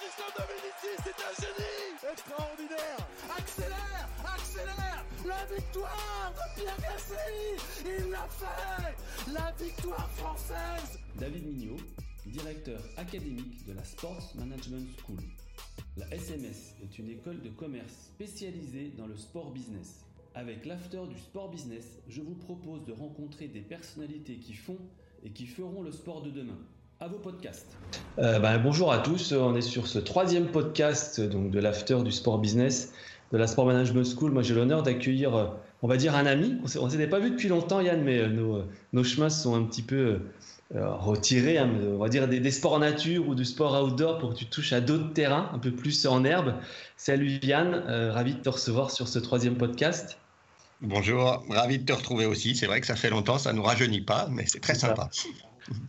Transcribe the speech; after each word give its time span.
Christophe 0.00 0.34
Dominici, 0.34 0.96
c'est 1.04 1.20
un 1.20 1.34
génie 1.44 2.10
Extraordinaire 2.10 3.06
Accélère 3.36 4.08
Accélère 4.24 5.04
La 5.26 5.54
victoire 5.54 6.32
de 6.32 6.58
Pierre 6.58 6.76
Il 7.84 8.10
l'a 8.10 8.26
fait 8.30 9.30
La 9.30 9.52
victoire 9.62 10.10
française 10.12 10.98
David 11.18 11.44
Mignot, 11.46 11.76
directeur 12.24 12.80
académique 12.96 13.66
de 13.66 13.74
la 13.74 13.84
Sports 13.84 14.32
Management 14.36 14.88
School. 15.04 15.20
La 15.98 16.08
SMS 16.14 16.74
est 16.82 16.98
une 16.98 17.10
école 17.10 17.42
de 17.42 17.50
commerce 17.50 17.92
spécialisée 18.14 18.92
dans 18.96 19.06
le 19.06 19.18
sport 19.18 19.50
business. 19.50 20.06
Avec 20.34 20.64
l'after 20.64 21.02
du 21.10 21.18
sport 21.18 21.50
business, 21.50 21.98
je 22.08 22.22
vous 22.22 22.36
propose 22.36 22.86
de 22.86 22.92
rencontrer 22.92 23.48
des 23.48 23.60
personnalités 23.60 24.38
qui 24.38 24.54
font 24.54 24.78
et 25.22 25.30
qui 25.30 25.44
feront 25.44 25.82
le 25.82 25.92
sport 25.92 26.22
de 26.22 26.30
demain. 26.30 26.58
À 27.02 27.08
vos 27.08 27.16
podcasts. 27.16 27.78
Euh, 28.18 28.38
ben, 28.40 28.58
bonjour 28.58 28.92
à 28.92 28.98
tous, 28.98 29.32
on 29.32 29.56
est 29.56 29.62
sur 29.62 29.86
ce 29.86 29.98
troisième 29.98 30.48
podcast 30.48 31.18
donc, 31.18 31.50
de 31.50 31.58
l'after 31.58 31.96
du 32.04 32.12
sport 32.12 32.36
business 32.36 32.92
de 33.32 33.38
la 33.38 33.46
Sport 33.46 33.64
Management 33.64 34.04
School. 34.04 34.32
Moi 34.32 34.42
j'ai 34.42 34.52
l'honneur 34.52 34.82
d'accueillir, 34.82 35.34
euh, 35.34 35.46
on 35.80 35.88
va 35.88 35.96
dire, 35.96 36.14
un 36.14 36.26
ami. 36.26 36.58
On 36.78 36.84
ne 36.84 36.90
s'était 36.90 37.06
pas 37.06 37.18
vu 37.18 37.30
depuis 37.30 37.48
longtemps 37.48 37.80
Yann, 37.80 38.02
mais 38.02 38.18
euh, 38.18 38.28
nos, 38.28 38.64
nos, 38.92 39.02
chemins 39.02 39.30
se 39.30 39.44
sont 39.44 39.54
un 39.54 39.62
petit 39.62 39.80
peu 39.80 40.20
retirés, 40.74 41.56
hein, 41.56 41.70
on 41.90 41.96
va 41.96 42.10
dire, 42.10 42.28
des, 42.28 42.38
des, 42.38 42.50
sports 42.50 42.78
nature 42.78 43.26
ou 43.26 43.34
du 43.34 43.46
sport 43.46 43.82
outdoor 43.82 44.18
pour 44.18 44.34
que 44.34 44.38
tu 44.38 44.44
touches 44.44 44.74
à 44.74 44.82
d'autres 44.82 45.14
terrains, 45.14 45.50
un 45.54 45.58
peu 45.58 45.70
plus 45.70 46.04
en 46.04 46.22
herbe. 46.22 46.56
Salut 46.98 47.40
Yann, 47.42 47.82
ravi 48.12 48.34
de 48.34 48.40
te 48.40 48.50
recevoir 48.50 48.90
sur 48.90 49.08
ce 49.08 49.18
troisième 49.18 49.56
podcast. 49.56 50.18
Bonjour, 50.82 51.42
ravi 51.48 51.78
de 51.78 51.86
te 51.86 51.94
retrouver 51.94 52.26
aussi. 52.26 52.54
C'est 52.54 52.66
vrai 52.66 52.82
que 52.82 52.86
ça 52.86 52.94
fait 52.94 53.10
longtemps, 53.10 53.38
ça 53.38 53.52
ne 53.52 53.56
nous 53.56 53.64
rajeunit 53.64 54.02
pas, 54.02 54.28
mais 54.30 54.44
c'est 54.46 54.60
très 54.60 54.74
sympa. 54.74 55.08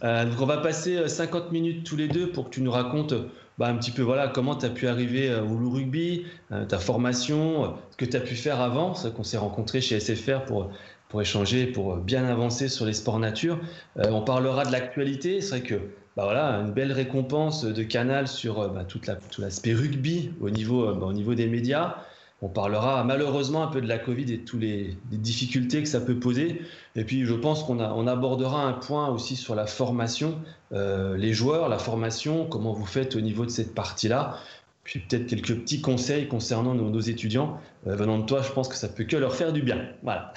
Euh, 0.04 0.26
donc 0.26 0.42
on 0.42 0.46
va 0.46 0.58
passer 0.58 1.08
50 1.08 1.44
euh, 1.44 1.52
minutes 1.52 1.86
tous 1.86 1.96
les 1.96 2.08
deux 2.08 2.32
pour 2.32 2.46
que 2.46 2.50
tu 2.50 2.62
nous 2.62 2.72
racontes 2.72 3.14
bah, 3.58 3.68
un 3.68 3.76
petit 3.76 3.92
peu 3.92 4.02
voilà, 4.02 4.28
comment 4.28 4.56
tu 4.56 4.66
as 4.66 4.70
pu 4.70 4.88
arriver 4.88 5.30
euh, 5.30 5.44
au 5.44 5.70
rugby, 5.70 6.26
ta 6.68 6.80
formation, 6.80 7.76
ce 7.92 7.98
que 7.98 8.06
tu 8.06 8.18
as 8.18 8.22
pu 8.22 8.36
faire 8.36 8.62
avant, 8.62 8.94
ce 8.96 9.08
qu'on 9.08 9.24
s'est 9.24 9.38
rencontré 9.38 9.82
chez 9.82 10.00
SFR 10.00 10.44
pour, 10.46 10.72
pour 11.10 11.22
échanger, 11.22 11.68
pour 11.68 11.98
bien 11.98 12.26
avancer 12.26 12.68
sur 12.68 12.86
les 12.86 12.94
sports 12.94 13.20
nature. 13.20 13.60
On 13.96 14.22
parlera 14.22 14.66
de 14.66 14.72
l'actualité. 14.72 15.42
C'est 15.42 15.60
vrai 15.60 15.62
que 15.62 15.76
bah 16.18 16.24
voilà, 16.26 16.56
une 16.56 16.72
belle 16.72 16.92
récompense 16.92 17.64
de 17.64 17.84
Canal 17.84 18.28
sur 18.28 18.68
bah, 18.70 18.86
la, 19.08 19.16
tout 19.16 19.42
l'aspect 19.42 19.74
rugby 19.74 20.32
au 20.42 20.50
niveau, 20.50 20.94
bah, 20.94 21.06
au 21.06 21.14
niveau 21.14 21.36
des 21.36 21.48
médias. 21.48 21.96
On 22.44 22.50
parlera 22.50 23.04
malheureusement 23.04 23.62
un 23.64 23.68
peu 23.68 23.82
de 23.82 23.88
la 23.88 24.00
Covid 24.00 24.34
et 24.34 24.38
de 24.38 24.44
toutes 24.44 24.62
les, 24.62 24.98
difficultés 25.12 25.84
que 25.84 25.88
ça 25.88 26.02
peut 26.02 26.18
poser. 26.18 26.62
Et 26.96 27.04
puis 27.04 27.26
je 27.26 27.36
pense 27.36 27.64
qu'on 27.64 27.80
on 27.80 28.08
abordera 28.08 28.64
un 28.64 28.74
point 28.74 29.10
aussi 29.10 29.36
sur 29.36 29.54
la 29.54 29.68
formation, 29.68 30.40
euh, 30.74 31.16
les 31.18 31.34
joueurs, 31.34 31.70
la 31.70 31.78
formation, 31.78 32.46
comment 32.46 32.74
vous 32.74 32.86
faites 32.86 33.16
au 33.16 33.22
niveau 33.22 33.46
de 33.46 33.52
cette 33.52 33.76
partie-là. 33.76 34.40
Puis 34.84 35.00
peut-être 35.02 35.28
quelques 35.28 35.56
petits 35.56 35.82
conseils 35.82 36.28
concernant 36.28 36.74
nos, 36.74 37.00
étudiants. 37.00 37.60
Euh, 37.86 37.96
venant 37.96 38.18
de 38.18 38.26
toi, 38.26 38.42
je 38.42 38.52
pense 38.52 38.68
que 38.68 38.76
ça 38.76 38.88
peut 38.88 39.04
que 39.04 39.16
leur 39.16 39.36
faire 39.36 39.54
du 39.54 39.62
bien. 39.62 39.90
Voilà. 40.02 40.34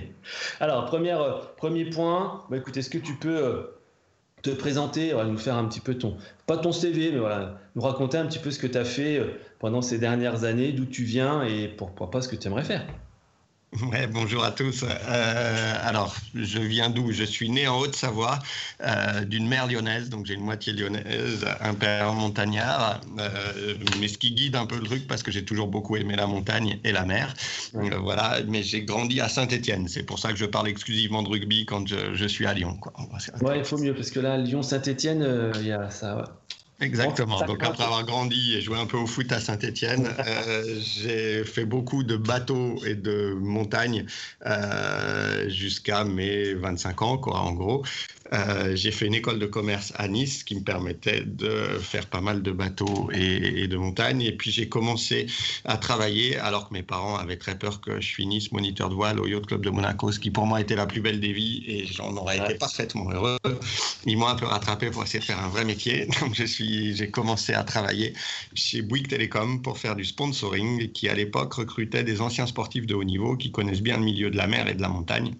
Alors, 0.60 0.92
euh, 0.92 1.32
premier 1.56 1.86
point, 1.86 2.44
bah, 2.50 2.58
écoute, 2.58 2.76
est-ce 2.76 2.90
que 2.90 2.98
tu 2.98 3.14
peux 3.14 3.70
te 4.42 4.50
présenter, 4.50 5.12
nous 5.12 5.38
faire 5.38 5.56
un 5.56 5.64
petit 5.66 5.80
peu 5.80 5.94
ton, 5.94 6.16
pas 6.46 6.56
ton 6.56 6.72
CV, 6.72 7.10
mais 7.10 7.18
voilà, 7.18 7.58
nous 7.74 7.82
raconter 7.82 8.18
un 8.18 8.26
petit 8.26 8.38
peu 8.38 8.50
ce 8.50 8.58
que 8.58 8.66
tu 8.66 8.78
as 8.78 8.84
fait 8.84 9.20
pendant 9.58 9.82
ces 9.82 9.98
dernières 9.98 10.44
années, 10.44 10.72
d'où 10.72 10.84
tu 10.84 11.04
viens 11.04 11.42
et 11.42 11.68
pourquoi 11.68 12.10
pas 12.10 12.22
ce 12.22 12.28
que 12.28 12.36
tu 12.36 12.46
aimerais 12.46 12.64
faire. 12.64 12.86
Ouais, 13.92 14.06
bonjour 14.06 14.44
à 14.44 14.50
tous. 14.50 14.84
Euh, 14.84 15.74
alors, 15.82 16.16
je 16.34 16.58
viens 16.58 16.90
d'où? 16.90 17.12
Je 17.12 17.24
suis 17.24 17.50
né 17.50 17.68
en 17.68 17.78
Haute-Savoie, 17.78 18.38
euh, 18.82 19.24
d'une 19.24 19.46
mère 19.46 19.66
lyonnaise, 19.66 20.08
donc 20.08 20.26
j'ai 20.26 20.34
une 20.34 20.44
moitié 20.44 20.72
lyonnaise, 20.72 21.44
un 21.60 21.74
père 21.74 22.12
montagnard, 22.12 23.00
euh, 23.18 23.74
mais 24.00 24.08
ce 24.08 24.18
qui 24.18 24.32
guide 24.32 24.56
un 24.56 24.66
peu 24.66 24.76
le 24.76 24.84
truc 24.84 25.06
parce 25.06 25.22
que 25.22 25.30
j'ai 25.30 25.44
toujours 25.44 25.68
beaucoup 25.68 25.96
aimé 25.96 26.16
la 26.16 26.26
montagne 26.26 26.78
et 26.84 26.92
la 26.92 27.04
mer. 27.04 27.34
Mmh. 27.74 27.94
voilà, 27.96 28.38
mais 28.46 28.62
j'ai 28.62 28.82
grandi 28.82 29.20
à 29.20 29.28
Saint-Étienne. 29.28 29.88
C'est 29.88 30.04
pour 30.04 30.18
ça 30.18 30.30
que 30.30 30.36
je 30.36 30.46
parle 30.46 30.68
exclusivement 30.68 31.22
de 31.22 31.28
rugby 31.28 31.66
quand 31.66 31.86
je, 31.86 32.14
je 32.14 32.26
suis 32.26 32.46
à 32.46 32.54
Lyon. 32.54 32.76
Quoi. 32.76 32.92
Ouais, 33.42 33.58
il 33.58 33.64
faut 33.64 33.78
mieux 33.78 33.94
parce 33.94 34.10
que 34.10 34.20
là, 34.20 34.36
Lyon-Saint-Étienne, 34.38 35.52
il 35.56 35.66
y 35.66 35.72
a 35.72 35.90
ça. 35.90 36.24
Exactement. 36.80 37.42
Donc 37.42 37.62
après 37.62 37.84
avoir 37.84 38.04
grandi 38.04 38.54
et 38.54 38.60
joué 38.60 38.78
un 38.78 38.86
peu 38.86 38.98
au 38.98 39.06
foot 39.06 39.32
à 39.32 39.40
Saint-Étienne, 39.40 40.10
euh, 40.26 40.80
j'ai 40.80 41.44
fait 41.44 41.64
beaucoup 41.64 42.02
de 42.02 42.16
bateaux 42.16 42.76
et 42.84 42.94
de 42.94 43.34
montagnes 43.34 44.04
euh, 44.44 45.48
jusqu'à 45.48 46.04
mes 46.04 46.52
25 46.54 47.02
ans, 47.02 47.18
quoi, 47.18 47.38
en 47.40 47.52
gros. 47.52 47.82
Euh, 48.32 48.74
j'ai 48.74 48.90
fait 48.90 49.06
une 49.06 49.14
école 49.14 49.38
de 49.38 49.46
commerce 49.46 49.92
à 49.96 50.08
Nice 50.08 50.42
qui 50.42 50.56
me 50.56 50.60
permettait 50.60 51.22
de 51.22 51.78
faire 51.80 52.06
pas 52.06 52.20
mal 52.20 52.42
de 52.42 52.50
bateaux 52.50 53.08
et, 53.12 53.62
et 53.62 53.68
de 53.68 53.76
montagnes. 53.76 54.22
Et 54.22 54.32
puis 54.32 54.50
j'ai 54.50 54.68
commencé 54.68 55.26
à 55.64 55.76
travailler 55.76 56.36
alors 56.38 56.68
que 56.68 56.74
mes 56.74 56.82
parents 56.82 57.16
avaient 57.16 57.36
très 57.36 57.56
peur 57.56 57.80
que 57.80 58.00
je 58.00 58.14
finisse 58.14 58.52
moniteur 58.52 58.88
de 58.88 58.94
voile 58.94 59.20
au 59.20 59.26
Yacht 59.26 59.46
Club 59.46 59.62
de 59.62 59.70
Monaco, 59.70 60.10
ce 60.12 60.18
qui 60.18 60.30
pour 60.30 60.46
moi 60.46 60.60
était 60.60 60.76
la 60.76 60.86
plus 60.86 61.00
belle 61.00 61.20
des 61.20 61.32
vies 61.32 61.62
et 61.66 61.86
j'en 61.86 62.16
aurais 62.16 62.38
été 62.38 62.54
parfaitement 62.54 63.10
heureux. 63.10 63.38
Ils 64.04 64.16
m'ont 64.16 64.28
un 64.28 64.36
peu 64.36 64.46
rattrapé 64.46 64.90
pour 64.90 65.02
essayer 65.02 65.20
de 65.20 65.24
faire 65.24 65.42
un 65.42 65.48
vrai 65.48 65.64
métier. 65.64 66.06
Donc 66.20 66.34
je 66.34 66.44
suis, 66.44 66.65
j'ai 66.94 67.10
commencé 67.10 67.52
à 67.54 67.64
travailler 67.64 68.12
chez 68.54 68.82
Bouygues 68.82 69.08
Télécom 69.08 69.62
pour 69.62 69.78
faire 69.78 69.96
du 69.96 70.04
sponsoring 70.04 70.90
qui 70.92 71.08
à 71.08 71.14
l'époque 71.14 71.54
recrutait 71.54 72.04
des 72.04 72.20
anciens 72.20 72.46
sportifs 72.46 72.86
de 72.86 72.94
haut 72.94 73.04
niveau 73.04 73.36
qui 73.36 73.50
connaissent 73.52 73.82
bien 73.82 73.98
le 73.98 74.04
milieu 74.04 74.30
de 74.30 74.36
la 74.36 74.46
mer 74.46 74.68
et 74.68 74.74
de 74.74 74.82
la 74.82 74.88
montagne 74.88 75.34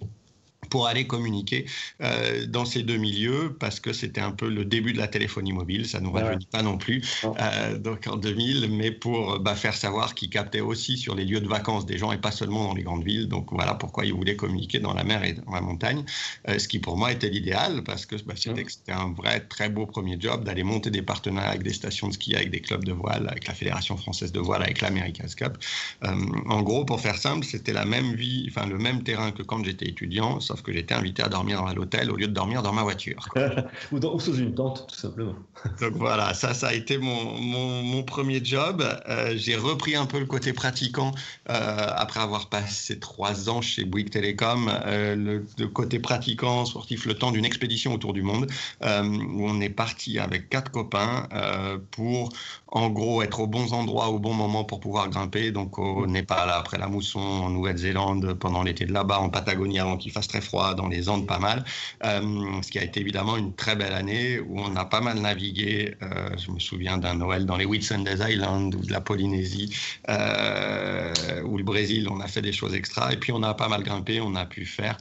pour 0.68 0.86
aller 0.86 1.06
communiquer 1.06 1.66
euh, 2.02 2.46
dans 2.46 2.64
ces 2.64 2.82
deux 2.82 2.96
milieux 2.96 3.56
parce 3.58 3.80
que 3.80 3.92
c'était 3.92 4.20
un 4.20 4.32
peu 4.32 4.48
le 4.48 4.64
début 4.64 4.92
de 4.92 4.98
la 4.98 5.08
téléphonie 5.08 5.52
mobile, 5.52 5.86
ça 5.86 6.00
ne 6.00 6.04
nous 6.04 6.12
rajeunit 6.12 6.46
pas 6.46 6.62
non 6.62 6.78
plus, 6.78 7.02
euh, 7.24 7.78
donc 7.78 8.06
en 8.06 8.16
2000, 8.16 8.68
mais 8.70 8.90
pour 8.90 9.38
bah, 9.40 9.54
faire 9.54 9.74
savoir 9.74 10.14
qu'ils 10.14 10.30
captaient 10.30 10.60
aussi 10.60 10.96
sur 10.96 11.14
les 11.14 11.24
lieux 11.24 11.40
de 11.40 11.48
vacances 11.48 11.86
des 11.86 11.98
gens 11.98 12.12
et 12.12 12.18
pas 12.18 12.30
seulement 12.30 12.64
dans 12.64 12.74
les 12.74 12.82
grandes 12.82 13.04
villes. 13.04 13.28
Donc 13.28 13.48
voilà 13.52 13.74
pourquoi 13.74 14.04
ils 14.06 14.12
voulaient 14.12 14.36
communiquer 14.36 14.78
dans 14.78 14.94
la 14.94 15.04
mer 15.04 15.24
et 15.24 15.34
dans 15.34 15.52
la 15.52 15.60
montagne, 15.60 16.04
euh, 16.48 16.58
ce 16.58 16.68
qui 16.68 16.78
pour 16.78 16.96
moi 16.96 17.12
était 17.12 17.28
l'idéal 17.28 17.82
parce 17.84 18.06
que 18.06 18.16
bah, 18.24 18.34
c'était 18.36 18.92
un 18.92 19.12
vrai 19.12 19.40
très 19.40 19.68
beau 19.68 19.86
premier 19.86 20.16
job 20.18 20.44
d'aller 20.44 20.62
monter 20.62 20.90
des 20.90 21.02
partenariats 21.02 21.50
avec 21.50 21.62
des 21.62 21.72
stations 21.72 22.08
de 22.08 22.12
ski, 22.12 22.34
avec 22.34 22.50
des 22.50 22.60
clubs 22.60 22.84
de 22.84 22.92
voile, 22.92 23.28
avec 23.28 23.46
la 23.46 23.54
Fédération 23.54 23.96
française 23.96 24.32
de 24.32 24.40
voile, 24.40 24.62
avec 24.62 24.80
l'America's 24.80 25.34
Cup. 25.34 25.58
En 26.02 26.62
gros, 26.62 26.84
pour 26.84 27.00
faire 27.00 27.18
simple, 27.18 27.44
c'était 27.44 27.72
la 27.72 27.84
même 27.84 28.14
vie, 28.14 28.46
enfin 28.50 28.66
le 28.66 28.78
même 28.78 29.02
terrain 29.02 29.32
que 29.32 29.42
quand 29.42 29.64
j'étais 29.64 29.86
étudiant, 29.86 30.40
sauf 30.56 30.62
que 30.64 30.72
j'étais 30.72 30.94
invité 30.94 31.22
à 31.22 31.28
dormir 31.28 31.62
à 31.62 31.74
l'hôtel 31.74 32.10
au 32.10 32.16
lieu 32.16 32.26
de 32.26 32.32
dormir 32.32 32.62
dans 32.62 32.72
ma 32.72 32.82
voiture. 32.82 33.28
ou, 33.92 33.98
dans, 33.98 34.14
ou, 34.14 34.20
sous 34.20 34.36
une 34.36 34.54
tente, 34.54 34.86
tout 34.88 34.96
simplement. 34.96 35.34
Donc 35.80 35.92
voilà, 35.94 36.32
ça, 36.34 36.54
ça 36.54 36.68
a 36.68 36.72
été 36.72 36.98
mon, 36.98 37.38
mon, 37.38 37.82
mon 37.82 38.02
premier 38.02 38.42
job. 38.42 38.82
Euh, 39.08 39.34
j'ai 39.36 39.56
repris 39.56 39.96
un 39.96 40.06
peu 40.06 40.18
le 40.18 40.26
côté 40.26 40.52
pratiquant 40.52 41.12
euh, 41.50 41.88
après 41.94 42.20
avoir 42.20 42.48
passé 42.48 42.98
trois 42.98 43.50
ans 43.50 43.60
chez 43.60 43.84
Bouygues 43.84 44.10
Télécom. 44.10 44.70
Euh, 44.86 45.14
le, 45.14 45.46
le, 45.58 45.68
côté 45.68 45.98
pratiquant 45.98 46.64
sportif, 46.64 47.04
le 47.04 47.14
temps 47.14 47.32
d'une 47.32 47.44
expédition 47.44 47.92
autour 47.92 48.14
du 48.14 48.22
monde, 48.22 48.46
où 48.82 49.48
on 49.48 49.60
est 49.60 49.68
parti 49.68 50.18
avec 50.18 50.48
quatre 50.48 50.70
copains 50.70 51.28
pour 51.90 52.30
en 52.68 52.90
gros 52.90 53.22
être 53.22 53.40
aux 53.40 53.46
bons 53.46 53.72
endroits 53.72 54.08
au 54.08 54.18
bon 54.18 54.34
moment 54.34 54.64
pour 54.64 54.80
pouvoir 54.80 55.08
grimper. 55.08 55.50
Donc 55.50 55.78
au 55.78 56.06
Népal, 56.06 56.50
après 56.50 56.78
la 56.78 56.88
mousson, 56.88 57.20
en 57.20 57.50
Nouvelle-Zélande, 57.50 58.34
pendant 58.34 58.62
l'été 58.62 58.84
de 58.86 58.92
là-bas, 58.92 59.18
en 59.18 59.28
Patagonie 59.28 59.78
avant 59.78 59.96
qu'il 59.96 60.12
fasse 60.12 60.28
très 60.28 60.40
froid, 60.46 60.74
dans 60.74 60.88
les 60.88 61.08
Andes 61.08 61.26
pas 61.26 61.38
mal. 61.38 61.64
Euh, 62.04 62.20
ce 62.62 62.70
qui 62.70 62.78
a 62.78 62.84
été 62.84 63.00
évidemment 63.00 63.36
une 63.36 63.54
très 63.54 63.76
belle 63.76 63.92
année 63.92 64.40
où 64.40 64.60
on 64.60 64.74
a 64.76 64.84
pas 64.84 65.00
mal 65.00 65.18
navigué. 65.18 65.94
Euh, 66.02 66.30
je 66.38 66.50
me 66.50 66.58
souviens 66.58 66.98
d'un 66.98 67.14
Noël 67.14 67.44
dans 67.46 67.56
les 67.56 67.64
Whitsundays 67.64 68.32
Islands 68.32 68.70
ou 68.70 68.84
de 68.84 68.92
la 68.92 69.00
Polynésie, 69.00 69.74
euh, 70.08 71.12
où 71.44 71.58
le 71.58 71.64
Brésil, 71.64 72.08
on 72.10 72.20
a 72.20 72.28
fait 72.28 72.42
des 72.42 72.52
choses 72.52 72.74
extra. 72.74 73.12
Et 73.12 73.16
puis 73.16 73.32
on 73.32 73.42
a 73.42 73.54
pas 73.54 73.68
mal 73.68 73.82
grimpé, 73.82 74.20
on 74.20 74.34
a 74.34 74.46
pu 74.46 74.64
faire 74.64 74.96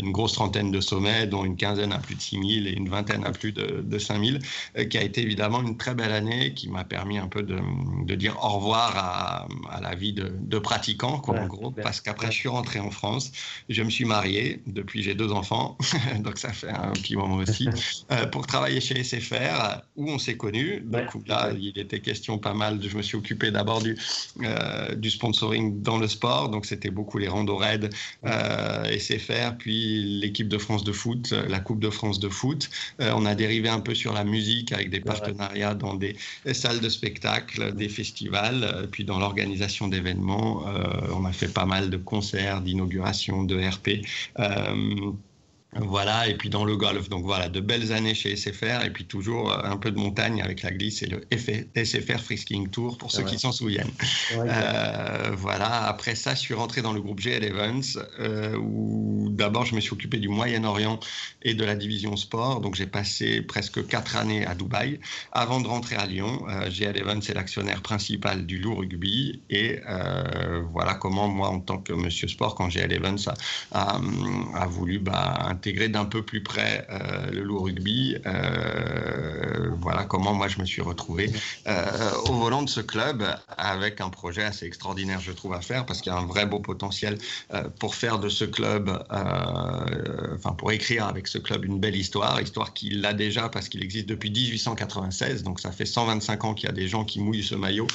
une 0.00 0.12
grosse 0.12 0.32
trentaine 0.32 0.70
de 0.70 0.80
sommets, 0.80 1.26
dont 1.26 1.44
une 1.44 1.56
quinzaine 1.56 1.92
à 1.92 1.98
plus 1.98 2.14
de 2.14 2.20
6000 2.20 2.66
et 2.66 2.72
une 2.72 2.88
vingtaine 2.88 3.24
à 3.24 3.32
plus 3.32 3.52
de, 3.52 3.82
de 3.82 3.98
5000, 3.98 4.38
euh, 4.76 4.84
qui 4.84 4.98
a 4.98 5.02
été 5.02 5.22
évidemment 5.22 5.60
une 5.60 5.76
très 5.76 5.94
belle 5.94 6.12
année, 6.12 6.54
qui 6.54 6.68
m'a 6.68 6.84
permis 6.84 7.18
un 7.18 7.28
peu 7.28 7.42
de, 7.42 7.58
de, 8.04 8.14
dire 8.14 8.36
au 8.42 8.48
revoir 8.48 8.96
à, 8.96 9.48
à 9.70 9.80
la 9.80 9.94
vie 9.94 10.12
de, 10.12 10.32
de 10.40 10.58
pratiquant, 10.58 11.18
quoi, 11.18 11.38
en 11.38 11.46
gros, 11.46 11.70
parce 11.70 12.00
qu'après 12.00 12.30
je 12.30 12.36
suis 12.36 12.48
rentré 12.48 12.80
en 12.80 12.90
France, 12.90 13.32
je 13.68 13.82
me 13.88 13.92
suis 13.92 14.04
marié, 14.04 14.60
depuis 14.66 15.02
j'ai 15.02 15.14
deux 15.14 15.32
enfants, 15.32 15.76
donc 16.20 16.38
ça 16.38 16.52
fait 16.52 16.68
un 16.68 16.92
petit 16.92 17.16
moment 17.16 17.36
aussi, 17.36 17.68
euh, 18.12 18.26
pour 18.26 18.46
travailler 18.46 18.80
chez 18.80 19.02
SFR, 19.02 19.82
où 19.96 20.10
on 20.10 20.18
s'est 20.18 20.36
connus. 20.36 20.82
Donc 20.84 21.26
là, 21.26 21.50
il 21.58 21.78
était 21.78 22.00
question 22.00 22.38
pas 22.38 22.54
mal, 22.54 22.78
de, 22.78 22.88
je 22.88 22.96
me 22.96 23.02
suis 23.02 23.16
occupé 23.16 23.50
d'abord 23.50 23.82
du, 23.82 23.96
euh, 24.42 24.94
du 24.94 25.10
sponsoring 25.10 25.82
dans 25.82 25.98
le 25.98 26.08
sport, 26.08 26.50
donc 26.50 26.66
c'était 26.66 26.90
beaucoup 26.90 27.18
les 27.18 27.28
randos 27.28 27.56
raids, 27.56 27.88
euh, 28.26 28.98
SFR, 28.98 29.56
puis 29.58 30.20
l'équipe 30.20 30.48
de 30.48 30.58
France 30.58 30.84
de 30.84 30.92
foot, 30.92 31.32
la 31.48 31.60
Coupe 31.60 31.80
de 31.80 31.90
France 31.90 32.20
de 32.20 32.28
foot. 32.28 32.68
Euh, 33.00 33.12
on 33.16 33.26
a 33.26 33.34
dérivé 33.34 33.68
un 33.68 33.80
peu 33.80 33.94
sur 33.94 34.12
la 34.12 34.24
musique 34.24 34.72
avec 34.72 34.90
des 34.90 35.00
partenariats 35.00 35.74
dans 35.74 35.94
des 35.94 36.16
salles 36.52 36.80
de 36.80 36.88
spectacle, 36.88 37.74
des 37.74 37.88
festivals, 37.88 38.64
euh, 38.64 38.86
puis 38.90 39.04
dans 39.04 39.18
l'organisation 39.18 39.88
d'événements. 39.88 40.66
Euh, 40.68 40.82
on 41.14 41.24
a 41.24 41.32
fait 41.32 41.52
pas 41.52 41.66
mal 41.66 41.90
de 41.90 41.96
concerts, 41.96 42.60
d'inauguration, 42.60 43.44
de 43.44 43.58
RP. 43.78 44.06
Euh, 44.38 45.12
voilà, 45.76 46.26
et 46.28 46.34
puis 46.34 46.48
dans 46.48 46.64
le 46.64 46.76
golf. 46.76 47.10
Donc 47.10 47.24
voilà, 47.24 47.48
de 47.50 47.60
belles 47.60 47.92
années 47.92 48.14
chez 48.14 48.34
SFR, 48.36 48.84
et 48.84 48.90
puis 48.90 49.04
toujours 49.04 49.52
euh, 49.52 49.60
un 49.64 49.76
peu 49.76 49.90
de 49.90 49.98
montagne 49.98 50.40
avec 50.40 50.62
la 50.62 50.70
glisse 50.70 51.02
et 51.02 51.06
le 51.06 51.26
SFR 51.30 52.20
Frisking 52.20 52.70
Tour, 52.70 52.96
pour 52.96 53.12
ceux 53.12 53.22
ouais. 53.22 53.30
qui 53.30 53.38
s'en 53.38 53.52
souviennent. 53.52 53.90
Ouais, 54.34 54.46
euh, 54.48 55.30
voilà, 55.36 55.84
après 55.84 56.14
ça, 56.14 56.34
je 56.34 56.40
suis 56.40 56.54
rentré 56.54 56.80
dans 56.80 56.94
le 56.94 57.02
groupe 57.02 57.20
GL 57.20 57.44
Evans, 57.44 57.82
euh, 58.18 58.56
où 58.56 59.28
d'abord 59.30 59.66
je 59.66 59.74
me 59.74 59.80
suis 59.80 59.92
occupé 59.92 60.18
du 60.18 60.28
Moyen-Orient 60.28 61.00
et 61.42 61.52
de 61.52 61.64
la 61.64 61.76
division 61.76 62.16
sport. 62.16 62.62
Donc 62.62 62.74
j'ai 62.74 62.86
passé 62.86 63.42
presque 63.42 63.86
quatre 63.86 64.16
années 64.16 64.46
à 64.46 64.54
Dubaï 64.54 65.00
avant 65.32 65.60
de 65.60 65.68
rentrer 65.68 65.96
à 65.96 66.06
Lyon. 66.06 66.46
Euh, 66.48 66.70
GL 66.70 66.96
Evans 66.96 67.20
est 67.28 67.34
l'actionnaire 67.34 67.82
principal 67.82 68.46
du 68.46 68.58
Loup 68.58 68.76
Rugby, 68.76 69.42
et 69.50 69.80
voilà 70.72 70.94
comment 70.94 71.28
moi, 71.28 71.48
en 71.48 71.60
tant 71.60 71.78
que 71.78 71.92
monsieur 71.92 72.26
sport, 72.26 72.54
quand 72.54 72.70
GL 72.70 72.90
Evans 72.90 73.18
a, 73.72 73.96
a, 73.96 74.00
a 74.54 74.66
voulu 74.66 74.98
bah, 74.98 75.57
intégrer 75.58 75.88
d'un 75.88 76.04
peu 76.04 76.22
plus 76.22 76.40
près 76.40 76.86
euh, 76.88 77.32
le 77.32 77.42
loup 77.42 77.60
rugby. 77.60 78.16
Euh, 78.26 79.70
voilà 79.80 80.04
comment 80.04 80.32
moi 80.32 80.46
je 80.46 80.60
me 80.60 80.64
suis 80.64 80.82
retrouvé 80.82 81.32
euh, 81.66 82.12
au 82.26 82.34
volant 82.34 82.62
de 82.62 82.68
ce 82.68 82.80
club 82.80 83.24
avec 83.56 84.00
un 84.00 84.08
projet 84.08 84.44
assez 84.44 84.66
extraordinaire, 84.66 85.18
je 85.20 85.32
trouve, 85.32 85.54
à 85.54 85.60
faire 85.60 85.84
parce 85.84 86.00
qu'il 86.00 86.12
y 86.12 86.14
a 86.14 86.18
un 86.18 86.26
vrai 86.26 86.46
beau 86.46 86.60
potentiel 86.60 87.18
pour 87.80 87.96
faire 87.96 88.20
de 88.20 88.28
ce 88.28 88.44
club, 88.44 88.86
enfin 89.10 90.52
pour 90.52 90.70
écrire 90.70 91.06
avec 91.06 91.26
ce 91.26 91.38
club 91.38 91.64
une 91.64 91.80
belle 91.80 91.96
histoire, 91.96 92.40
histoire 92.40 92.72
qu'il 92.72 93.04
a 93.04 93.12
déjà 93.12 93.48
parce 93.48 93.68
qu'il 93.68 93.82
existe 93.82 94.06
depuis 94.06 94.30
1896, 94.30 95.42
donc 95.42 95.58
ça 95.58 95.72
fait 95.72 95.86
125 95.86 96.44
ans 96.44 96.54
qu'il 96.54 96.68
y 96.68 96.72
a 96.72 96.74
des 96.74 96.86
gens 96.86 97.04
qui 97.04 97.20
mouillent 97.20 97.42
ce 97.42 97.56
maillot 97.56 97.88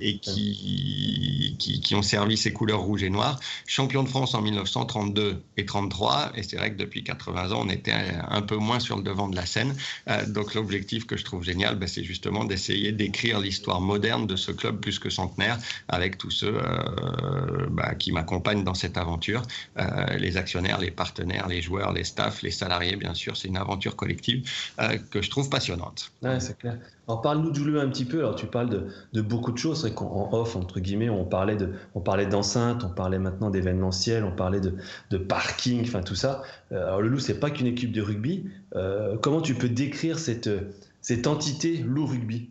et 0.00 0.18
qui, 0.18 1.56
qui, 1.58 1.94
ont 1.94 2.02
servi 2.02 2.36
ses 2.36 2.52
couleurs 2.52 2.80
rouge 2.80 3.02
et 3.02 3.10
noir. 3.10 3.38
Champion 3.66 4.02
de 4.02 4.08
France 4.08 4.34
en 4.34 4.40
1932 4.42 5.42
et 5.56 5.66
33 5.66 6.32
et 6.38 6.42
c'est 6.42 6.56
vrai 6.56 6.70
que 6.72 6.76
depuis 6.76 7.02
80 7.02 7.52
ans, 7.52 7.62
on 7.64 7.68
était 7.68 7.92
un 7.92 8.42
peu 8.42 8.56
moins 8.56 8.78
sur 8.78 8.96
le 8.96 9.02
devant 9.02 9.28
de 9.28 9.36
la 9.36 9.44
scène. 9.44 9.74
Euh, 10.08 10.24
donc 10.26 10.54
l'objectif 10.54 11.06
que 11.06 11.16
je 11.16 11.24
trouve 11.24 11.42
génial, 11.42 11.76
ben, 11.76 11.88
c'est 11.88 12.04
justement 12.04 12.44
d'essayer 12.44 12.92
d'écrire 12.92 13.40
l'histoire 13.40 13.80
moderne 13.80 14.26
de 14.26 14.36
ce 14.36 14.52
club 14.52 14.80
plus 14.80 14.98
que 14.98 15.10
centenaire 15.10 15.58
avec 15.88 16.16
tous 16.16 16.30
ceux 16.30 16.56
euh, 16.56 17.66
ben, 17.70 17.94
qui 17.94 18.12
m'accompagnent 18.12 18.64
dans 18.64 18.74
cette 18.74 18.96
aventure, 18.96 19.42
euh, 19.78 20.16
les 20.16 20.36
actionnaires, 20.36 20.78
les 20.78 20.92
partenaires, 20.92 21.48
les 21.48 21.60
joueurs, 21.60 21.92
les 21.92 22.04
staffs, 22.04 22.42
les 22.42 22.52
salariés, 22.52 22.96
bien 22.96 23.14
sûr. 23.14 23.36
C'est 23.36 23.48
une 23.48 23.56
aventure 23.56 23.96
collective 23.96 24.48
que 25.10 25.22
je 25.22 25.30
trouve 25.30 25.48
passionnante. 25.50 26.12
Ouais, 26.22 26.38
c'est 26.40 26.56
clair. 26.56 26.78
Alors 27.08 27.22
parle-nous 27.22 27.50
de 27.50 27.54
Julio 27.54 27.80
un 27.80 27.88
petit 27.88 28.04
peu. 28.04 28.18
Alors 28.18 28.34
tu 28.34 28.46
parles 28.46 28.68
de, 29.12 29.20
beaucoup 29.22 29.50
de 29.50 29.58
choses. 29.58 29.82
C'est 29.82 29.94
qu'en 29.94 30.28
off 30.32 30.56
entre 30.56 30.78
guillemets, 30.78 31.08
on 31.08 31.24
parlait 31.24 31.56
de, 31.56 31.70
on 31.94 32.00
parlait 32.00 32.26
d'enceinte, 32.26 32.84
on 32.84 32.90
parlait 32.90 33.18
maintenant 33.18 33.48
d'événementiel, 33.48 34.24
on 34.24 34.32
parlait 34.32 34.60
de, 34.60 34.74
de 35.10 35.16
parking, 35.16 35.82
enfin 35.82 36.02
tout 36.02 36.14
ça. 36.14 36.42
Alors 36.70 37.00
le 37.00 37.08
Loup, 37.08 37.18
c'est 37.18 37.40
pas 37.40 37.50
qu'une 37.50 37.66
équipe 37.66 37.92
de 37.92 38.02
rugby. 38.02 38.44
Euh, 38.76 39.16
comment 39.16 39.40
tu 39.40 39.54
peux 39.54 39.70
décrire 39.70 40.18
cette 40.18 40.50
cette 41.00 41.26
entité 41.26 41.78
Loup 41.78 42.06
Rugby 42.06 42.50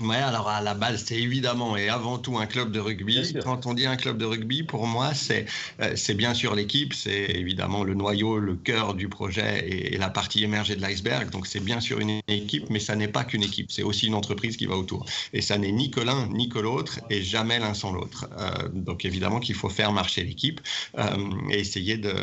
Ouais, 0.00 0.16
alors 0.16 0.48
à 0.48 0.62
la 0.62 0.74
base, 0.74 1.04
c'est 1.06 1.18
évidemment 1.18 1.76
et 1.76 1.88
avant 1.90 2.18
tout 2.18 2.38
un 2.38 2.46
club 2.46 2.72
de 2.72 2.80
rugby. 2.80 3.34
Quand 3.44 3.66
on 3.66 3.74
dit 3.74 3.86
un 3.86 3.96
club 3.96 4.16
de 4.16 4.24
rugby, 4.24 4.62
pour 4.62 4.86
moi, 4.86 5.12
c'est 5.12 5.44
euh, 5.80 5.92
c'est 5.94 6.14
bien 6.14 6.32
sûr 6.32 6.54
l'équipe, 6.54 6.94
c'est 6.94 7.26
évidemment 7.34 7.84
le 7.84 7.94
noyau, 7.94 8.38
le 8.38 8.54
cœur 8.54 8.94
du 8.94 9.08
projet 9.08 9.68
et, 9.68 9.94
et 9.94 9.98
la 9.98 10.08
partie 10.08 10.42
émergée 10.42 10.74
de 10.74 10.80
l'iceberg. 10.80 11.30
Donc 11.30 11.46
c'est 11.46 11.60
bien 11.60 11.80
sûr 11.80 12.00
une 12.00 12.20
équipe, 12.28 12.70
mais 12.70 12.80
ça 12.80 12.96
n'est 12.96 13.08
pas 13.08 13.24
qu'une 13.24 13.42
équipe, 13.42 13.70
c'est 13.70 13.82
aussi 13.82 14.06
une 14.06 14.14
entreprise 14.14 14.56
qui 14.56 14.64
va 14.64 14.76
autour. 14.76 15.04
Et 15.34 15.42
ça 15.42 15.58
n'est 15.58 15.72
ni 15.72 15.90
que 15.90 16.00
l'un 16.00 16.28
ni 16.28 16.48
que 16.48 16.58
l'autre 16.58 17.00
et 17.10 17.22
jamais 17.22 17.58
l'un 17.58 17.74
sans 17.74 17.92
l'autre. 17.92 18.26
Euh, 18.38 18.68
donc 18.72 19.04
évidemment 19.04 19.38
qu'il 19.38 19.54
faut 19.54 19.68
faire 19.68 19.92
marcher 19.92 20.24
l'équipe 20.24 20.60
euh, 20.98 21.04
et 21.50 21.60
essayer 21.60 21.98
de, 21.98 22.14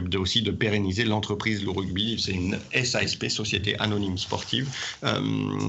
de, 0.00 0.18
aussi 0.18 0.42
de 0.42 0.52
pérenniser 0.52 1.04
l'entreprise 1.04 1.64
le 1.64 1.70
rugby. 1.70 2.16
C'est 2.22 2.32
une 2.32 2.58
SASP, 2.72 3.28
Société 3.28 3.76
Anonyme 3.80 4.18
Sportive, 4.18 4.68
euh, 5.02 5.20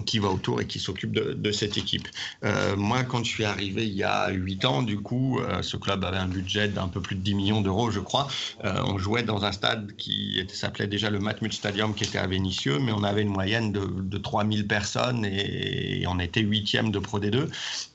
qui 0.05 0.19
va 0.19 0.29
autour 0.29 0.61
et 0.61 0.67
qui 0.67 0.79
s'occupe 0.79 1.11
de 1.11 1.22
de, 1.33 1.51
cette 1.51 1.77
équipe. 1.77 2.07
Euh, 2.43 2.75
moi, 2.75 3.03
quand 3.03 3.23
je 3.23 3.29
suis 3.29 3.45
arrivé 3.45 3.85
il 3.85 3.93
y 3.93 4.03
a 4.03 4.29
8 4.29 4.65
ans, 4.65 4.81
du 4.81 4.99
coup, 4.99 5.39
euh, 5.39 5.61
ce 5.61 5.77
club 5.77 6.03
avait 6.03 6.17
un 6.17 6.27
budget 6.27 6.67
d'un 6.67 6.87
peu 6.87 7.01
plus 7.01 7.15
de 7.15 7.21
10 7.21 7.35
millions 7.35 7.61
d'euros, 7.61 7.91
je 7.91 7.99
crois. 7.99 8.27
Euh, 8.65 8.81
on 8.85 8.97
jouait 8.97 9.23
dans 9.23 9.45
un 9.45 9.51
stade 9.51 9.95
qui 9.95 10.45
s'appelait 10.51 10.87
déjà 10.87 11.09
le 11.09 11.19
Matmut 11.19 11.53
Stadium, 11.53 11.93
qui 11.93 12.03
était 12.03 12.17
à 12.17 12.27
Vénissieux, 12.27 12.79
mais 12.79 12.91
on 12.91 13.03
avait 13.03 13.21
une 13.21 13.29
moyenne 13.29 13.71
de, 13.71 13.85
de 13.85 14.17
3000 14.17 14.67
personnes 14.67 15.25
et, 15.25 16.01
et 16.01 16.07
on 16.07 16.19
était 16.19 16.41
huitième 16.41 16.91
de 16.91 16.99
Pro 16.99 17.19
D2. 17.19 17.47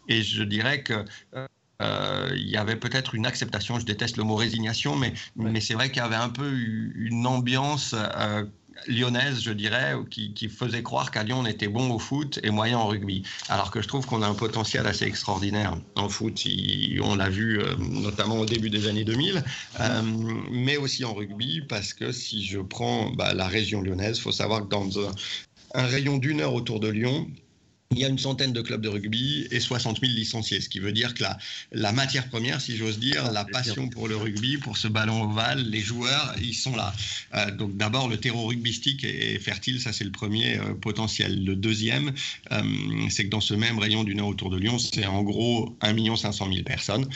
Et 0.08 0.22
je 0.22 0.42
dirais 0.42 0.82
que 0.82 1.04
euh, 1.80 2.30
il 2.34 2.48
y 2.48 2.56
avait 2.56 2.76
peut-être 2.76 3.14
une 3.14 3.24
acceptation, 3.24 3.78
je 3.78 3.86
déteste 3.86 4.16
le 4.16 4.24
mot 4.24 4.34
résignation, 4.34 4.96
mais, 4.96 5.12
ouais. 5.36 5.50
mais 5.50 5.60
c'est 5.60 5.74
vrai 5.74 5.90
qu'il 5.90 5.98
y 5.98 6.04
avait 6.04 6.16
un 6.16 6.28
peu 6.28 6.50
une 6.50 7.24
ambiance 7.26 7.94
euh, 7.94 8.44
lyonnaise, 8.86 9.42
je 9.42 9.52
dirais, 9.52 9.94
qui, 10.10 10.48
faisait 10.48 10.82
croire 10.82 11.10
qu'à 11.10 11.22
Lyon 11.22 11.40
on 11.40 11.46
était 11.46 11.68
bon 11.68 11.90
au 11.90 11.98
foot 11.98 12.38
et 12.42 12.50
moyen 12.50 12.78
en 12.78 12.86
rugby. 12.86 13.22
Alors 13.48 13.70
que 13.70 13.82
je 13.82 13.88
trouve 13.88 14.06
qu'on 14.06 14.22
a 14.22 14.26
un 14.26 14.34
potentiel 14.34 14.86
assez 14.86 15.04
extraordinaire 15.04 15.76
en 15.96 16.08
foot. 16.08 16.44
On 17.02 17.16
l'a 17.16 17.28
vu 17.28 17.60
euh, 17.60 17.74
notamment 17.78 18.38
au 18.38 18.46
début 18.46 18.70
des 18.70 18.86
années 18.86 19.04
2000, 19.04 19.42
euh, 19.80 20.02
mais 20.50 20.76
aussi 20.76 21.04
en 21.04 21.14
rugby, 21.14 21.62
parce 21.68 21.92
que 21.92 22.12
si 22.12 22.44
je 22.44 22.60
prends 22.60 23.10
bah, 23.10 23.34
la 23.34 23.46
région 23.46 23.82
lyonnaise, 23.82 24.18
il 24.18 24.22
faut 24.22 24.32
savoir 24.32 24.62
que 24.62 24.68
dans 24.68 24.88
un 25.74 25.86
rayon 25.86 26.18
d'une 26.18 26.40
heure 26.40 26.54
autour 26.54 26.80
de 26.80 26.88
Lyon, 26.88 27.28
il 27.98 28.02
y 28.02 28.04
a 28.04 28.08
une 28.08 28.18
centaine 28.18 28.52
de 28.52 28.60
clubs 28.60 28.80
de 28.80 28.88
rugby 28.88 29.48
et 29.50 29.58
60 29.58 30.00
000 30.00 30.12
licenciés, 30.12 30.60
ce 30.60 30.68
qui 30.68 30.78
veut 30.78 30.92
dire 30.92 31.14
que 31.14 31.22
la, 31.22 31.36
la 31.72 31.90
matière 31.90 32.28
première, 32.28 32.60
si 32.60 32.76
j'ose 32.76 33.00
dire, 33.00 33.32
la 33.32 33.44
passion 33.44 33.88
pour 33.88 34.06
le 34.06 34.16
rugby, 34.16 34.56
pour 34.56 34.76
ce 34.76 34.86
ballon 34.86 35.22
ovale, 35.22 35.64
les 35.68 35.80
joueurs, 35.80 36.34
ils 36.40 36.54
sont 36.54 36.76
là. 36.76 36.92
Euh, 37.34 37.50
donc 37.50 37.76
d'abord, 37.76 38.08
le 38.08 38.16
terreau 38.18 38.46
rugbystique 38.46 39.02
est 39.02 39.38
fertile, 39.40 39.80
ça 39.80 39.92
c'est 39.92 40.04
le 40.04 40.12
premier 40.12 40.58
euh, 40.58 40.74
potentiel. 40.74 41.44
Le 41.44 41.56
deuxième, 41.56 42.12
euh, 42.52 42.62
c'est 43.10 43.24
que 43.24 43.30
dans 43.30 43.40
ce 43.40 43.54
même 43.54 43.78
rayon 43.78 44.04
d'une 44.04 44.20
heure 44.20 44.28
autour 44.28 44.50
de 44.50 44.58
Lyon, 44.58 44.78
c'est 44.78 45.06
en 45.06 45.22
gros 45.22 45.74
1 45.80 46.14
500 46.14 46.46
000 46.52 46.62
personnes. 46.64 47.08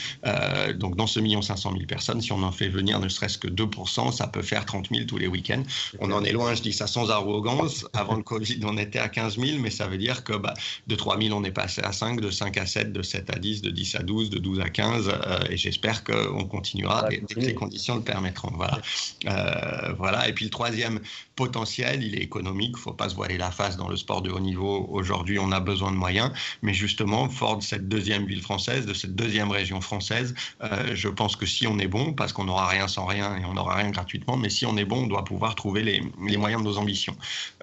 Donc 0.79 0.97
dans 0.97 1.07
ce 1.07 1.19
1 1.19 1.41
500 1.43 1.71
000 1.71 1.85
personnes, 1.85 2.21
si 2.21 2.33
on 2.33 2.43
en 2.43 2.51
fait 2.51 2.67
venir 2.67 2.99
ne 2.99 3.07
serait-ce 3.07 3.37
que 3.37 3.47
2%, 3.47 4.11
ça 4.11 4.27
peut 4.27 4.41
faire 4.41 4.65
30 4.65 4.89
000 4.91 5.05
tous 5.05 5.17
les 5.17 5.27
week-ends. 5.27 5.63
On 5.99 6.11
en 6.11 6.23
est 6.25 6.33
loin, 6.33 6.55
je 6.55 6.61
dis 6.61 6.73
ça 6.73 6.87
sans 6.87 7.09
arrogance. 7.09 7.85
Avant 7.93 8.15
le 8.15 8.23
Covid, 8.23 8.59
on 8.63 8.77
était 8.77 8.99
à 8.99 9.07
15 9.07 9.37
000, 9.37 9.59
mais 9.59 9.69
ça 9.69 9.87
veut 9.87 9.97
dire 9.97 10.23
que... 10.23 10.33
Bah, 10.33 10.53
de 10.87 10.95
3 10.95 11.19
000, 11.19 11.37
on 11.37 11.43
est 11.43 11.51
passé 11.51 11.81
à 11.83 11.91
5, 11.91 12.19
de 12.19 12.29
5 12.29 12.57
à 12.57 12.65
7, 12.65 12.91
de 12.91 13.01
7 13.01 13.29
à 13.29 13.39
10, 13.39 13.61
de 13.61 13.69
10 13.69 13.95
à 13.95 14.03
12, 14.03 14.29
de 14.29 14.39
12 14.39 14.59
à 14.59 14.69
15, 14.69 15.09
euh, 15.09 15.39
et 15.49 15.57
j'espère 15.57 16.03
qu'on 16.03 16.45
continuera 16.45 17.07
dès, 17.09 17.17
dès, 17.17 17.35
que 17.35 17.39
les 17.39 17.53
conditions 17.53 17.95
le 17.95 18.01
permettront. 18.01 18.51
Voilà. 18.55 18.81
Euh, 19.27 19.93
voilà. 19.97 20.27
Et 20.27 20.33
puis 20.33 20.45
le 20.45 20.51
troisième 20.51 20.99
potentiel, 21.35 22.03
il 22.03 22.15
est 22.15 22.21
économique, 22.21 22.71
il 22.73 22.77
ne 22.77 22.81
faut 22.81 22.93
pas 22.93 23.09
se 23.09 23.15
voiler 23.15 23.37
la 23.37 23.51
face 23.51 23.77
dans 23.77 23.87
le 23.87 23.95
sport 23.95 24.21
de 24.21 24.29
haut 24.29 24.39
niveau. 24.39 24.87
Aujourd'hui, 24.91 25.39
on 25.39 25.51
a 25.51 25.59
besoin 25.59 25.91
de 25.91 25.97
moyens, 25.97 26.31
mais 26.61 26.73
justement, 26.73 27.29
fort 27.29 27.57
de 27.57 27.63
cette 27.63 27.87
deuxième 27.87 28.25
ville 28.25 28.41
française, 28.41 28.85
de 28.85 28.93
cette 28.93 29.15
deuxième 29.15 29.51
région 29.51 29.81
française, 29.81 30.35
euh, 30.63 30.95
je 30.95 31.09
pense 31.09 31.35
que 31.35 31.45
si 31.45 31.67
on 31.67 31.79
est 31.79 31.87
bon, 31.87 32.13
parce 32.13 32.33
qu'on 32.33 32.45
n'aura 32.45 32.67
rien 32.67 32.87
sans 32.87 33.05
rien 33.05 33.37
et 33.37 33.45
on 33.45 33.53
n'aura 33.53 33.75
rien 33.75 33.89
gratuitement, 33.89 34.37
mais 34.37 34.49
si 34.49 34.65
on 34.65 34.77
est 34.77 34.85
bon, 34.85 35.03
on 35.03 35.07
doit 35.07 35.23
pouvoir 35.23 35.55
trouver 35.55 35.83
les, 35.83 36.03
les 36.27 36.37
moyens 36.37 36.61
de 36.61 36.67
nos 36.67 36.77
ambitions. 36.77 37.15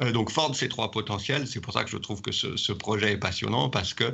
Euh, 0.02 0.12
donc, 0.12 0.30
fort 0.30 0.50
de 0.50 0.57
ces 0.57 0.69
trois 0.69 0.90
potentiels, 0.90 1.47
c'est 1.47 1.61
pour 1.61 1.73
ça 1.73 1.85
que 1.85 1.90
je 1.90 1.97
trouve 1.97 2.23
que 2.23 2.33
ce, 2.33 2.57
ce 2.57 2.73
projet 2.73 2.89
projet 2.90 3.12
est 3.12 3.23
passionnant 3.28 3.68
parce 3.68 3.94
que 3.94 4.06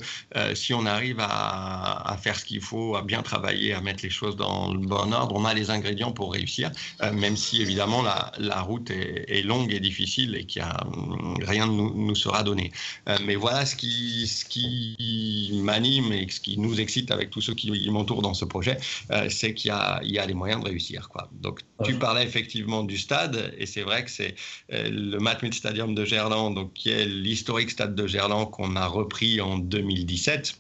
si 0.55 0.75
on 0.75 0.85
arrive 0.87 1.21
à, 1.21 2.17
faire 2.23 2.37
ce 2.39 2.45
qu'il 2.45 2.61
faut, 2.61 2.97
à 2.97 3.03
bien 3.03 3.23
travailler, 3.23 3.73
à 3.73 3.81
mettre 3.81 4.03
les 4.03 4.11
choses 4.11 4.37
dans 4.37 4.73
le 4.73 4.81
bon 4.95 5.13
ordre, 5.13 5.35
on 5.35 5.45
a 5.45 5.55
les 5.55 5.71
ingrédients 5.71 6.13
pour 6.13 6.33
réussir, 6.33 6.71
même 7.25 7.37
si 7.37 7.63
évidemment 7.63 8.03
la, 8.03 8.61
route 8.61 8.91
est, 8.91 9.43
longue 9.43 9.73
et 9.73 9.81
difficile 9.81 10.37
et 10.37 10.45
qu'il 10.45 10.63
a 10.63 10.77
rien 11.53 11.67
ne 11.67 11.73
nous, 11.73 11.91
nous, 12.09 12.15
sera 12.15 12.43
donné. 12.43 12.67
mais 13.25 13.37
voilà 13.37 13.65
ce 13.65 13.77
qui, 13.77 14.27
ce 14.27 14.45
qui 14.45 15.51
m'anime 15.63 16.13
et 16.13 16.27
ce 16.29 16.41
qui 16.41 16.59
nous 16.59 16.81
excite 16.81 17.11
avec 17.11 17.31
tous 17.31 17.41
ceux 17.41 17.55
qui 17.55 17.89
m'entourent 17.91 18.23
dans 18.23 18.35
ce 18.35 18.45
projet, 18.45 18.77
c'est 19.29 19.55
qu'il 19.55 19.69
y 19.69 19.73
a, 19.73 20.01
il 20.03 20.13
y 20.13 20.19
a 20.19 20.27
les 20.27 20.35
moyens 20.35 20.61
de 20.63 20.69
réussir. 20.69 21.09
Quoi. 21.09 21.31
Donc 21.33 21.61
tu 21.85 21.95
parlais 21.95 22.25
effectivement 22.25 22.83
du 22.83 22.99
stade, 22.99 23.55
et 23.59 23.67
c'est 23.67 23.83
vrai 23.83 24.05
que 24.05 24.11
c'est 24.11 24.35
euh, 24.73 24.89
le 24.91 25.19
Matmut 25.19 25.53
Stadium 25.53 25.95
de 25.95 26.05
Gerland, 26.05 26.55
donc, 26.55 26.73
qui 26.73 26.91
est 26.91 27.05
l'historique 27.05 27.71
stade 27.71 27.95
de 27.95 28.07
Gerland 28.07 28.51
qu'on 28.51 28.66
a 28.75 28.89
repris 28.89 29.41
en 29.41 29.59
2017 29.59 30.57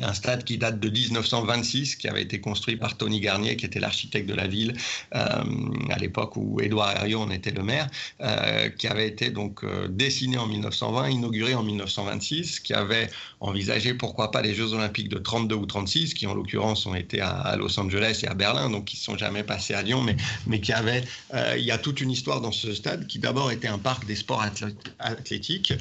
un 0.00 0.12
stade 0.12 0.44
qui 0.44 0.58
date 0.58 0.80
de 0.80 0.88
1926, 0.88 1.96
qui 1.96 2.08
avait 2.08 2.22
été 2.22 2.40
construit 2.40 2.76
par 2.76 2.96
Tony 2.96 3.20
Garnier, 3.20 3.56
qui 3.56 3.66
était 3.66 3.80
l'architecte 3.80 4.28
de 4.28 4.34
la 4.34 4.46
ville 4.46 4.74
euh, 5.14 5.18
à 5.90 5.98
l'époque 5.98 6.36
où 6.36 6.60
Édouard 6.60 6.96
Herriot 6.96 7.30
était 7.30 7.52
le 7.52 7.62
maire, 7.62 7.88
euh, 8.20 8.68
qui 8.70 8.88
avait 8.88 9.06
été 9.06 9.30
donc 9.30 9.62
euh, 9.62 9.88
dessiné 9.88 10.36
en 10.36 10.46
1920, 10.46 11.10
inauguré 11.10 11.54
en 11.54 11.62
1926, 11.62 12.60
qui 12.60 12.74
avait 12.74 13.08
envisagé 13.40 13.94
pourquoi 13.94 14.30
pas 14.30 14.42
les 14.42 14.54
Jeux 14.54 14.72
Olympiques 14.72 15.08
de 15.08 15.18
32 15.18 15.54
ou 15.54 15.66
36, 15.66 16.14
qui 16.14 16.26
en 16.26 16.34
l'occurrence 16.34 16.86
ont 16.86 16.94
été 16.94 17.20
à, 17.20 17.54
Los 17.56 17.78
Angeles 17.78 18.20
et 18.24 18.26
à 18.26 18.34
Berlin, 18.34 18.70
donc 18.70 18.86
qui 18.86 18.96
ne 18.96 19.02
sont 19.02 19.18
jamais 19.18 19.44
passés 19.44 19.74
à 19.74 19.82
Lyon, 19.82 20.02
mais, 20.02 20.16
mais 20.46 20.60
qui 20.60 20.72
avait, 20.72 21.04
il 21.56 21.64
y 21.64 21.70
a 21.70 21.78
toute 21.78 22.00
une 22.00 22.10
histoire 22.10 22.40
dans 22.40 22.52
ce 22.52 22.72
stade 22.74 23.06
qui 23.06 23.18
d'abord 23.18 23.50
était 23.50 23.68
un 23.68 23.78
parc 23.78 24.06
des 24.06 24.16
sports 24.16 24.44
athlétiques, 24.98 25.74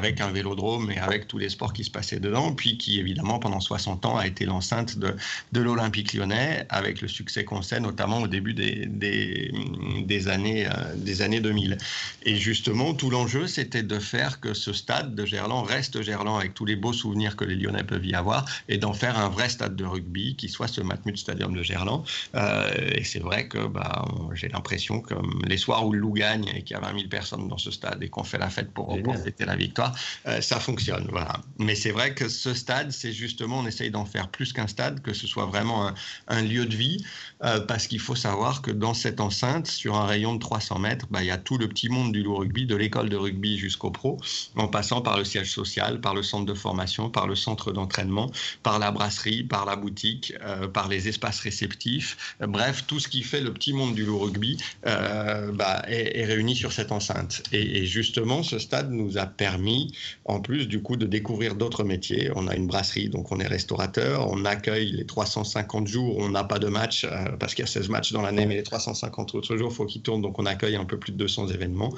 avait 0.00 0.20
un 0.22 0.32
vélodrome 0.32 0.90
et 0.90 0.98
avec 0.98 1.28
tous 1.28 1.38
les 1.38 1.48
sports 1.48 1.72
qui 1.72 1.84
se 1.84 1.90
passaient 1.90 2.20
dedans, 2.20 2.52
puis 2.52 2.78
qui 2.78 2.99
évidemment, 3.00 3.38
pendant 3.38 3.60
60 3.60 4.06
ans, 4.06 4.16
a 4.16 4.26
été 4.26 4.44
l'enceinte 4.44 4.98
de, 4.98 5.16
de 5.52 5.60
l'Olympique 5.60 6.12
lyonnais, 6.12 6.66
avec 6.68 7.00
le 7.00 7.08
succès 7.08 7.44
qu'on 7.44 7.62
sait, 7.62 7.80
notamment 7.80 8.20
au 8.20 8.28
début 8.28 8.54
des, 8.54 8.86
des, 8.86 10.28
années, 10.28 10.66
euh, 10.66 10.94
des 10.96 11.22
années 11.22 11.40
2000. 11.40 11.78
Et 12.24 12.36
justement, 12.36 12.94
tout 12.94 13.10
l'enjeu, 13.10 13.46
c'était 13.46 13.82
de 13.82 13.98
faire 13.98 14.40
que 14.40 14.54
ce 14.54 14.72
stade 14.72 15.14
de 15.14 15.24
Gerland 15.24 15.66
reste 15.66 16.02
Gerland, 16.02 16.38
avec 16.38 16.54
tous 16.54 16.64
les 16.64 16.76
beaux 16.76 16.92
souvenirs 16.92 17.36
que 17.36 17.44
les 17.44 17.56
Lyonnais 17.56 17.84
peuvent 17.84 18.06
y 18.06 18.14
avoir, 18.14 18.44
et 18.68 18.78
d'en 18.78 18.92
faire 18.92 19.18
un 19.18 19.28
vrai 19.28 19.48
stade 19.48 19.76
de 19.76 19.84
rugby 19.84 20.36
qui 20.36 20.48
soit 20.48 20.68
ce 20.68 20.80
Matmut 20.80 21.16
Stadium 21.16 21.54
de 21.54 21.62
Gerland. 21.62 22.04
Euh, 22.34 22.70
et 22.94 23.04
c'est 23.04 23.20
vrai 23.20 23.48
que 23.48 23.66
bah, 23.66 24.04
j'ai 24.34 24.48
l'impression 24.48 25.00
que 25.00 25.14
les 25.46 25.56
soirs 25.56 25.86
où 25.86 25.92
le 25.92 25.98
Loup 25.98 26.12
gagne 26.12 26.46
et 26.54 26.62
qu'il 26.62 26.74
y 26.74 26.78
a 26.78 26.80
20 26.80 26.96
000 26.96 27.08
personnes 27.08 27.48
dans 27.48 27.58
ce 27.58 27.70
stade 27.70 28.02
et 28.02 28.08
qu'on 28.08 28.24
fait 28.24 28.38
la 28.38 28.50
fête 28.50 28.72
pour, 28.72 29.00
pour 29.02 29.16
fêter 29.16 29.44
la 29.44 29.56
victoire, 29.56 29.94
euh, 30.26 30.40
ça 30.40 30.60
fonctionne. 30.60 31.06
Voilà. 31.10 31.40
Mais 31.58 31.74
c'est 31.74 31.90
vrai 31.90 32.14
que 32.14 32.28
ce 32.28 32.54
stade, 32.54 32.89
c'est 32.90 33.12
justement, 33.12 33.58
on 33.58 33.66
essaye 33.66 33.90
d'en 33.90 34.04
faire 34.04 34.28
plus 34.28 34.52
qu'un 34.52 34.66
stade, 34.66 35.00
que 35.00 35.12
ce 35.12 35.26
soit 35.26 35.46
vraiment 35.46 35.92
un, 36.28 36.42
lieu 36.42 36.66
de 36.66 36.74
vie, 36.74 37.04
euh, 37.44 37.60
parce 37.60 37.86
qu'il 37.86 38.00
faut 38.00 38.14
savoir 38.14 38.62
que 38.62 38.70
dans 38.70 38.94
cette 38.94 39.20
enceinte, 39.20 39.66
sur 39.66 39.96
un 39.96 40.06
rayon 40.06 40.34
de 40.34 40.40
300 40.40 40.78
mètres, 40.78 41.06
bah, 41.10 41.22
il 41.22 41.26
y 41.26 41.30
a 41.30 41.38
tout 41.38 41.58
le 41.58 41.68
petit 41.68 41.88
monde 41.88 42.12
du 42.12 42.22
loup 42.22 42.36
rugby, 42.36 42.66
de 42.66 42.76
l'école 42.76 43.08
de 43.08 43.16
rugby 43.16 43.58
jusqu'au 43.58 43.90
pro, 43.90 44.18
en 44.56 44.68
passant 44.68 45.00
par 45.00 45.16
le 45.16 45.24
siège 45.24 45.50
social, 45.50 46.00
par 46.00 46.14
le 46.14 46.22
centre 46.22 46.46
de 46.46 46.54
formation, 46.54 47.10
par 47.10 47.26
le 47.26 47.34
centre 47.34 47.72
d'entraînement, 47.72 48.30
par 48.62 48.78
la 48.78 48.90
brasserie, 48.90 49.44
par 49.44 49.64
la 49.64 49.76
boutique, 49.76 50.32
euh, 50.42 50.68
par 50.68 50.88
les 50.88 51.08
espaces 51.08 51.40
réceptifs, 51.40 52.36
bref, 52.40 52.84
tout 52.86 53.00
ce 53.00 53.08
qui 53.08 53.22
fait 53.22 53.40
le 53.40 53.52
petit 53.52 53.72
monde 53.72 53.94
du 53.94 54.04
loup 54.04 54.18
rugby 54.18 54.56
euh, 54.86 55.52
bah, 55.52 55.82
est, 55.88 56.24
réuni 56.24 56.54
sur 56.54 56.72
cette 56.72 56.92
enceinte. 56.92 57.42
Et, 57.52 57.78
et 57.78 57.86
justement, 57.86 58.42
ce 58.42 58.58
stade 58.58 58.90
nous 58.90 59.18
a 59.18 59.26
permis, 59.26 59.92
en 60.24 60.40
plus 60.40 60.66
du 60.66 60.82
coup, 60.82 60.96
de 60.96 61.06
découvrir 61.06 61.54
d'autres 61.54 61.84
métiers. 61.84 62.30
On 62.34 62.46
a 62.46 62.54
une 62.54 62.66
brasserie 62.66 62.79
donc 63.10 63.32
on 63.32 63.40
est 63.40 63.46
restaurateur, 63.46 64.28
on 64.30 64.44
accueille 64.44 64.92
les 64.92 65.04
350 65.04 65.86
jours, 65.86 66.18
on 66.18 66.28
n'a 66.30 66.44
pas 66.44 66.58
de 66.58 66.68
match 66.68 67.04
euh, 67.04 67.36
parce 67.38 67.54
qu'il 67.54 67.62
y 67.62 67.68
a 67.68 67.70
16 67.70 67.88
matchs 67.88 68.12
dans 68.12 68.22
l'année, 68.22 68.46
mais 68.46 68.56
les 68.56 68.62
350 68.62 69.34
autres 69.34 69.56
jours, 69.56 69.70
il 69.70 69.74
faut 69.74 69.86
qu'ils 69.86 70.02
tournent, 70.02 70.22
donc 70.22 70.38
on 70.38 70.46
accueille 70.46 70.76
un 70.76 70.84
peu 70.84 70.98
plus 70.98 71.12
de 71.12 71.18
200 71.18 71.48
événements. 71.48 71.92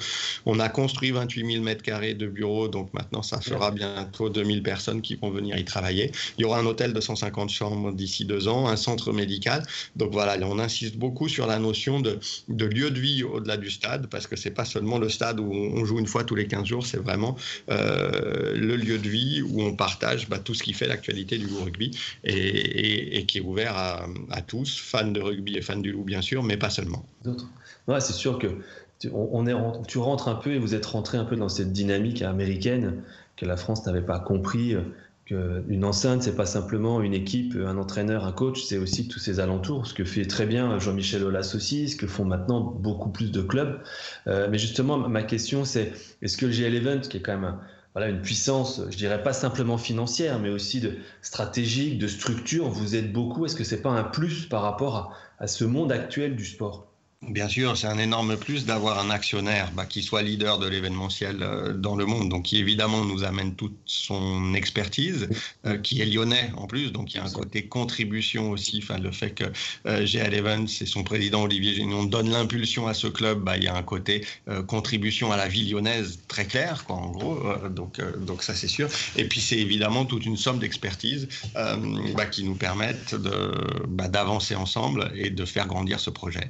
On 0.45 0.59
a 0.59 0.69
construit 0.69 1.11
28 1.11 1.53
000 1.53 1.63
mètres 1.63 1.83
carrés 1.83 2.13
de 2.13 2.27
bureaux, 2.27 2.67
donc 2.67 2.93
maintenant 2.93 3.21
ça 3.21 3.39
fera 3.41 3.71
bientôt 3.71 4.29
2000 4.29 4.63
personnes 4.63 5.01
qui 5.01 5.15
vont 5.15 5.29
venir 5.29 5.57
y 5.57 5.65
travailler. 5.65 6.11
Il 6.37 6.41
y 6.41 6.45
aura 6.45 6.59
un 6.59 6.65
hôtel 6.65 6.93
de 6.93 6.99
150 6.99 7.49
chambres 7.49 7.91
d'ici 7.91 8.25
deux 8.25 8.47
ans, 8.47 8.67
un 8.67 8.75
centre 8.75 9.11
médical. 9.11 9.63
Donc 9.95 10.11
voilà, 10.11 10.37
on 10.45 10.59
insiste 10.59 10.97
beaucoup 10.97 11.27
sur 11.27 11.47
la 11.47 11.59
notion 11.59 11.99
de, 11.99 12.19
de 12.49 12.65
lieu 12.65 12.91
de 12.91 12.99
vie 12.99 13.23
au-delà 13.23 13.57
du 13.57 13.69
stade, 13.69 14.07
parce 14.07 14.27
que 14.27 14.35
c'est 14.35 14.51
pas 14.51 14.65
seulement 14.65 14.97
le 14.97 15.09
stade 15.09 15.39
où 15.39 15.51
on 15.53 15.85
joue 15.85 15.99
une 15.99 16.07
fois 16.07 16.23
tous 16.23 16.35
les 16.35 16.47
15 16.47 16.65
jours, 16.65 16.85
c'est 16.85 16.97
vraiment 16.97 17.35
euh, 17.71 18.53
le 18.55 18.75
lieu 18.75 18.97
de 18.97 19.09
vie 19.09 19.41
où 19.41 19.61
on 19.61 19.75
partage 19.75 20.27
bah, 20.29 20.39
tout 20.39 20.53
ce 20.53 20.63
qui 20.63 20.72
fait 20.73 20.87
l'actualité 20.87 21.37
du 21.37 21.47
loup 21.47 21.63
rugby 21.63 21.97
et, 22.23 23.25
qui 23.25 23.37
est 23.37 23.41
ouvert 23.41 23.77
à, 23.77 24.41
tous, 24.45 24.79
fans 24.79 25.11
de 25.11 25.21
rugby 25.21 25.55
et 25.57 25.61
fans 25.61 25.77
du 25.77 25.91
loup 25.91 26.03
bien 26.03 26.21
sûr, 26.21 26.43
mais 26.43 26.57
pas 26.57 26.69
seulement. 26.69 27.05
Ouais, 27.87 27.99
c'est 27.99 28.13
sûr 28.13 28.39
que 28.39 28.47
on 29.11 29.45
est, 29.47 29.53
tu 29.87 29.97
rentres 29.97 30.27
un 30.27 30.35
peu 30.35 30.53
et 30.53 30.59
vous 30.59 30.75
êtes 30.75 30.85
rentré 30.85 31.17
un 31.17 31.25
peu 31.25 31.35
dans 31.35 31.49
cette 31.49 31.73
dynamique 31.73 32.21
américaine 32.21 33.03
que 33.35 33.45
la 33.45 33.57
France 33.57 33.85
n'avait 33.85 34.01
pas 34.05 34.19
compris. 34.19 34.75
Qu'une 35.25 35.85
enceinte, 35.85 36.21
c'est 36.21 36.35
pas 36.35 36.45
simplement 36.45 37.01
une 37.01 37.13
équipe, 37.13 37.55
un 37.55 37.77
entraîneur, 37.77 38.25
un 38.25 38.33
coach, 38.33 38.61
c'est 38.63 38.77
aussi 38.77 39.07
tous 39.07 39.19
ces 39.19 39.39
alentours. 39.39 39.87
Ce 39.87 39.93
que 39.93 40.03
fait 40.03 40.25
très 40.25 40.45
bien 40.45 40.77
Jean-Michel 40.79 41.23
Aulas 41.23 41.53
aussi, 41.55 41.87
ce 41.87 41.95
que 41.95 42.07
font 42.07 42.25
maintenant 42.25 42.59
beaucoup 42.59 43.09
plus 43.09 43.31
de 43.31 43.41
clubs. 43.41 43.79
Euh, 44.27 44.49
mais 44.51 44.57
justement, 44.57 44.97
ma 44.97 45.23
question, 45.23 45.63
c'est 45.63 45.93
est-ce 46.21 46.35
que 46.35 46.45
le 46.45 46.51
GL 46.51 46.75
Event, 46.75 46.99
qui 46.99 47.17
est 47.17 47.21
quand 47.21 47.39
même 47.39 47.45
un, 47.45 47.61
voilà, 47.93 48.09
une 48.09 48.21
puissance, 48.21 48.81
je 48.89 48.97
dirais 48.97 49.21
pas 49.23 49.33
simplement 49.33 49.77
financière, 49.77 50.39
mais 50.39 50.49
aussi 50.49 50.79
de 50.81 50.99
stratégique, 51.21 51.99
de 51.99 52.07
structure. 52.07 52.69
Vous 52.69 52.95
êtes 52.95 53.11
beaucoup. 53.11 53.45
Est-ce 53.45 53.55
que 53.55 53.63
c'est 53.63 53.81
pas 53.81 53.91
un 53.91 54.03
plus 54.03 54.47
par 54.47 54.61
rapport 54.63 55.15
à 55.39 55.47
ce 55.47 55.63
monde 55.65 55.91
actuel 55.91 56.35
du 56.35 56.45
sport? 56.45 56.92
Bien 57.29 57.47
sûr, 57.47 57.77
c'est 57.77 57.87
un 57.87 57.97
énorme 57.99 58.37
plus 58.37 58.65
d'avoir 58.65 58.99
un 58.99 59.09
actionnaire 59.09 59.71
bah, 59.73 59.85
qui 59.85 60.03
soit 60.03 60.21
leader 60.21 60.59
de 60.59 60.67
l'événementiel 60.67 61.37
euh, 61.41 61.73
dans 61.73 61.95
le 61.95 62.05
monde, 62.05 62.29
donc 62.29 62.43
qui 62.43 62.57
évidemment 62.57 63.05
nous 63.05 63.23
amène 63.23 63.55
toute 63.55 63.77
son 63.85 64.53
expertise, 64.53 65.29
euh, 65.65 65.77
qui 65.77 66.01
est 66.01 66.05
lyonnais 66.05 66.51
en 66.57 66.67
plus, 66.67 66.91
donc 66.91 67.13
il 67.13 67.17
y 67.17 67.19
a 67.19 67.23
un 67.23 67.29
côté 67.29 67.65
contribution 67.65 68.51
aussi, 68.51 68.81
enfin 68.83 68.97
le 68.97 69.11
fait 69.11 69.31
que 69.31 69.45
euh, 69.87 70.05
GL 70.05 70.33
Evans 70.33 70.67
et 70.81 70.85
son 70.85 71.03
président 71.03 71.43
Olivier 71.43 71.73
Génion 71.73 72.03
donnent 72.03 72.31
l'impulsion 72.31 72.87
à 72.87 72.93
ce 72.93 73.07
club, 73.07 73.39
bah, 73.39 73.57
il 73.57 73.63
y 73.63 73.67
a 73.67 73.75
un 73.75 73.83
côté 73.83 74.25
contribution 74.67 75.31
à 75.31 75.37
la 75.37 75.47
vie 75.47 75.69
lyonnaise 75.69 76.19
très 76.27 76.45
clair, 76.45 76.83
quoi, 76.85 76.97
en 76.97 77.09
gros, 77.09 77.39
donc, 77.69 78.01
donc 78.25 78.43
ça 78.43 78.53
c'est 78.53 78.67
sûr. 78.67 78.89
Et 79.15 79.25
puis 79.25 79.39
c'est 79.39 79.57
évidemment 79.57 80.05
toute 80.05 80.25
une 80.25 80.37
somme 80.37 80.59
d'expertise 80.59 81.27
bah, 81.53 82.25
qui 82.25 82.43
nous 82.43 82.55
permettent 82.55 83.15
d'avancer 83.15 84.55
ensemble 84.55 85.11
et 85.15 85.29
de 85.29 85.45
faire 85.45 85.67
grandir 85.67 85.99
ce 85.99 86.09
projet 86.09 86.49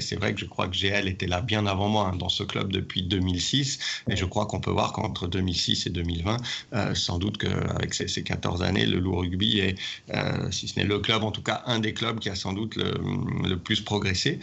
c'est 0.00 0.16
vrai 0.16 0.34
que 0.34 0.40
je 0.40 0.46
crois 0.46 0.68
que 0.68 0.74
GL 0.74 1.08
était 1.08 1.26
là 1.26 1.40
bien 1.40 1.66
avant 1.66 1.88
moi 1.88 2.10
hein, 2.12 2.16
dans 2.16 2.28
ce 2.28 2.42
club 2.42 2.72
depuis 2.72 3.02
2006. 3.02 4.02
Et 4.08 4.16
je 4.16 4.24
crois 4.24 4.46
qu'on 4.46 4.60
peut 4.60 4.70
voir 4.70 4.92
qu'entre 4.92 5.26
2006 5.26 5.86
et 5.86 5.90
2020, 5.90 6.36
euh, 6.72 6.94
sans 6.94 7.18
doute 7.18 7.38
qu'avec 7.38 7.94
ces, 7.94 8.08
ces, 8.08 8.22
14 8.22 8.62
années, 8.62 8.86
le 8.86 8.98
Loup 8.98 9.16
Rugby 9.16 9.58
est, 9.60 9.78
euh, 10.14 10.50
si 10.50 10.68
ce 10.68 10.78
n'est 10.78 10.86
le 10.86 10.98
club, 10.98 11.24
en 11.24 11.30
tout 11.30 11.42
cas 11.42 11.62
un 11.66 11.78
des 11.78 11.94
clubs 11.94 12.18
qui 12.18 12.28
a 12.28 12.34
sans 12.34 12.52
doute 12.52 12.76
le 12.76 13.56
plus 13.56 13.80
progressé 13.80 14.38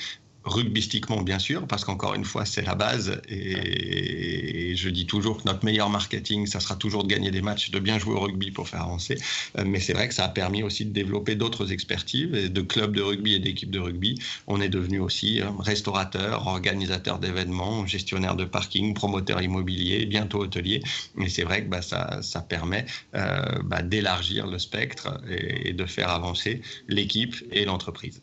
rugbystiquement 0.50 1.22
bien 1.22 1.40
sûr, 1.40 1.66
parce 1.68 1.86
qu'encore 1.86 2.14
une 2.16 2.26
fois, 2.26 2.46
c'est 2.46 2.62
la 2.62 2.76
base. 2.76 3.22
Et 3.30 4.76
je 4.76 4.90
dis 4.90 5.06
toujours 5.06 5.38
que 5.38 5.44
notre 5.46 5.64
meilleur 5.66 5.90
marketing, 5.90 6.48
ça 6.48 6.60
sera 6.60 6.76
toujours 6.76 7.04
de 7.04 7.10
gagner 7.10 7.32
des 7.32 7.42
matchs, 7.42 7.72
de 7.72 7.80
bien 7.80 8.00
jouer 8.00 8.16
au 8.16 8.20
rugby 8.20 8.52
pour 8.52 8.68
faire 8.68 8.82
avancer. 8.82 9.18
Euh, 9.58 9.64
mais 9.66 9.80
c'est 9.80 9.94
vrai 9.94 10.08
que 10.08 10.14
ça 10.14 10.26
a 10.26 10.30
permis 10.30 10.64
aussi 10.64 10.86
de 10.86 10.92
développer 10.92 11.36
d'autres 11.36 11.72
expertises, 11.72 12.30
de 12.30 12.62
clubs 12.62 12.96
de 12.96 13.02
rugby 13.02 13.36
et 13.36 13.40
d'équipes 13.40 13.72
de 13.72 13.80
rugby. 13.80 14.20
On 14.48 14.62
est 14.62 14.70
devenu 14.70 15.00
aussi 15.00 15.42
euh, 15.42 15.50
restaurateur, 15.60 16.48
organisateur 16.48 17.20
d'événements, 17.20 17.86
gestionnaire 17.86 18.36
de 18.36 18.46
parking, 18.46 18.94
promoteur 18.94 19.42
immobilier, 19.42 20.06
bientôt 20.06 20.40
hôtelier. 20.40 20.82
Mais 21.16 21.30
c'est 21.30 21.44
vrai 21.44 21.64
que 21.64 21.70
bah, 21.70 21.82
ça, 21.82 22.42
permet 22.48 22.86
euh, 23.16 23.44
bah, 23.64 23.82
d'élargir 23.82 24.48
le 24.48 24.58
spectre 24.60 25.22
et 25.30 25.74
de 25.74 25.86
faire 25.86 26.10
avancer 26.10 26.62
l'équipe 26.88 27.36
et 27.52 27.66
l'entreprise. 27.66 28.22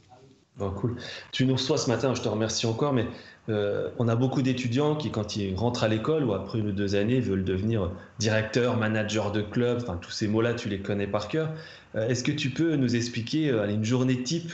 Bon, 0.57 0.71
cool. 0.71 0.97
Tu 1.33 1.45
nous 1.45 1.55
reçois 1.55 1.77
ce 1.77 1.91
matin, 1.91 2.15
je 2.15 2.23
te 2.23 2.29
remercie 2.29 2.65
encore, 2.65 2.95
mais 2.95 3.07
euh, 3.51 3.91
on 3.99 4.09
a 4.09 4.17
beaucoup 4.17 4.41
d'étudiants 4.41 4.97
qui, 4.97 5.11
quand 5.11 5.37
ils 5.37 5.55
rentrent 5.55 5.85
à 5.85 5.89
l'école 5.89 6.25
ou 6.25 6.33
après 6.33 6.61
une 6.61 6.69
ou 6.69 6.73
deux 6.73 6.95
années, 6.95 7.21
veulent 7.21 7.45
devenir 7.45 7.91
directeur, 8.19 8.79
manager 8.79 9.33
de 9.33 9.43
club. 9.43 9.81
Enfin, 9.83 9.99
tous 10.01 10.11
ces 10.11 10.29
mots-là, 10.29 10.55
tu 10.55 10.71
les 10.71 10.81
connais 10.81 11.07
par 11.07 11.29
cœur. 11.29 11.51
Euh, 11.95 12.09
est-ce 12.09 12.25
que 12.25 12.33
tu 12.33 12.49
peux 12.51 12.77
nous 12.77 12.97
expliquer 12.97 13.51
euh, 13.51 13.69
une 13.69 13.85
journée 13.85 14.23
type 14.23 14.51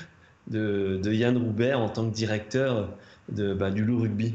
de, 0.49 1.00
Yann 1.04 1.37
Roubert 1.37 1.78
en 1.78 1.88
tant 1.88 2.11
que 2.11 2.14
directeur 2.14 2.88
de, 3.30 3.54
bah, 3.54 3.71
du 3.71 3.85
Loup 3.85 4.00
Rugby? 4.00 4.35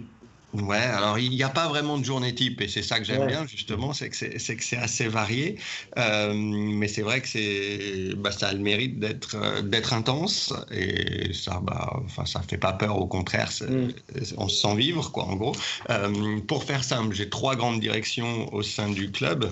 Ouais, 0.64 0.78
alors 0.78 1.20
il 1.20 1.30
n'y 1.30 1.44
a 1.44 1.50
pas 1.50 1.68
vraiment 1.68 1.98
de 1.98 2.06
journée 2.06 2.34
type 2.34 2.62
et 2.62 2.68
c'est 2.68 2.82
ça 2.82 3.00
que 3.00 3.06
j'aime 3.06 3.28
bien 3.28 3.46
justement, 3.46 3.94
c'est 3.94 4.10
que 4.10 4.16
c'est 4.64 4.78
assez 4.78 5.08
varié, 5.08 5.58
euh, 5.98 6.34
mais 6.34 6.88
c'est 6.88 7.04
vrai 7.04 7.22
que 7.22 7.28
c'est 7.28 8.16
bah, 8.16 8.32
ça 8.32 8.48
a 8.48 8.54
le 8.54 8.60
mérite 8.60 9.00
d'être 9.00 9.36
euh, 9.36 9.62
d'être 9.62 9.94
intense 9.94 10.54
et 10.72 11.32
ça 11.34 11.60
bah 11.62 12.02
enfin 12.06 12.26
ça 12.26 12.42
fait 12.42 12.58
pas 12.58 12.74
peur 12.74 13.00
au 13.00 13.08
contraire, 13.08 13.52
mm. 13.62 13.90
on 14.38 14.48
se 14.48 14.62
sent 14.62 14.76
vivre 14.76 15.12
quoi 15.12 15.26
en 15.26 15.36
gros. 15.36 15.56
Euh, 15.90 16.40
pour 16.48 16.64
faire 16.64 16.84
simple, 16.84 17.14
j'ai 17.14 17.30
trois 17.30 17.56
grandes 17.56 17.80
directions 17.80 18.52
au 18.54 18.64
sein 18.64 18.90
du 18.90 19.12
club. 19.12 19.52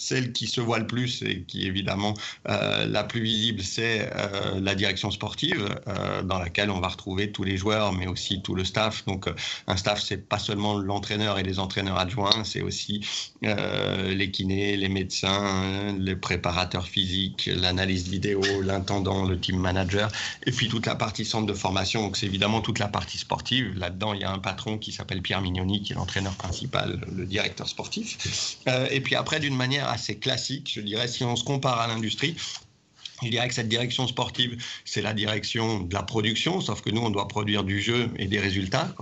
Celle 0.00 0.32
qui 0.32 0.46
se 0.46 0.62
voit 0.62 0.78
le 0.78 0.86
plus 0.86 1.22
et 1.22 1.42
qui 1.42 1.64
est 1.64 1.66
évidemment 1.66 2.14
euh, 2.48 2.86
la 2.86 3.04
plus 3.04 3.20
visible, 3.20 3.62
c'est 3.62 4.10
euh, 4.16 4.58
la 4.58 4.74
direction 4.74 5.10
sportive, 5.10 5.68
euh, 5.88 6.22
dans 6.22 6.38
laquelle 6.38 6.70
on 6.70 6.80
va 6.80 6.88
retrouver 6.88 7.30
tous 7.30 7.44
les 7.44 7.58
joueurs, 7.58 7.92
mais 7.92 8.06
aussi 8.06 8.40
tout 8.40 8.54
le 8.54 8.64
staff. 8.64 9.04
Donc, 9.04 9.28
un 9.66 9.76
staff, 9.76 10.00
c'est 10.00 10.26
pas 10.26 10.38
seulement 10.38 10.78
l'entraîneur 10.78 11.38
et 11.38 11.42
les 11.42 11.58
entraîneurs 11.58 11.98
adjoints, 11.98 12.44
c'est 12.44 12.62
aussi 12.62 13.06
les 13.42 14.30
kinés, 14.30 14.76
les 14.76 14.88
médecins, 14.88 15.94
les 15.98 16.16
préparateurs 16.16 16.86
physiques, 16.86 17.50
l'analyse 17.54 18.08
vidéo, 18.08 18.40
l'intendant, 18.62 19.24
le 19.24 19.38
team 19.38 19.58
manager, 19.58 20.10
et 20.46 20.52
puis 20.52 20.68
toute 20.68 20.86
la 20.86 20.94
partie 20.94 21.24
centre 21.24 21.46
de 21.46 21.54
formation. 21.54 22.02
Donc, 22.02 22.16
c'est 22.16 22.26
évidemment 22.26 22.60
toute 22.60 22.78
la 22.78 22.88
partie 22.88 23.18
sportive. 23.18 23.76
Là-dedans, 23.76 24.14
il 24.14 24.20
y 24.20 24.24
a 24.24 24.30
un 24.30 24.38
patron 24.38 24.78
qui 24.78 24.92
s'appelle 24.92 25.20
Pierre 25.20 25.42
Mignoni, 25.42 25.82
qui 25.82 25.92
est 25.92 25.96
l'entraîneur 25.96 26.34
principal, 26.34 27.00
le 27.14 27.26
directeur 27.26 27.68
sportif. 27.68 28.56
et 28.90 29.00
puis 29.00 29.14
après, 29.14 29.40
d'une 29.40 29.56
manière 29.56 29.89
assez 29.90 30.18
classique, 30.18 30.72
je 30.74 30.80
dirais, 30.80 31.08
si 31.08 31.24
on 31.24 31.36
se 31.36 31.44
compare 31.44 31.80
à 31.80 31.86
l'industrie. 31.86 32.36
Je 33.22 33.28
dirais 33.28 33.48
que 33.48 33.54
cette 33.54 33.68
direction 33.68 34.06
sportive, 34.06 34.56
c'est 34.84 35.02
la 35.02 35.12
direction 35.12 35.80
de 35.80 35.94
la 35.94 36.02
production, 36.02 36.60
sauf 36.60 36.80
que 36.80 36.90
nous, 36.90 37.00
on 37.00 37.10
doit 37.10 37.28
produire 37.28 37.64
du 37.64 37.80
jeu 37.80 38.10
et 38.18 38.26
des 38.26 38.38
résultats. 38.38 38.94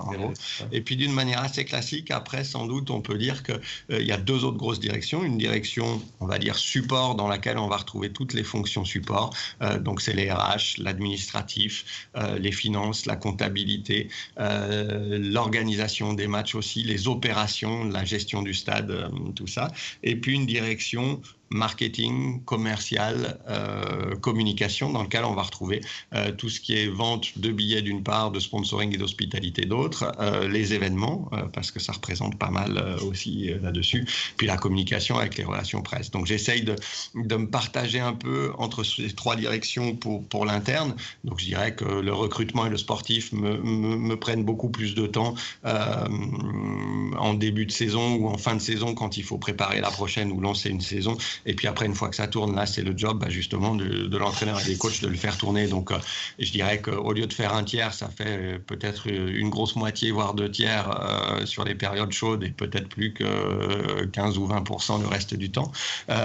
Et 0.73 0.81
puis 0.81 0.97
d'une 0.97 1.13
manière 1.13 1.41
assez 1.41 1.65
classique, 1.65 2.11
après, 2.11 2.45
sans 2.45 2.67
doute, 2.67 2.91
on 2.91 3.01
peut 3.01 3.19
dire 3.19 3.43
qu'il 3.43 3.61
euh, 3.93 4.03
y 4.03 4.13
a 4.13 4.17
deux 4.17 4.45
autres 4.45 4.57
grosses 4.57 4.81
directions. 4.81 5.25
Une 5.25 5.39
direction, 5.39 6.03
on 6.21 6.27
va 6.27 6.39
dire, 6.39 6.57
support, 6.57 7.15
dans 7.15 7.29
laquelle 7.29 7.59
on 7.59 7.69
va 7.69 7.77
retrouver 7.77 8.11
toutes 8.13 8.33
les 8.33 8.45
fonctions 8.45 8.85
support. 8.85 9.35
Euh, 9.63 9.79
donc 9.79 10.01
c'est 10.01 10.15
les 10.15 10.31
RH, 10.31 10.79
l'administratif, 10.79 12.09
euh, 12.17 12.39
les 12.39 12.53
finances, 12.53 13.07
la 13.07 13.17
comptabilité, 13.17 14.09
l'organisation 14.37 16.13
des 16.15 16.27
matchs 16.27 16.55
aussi, 16.55 16.83
les 16.83 17.09
opérations, 17.09 17.85
la 17.85 18.05
gestion 18.05 18.43
du 18.43 18.55
stade, 18.55 19.11
tout 19.35 19.47
ça. 19.47 19.71
Et 20.03 20.17
puis 20.17 20.35
une 20.35 20.47
direction 20.47 21.21
marketing, 21.51 22.43
commercial, 22.45 23.39
euh, 23.49 24.17
communication, 24.17 24.93
dans 24.93 25.03
lequel 25.03 25.25
on 25.25 25.35
va 25.35 25.43
retrouver 25.43 25.81
euh, 26.15 26.33
tout 26.33 26.49
ce 26.49 26.61
qui 26.61 26.77
est 26.77 26.89
vente 26.89 27.39
de 27.39 27.51
billets 27.51 27.83
d'une 27.83 28.03
part, 28.03 28.31
de 28.31 28.41
sponsoring 28.41 28.95
et 28.95 28.99
d'hospitalité 28.99 29.65
d'autre, 29.65 30.13
euh, 30.21 30.49
les 30.49 30.75
événements, 30.75 31.31
parce 31.53 31.71
que 31.71 31.81
ça 31.81 31.93
représente 31.93 32.39
pas 32.39 32.51
mal 32.51 32.97
aussi 33.03 33.51
là-dessus, 33.63 34.07
puis 34.37 34.47
la 34.47 34.57
communication 34.57 35.19
avec 35.19 35.37
les 35.37 35.45
relations 35.45 35.83
presse. 35.83 36.11
Donc 36.11 36.27
j'essaye 36.27 36.63
de, 36.63 36.77
de, 37.15 37.37
me 37.37 37.49
partager 37.49 38.01
un 38.01 38.15
peu 38.15 38.53
entre 38.59 38.83
ces 38.83 39.13
trois 39.15 39.37
directions 39.37 39.95
pour, 39.97 40.25
pour 40.25 40.45
l'interne. 40.45 40.95
Donc 41.25 41.39
je 41.39 41.47
dirais 41.47 41.75
que 41.75 41.85
le 41.85 42.13
recrutement 42.13 42.67
et 42.67 42.71
le 42.71 42.77
sportif 42.77 43.33
me, 43.33 43.59
me, 43.59 43.97
me 43.97 44.17
prennent 44.17 44.45
beaucoup 44.45 44.69
plus 44.69 44.95
de 44.95 45.07
temps 45.07 45.35
en 45.65 47.35
début 47.35 47.67
de 47.67 47.73
saison 47.73 48.17
ou 48.17 48.29
en 48.29 48.39
fin 48.39 48.55
de 48.55 48.61
saison 48.61 48.95
quand 48.95 49.17
il 49.17 49.25
faut 49.25 49.39
préparer 49.39 49.81
la 49.81 49.91
prochaine 49.91 50.33
ou 50.33 50.41
lancer 50.41 50.71
une 50.71 50.81
saison 50.81 51.17
et 51.47 51.55
puis 51.55 51.67
après, 51.67 51.87
une 51.87 51.95
fois 51.95 52.09
que 52.09 52.17
ça 52.17 52.27
tourne, 52.27 52.55
là, 52.55 52.67
c'est 52.67 52.83
le 52.83 52.97
job 52.97 53.19
bah, 53.21 53.29
justement 53.29 53.75
de, 53.75 54.17
l'entraîneur 54.17 54.61
et 54.61 54.65
des 54.65 54.77
coachs 54.77 55.01
de 55.01 55.09
le 55.09 55.17
faire 55.17 55.37
tourner. 55.37 55.67
Donc, 55.67 55.93
euh, 55.93 55.99
je 56.39 56.51
dirais 56.51 56.81
qu'au 56.81 57.13
lieu 57.13 57.27
de 57.27 57.33
faire 57.33 57.55
un 57.55 57.65
tiers, 57.65 57.95
ça 57.95 58.09
fait 58.09 58.25
euh, 58.27 58.59
peut-être 58.59 59.09
une 59.09 59.49
grosse 59.49 59.77
moitié, 59.77 60.11
voire 60.11 60.35
deux 60.35 60.51
tiers 60.51 60.91
euh, 60.91 61.47
sur 61.47 61.65
les 61.65 61.75
périodes 61.75 62.13
chaudes 62.13 62.45
et 62.45 62.51
peut-être 62.51 62.89
plus 62.89 63.13
que 63.13 64.05
15 64.07 64.39
ou 64.39 64.47
20% 64.47 65.01
le 65.01 65.07
reste 65.07 65.35
du 65.35 65.51
temps. 65.51 65.73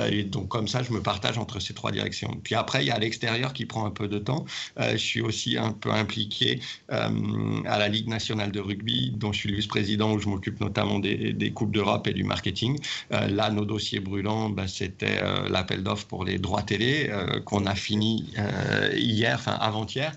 et 0.10 0.24
donc, 0.24 0.48
comme 0.48 0.68
ça, 0.68 0.84
je 0.84 0.92
me 0.92 1.02
partage 1.02 1.38
entre 1.38 1.60
ces 1.60 1.74
trois 1.74 1.92
directions. 1.92 2.40
Puis 2.44 2.56
après, 2.56 2.84
il 2.84 2.88
y 2.88 2.92
a 2.92 3.00
l'extérieur 3.00 3.54
qui 3.54 3.66
prend 3.66 3.86
un 3.86 3.92
peu 3.92 4.08
de 4.08 4.20
temps. 4.20 4.46
je 4.78 4.98
suis 4.98 5.22
aussi 5.22 5.58
un 5.58 5.72
peu 5.72 5.92
impliqué 5.92 6.60
à 6.90 7.78
la 7.78 7.88
Ligue 7.88 8.08
nationale 8.08 8.52
de 8.52 8.60
rugby, 8.60 9.12
dont 9.16 9.32
je 9.32 9.40
suis 9.40 9.50
le 9.50 9.56
vice-président, 9.58 10.14
où 10.14 10.20
je 10.20 10.28
m'occupe 10.28 10.60
notamment 10.60 11.00
des, 11.00 11.34
des 11.34 11.52
Coupes 11.52 11.72
d'Europe 11.72 12.08
et 12.08 12.14
du 12.14 12.24
marketing. 12.24 12.80
là, 13.10 13.50
nos 13.50 13.66
dossiers 13.66 14.00
brûlants, 14.00 14.50
bah, 14.50 14.68
euh, 15.06 15.50
l'appel 15.50 15.84
d'offres 15.84 16.08
pour 16.08 16.26
les 16.26 16.38
droits 16.40 16.64
télé 16.64 17.10
euh, 17.10 17.40
qu'on 17.42 17.66
a 17.66 17.76
fini 17.76 18.34
euh, 18.38 18.90
hier, 18.96 19.36
enfin 19.40 19.54
avant-hier. 19.54 20.14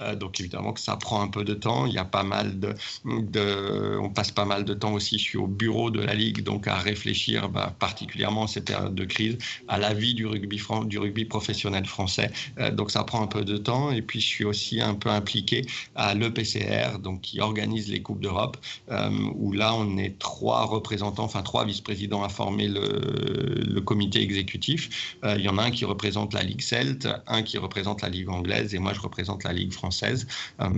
Euh, 0.00 0.14
donc 0.14 0.40
évidemment 0.40 0.72
que 0.72 0.80
ça 0.80 0.96
prend 0.96 1.20
un 1.22 1.28
peu 1.28 1.44
de 1.44 1.54
temps. 1.54 1.86
Il 1.86 1.92
y 1.92 1.98
a 1.98 2.04
pas 2.04 2.22
mal 2.22 2.58
de, 2.58 2.74
de, 3.04 3.98
on 4.00 4.10
passe 4.10 4.30
pas 4.30 4.44
mal 4.44 4.64
de 4.64 4.74
temps 4.74 4.92
aussi. 4.92 5.18
Je 5.18 5.22
suis 5.22 5.38
au 5.38 5.46
bureau 5.46 5.90
de 5.90 6.00
la 6.00 6.14
ligue, 6.14 6.42
donc 6.42 6.66
à 6.68 6.76
réfléchir, 6.76 7.48
bah, 7.48 7.74
particulièrement 7.78 8.42
en 8.42 8.46
cette 8.46 8.66
période 8.66 8.94
de 8.94 9.04
crise, 9.04 9.38
à 9.68 9.78
la 9.78 9.94
vie 9.94 10.14
du 10.14 10.26
rugby, 10.26 10.60
du 10.86 10.98
rugby 10.98 11.24
professionnel 11.24 11.86
français. 11.86 12.30
Euh, 12.58 12.70
donc 12.70 12.90
ça 12.90 13.04
prend 13.04 13.22
un 13.22 13.26
peu 13.26 13.44
de 13.44 13.56
temps. 13.56 13.90
Et 13.90 14.02
puis 14.02 14.20
je 14.20 14.26
suis 14.26 14.44
aussi 14.44 14.80
un 14.80 14.94
peu 14.94 15.10
impliqué 15.10 15.66
à 15.94 16.14
l'EPCR, 16.14 16.98
donc 16.98 17.20
qui 17.22 17.40
organise 17.40 17.88
les 17.88 18.02
coupes 18.02 18.20
d'Europe, 18.20 18.56
euh, 18.90 19.10
où 19.34 19.52
là 19.52 19.74
on 19.74 19.96
est 19.96 20.18
trois 20.18 20.64
représentants, 20.64 21.24
enfin 21.24 21.42
trois 21.42 21.64
vice-présidents 21.64 22.22
à 22.22 22.28
former 22.28 22.68
le, 22.68 23.80
comité 23.80 24.20
exécutif. 24.20 25.16
il 25.24 25.40
y 25.40 25.48
en 25.48 25.56
a 25.56 25.62
un 25.62 25.70
qui 25.70 25.86
représente 25.86 26.34
la 26.34 26.42
ligue 26.42 26.60
celte, 26.60 27.08
un 27.26 27.42
qui 27.42 27.56
représente 27.56 28.02
la 28.02 28.10
ligue 28.10 28.28
anglaise, 28.28 28.74
et 28.74 28.78
moi 28.78 28.92
je 28.92 29.00
représente 29.00 29.42
la 29.42 29.54
ligue 29.54 29.72
française 29.72 29.89
française. 29.90 30.26
Euh, 30.60 30.68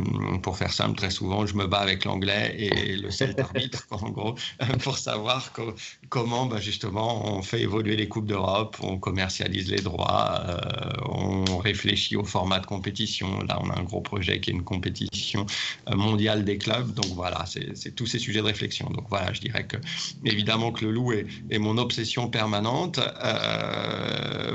pour 0.42 0.56
faire 0.56 0.72
simple, 0.72 0.96
très 0.96 1.10
souvent, 1.10 1.44
je 1.44 1.54
me 1.54 1.66
bats 1.66 1.80
avec 1.80 2.06
l'anglais 2.06 2.54
et 2.56 2.96
le 2.96 3.10
seul 3.10 3.34
arbitre, 3.38 3.86
en 3.90 4.08
gros, 4.08 4.34
pour 4.82 4.96
savoir 4.96 5.52
comment, 6.08 6.46
bah, 6.46 6.60
justement, 6.60 7.36
on 7.36 7.42
fait 7.42 7.60
évoluer 7.60 7.96
les 7.96 8.08
Coupes 8.08 8.26
d'Europe, 8.26 8.76
on 8.80 8.98
commercialise 8.98 9.70
les 9.70 9.82
droits, 9.82 10.40
euh, 10.48 10.58
on 11.04 11.58
réfléchit 11.58 12.16
au 12.16 12.24
format 12.24 12.58
de 12.60 12.66
compétition. 12.66 13.28
Là, 13.42 13.58
on 13.62 13.68
a 13.68 13.78
un 13.78 13.82
gros 13.82 14.00
projet 14.00 14.40
qui 14.40 14.50
est 14.50 14.54
une 14.54 14.64
compétition 14.64 15.44
euh, 15.90 15.96
mondiale 15.96 16.44
des 16.44 16.56
clubs. 16.56 16.94
Donc 16.94 17.10
voilà, 17.14 17.44
c'est 17.46 17.94
tous 17.94 18.06
ces 18.06 18.18
sujets 18.18 18.40
de 18.40 18.46
réflexion. 18.46 18.88
Donc 18.88 19.04
voilà, 19.10 19.32
je 19.34 19.40
dirais 19.40 19.66
que, 19.66 19.76
évidemment, 20.24 20.72
que 20.72 20.86
le 20.86 20.92
loup 20.92 21.12
est, 21.12 21.58
mon 21.58 21.76
obsession 21.76 22.28
permanente, 22.28 22.98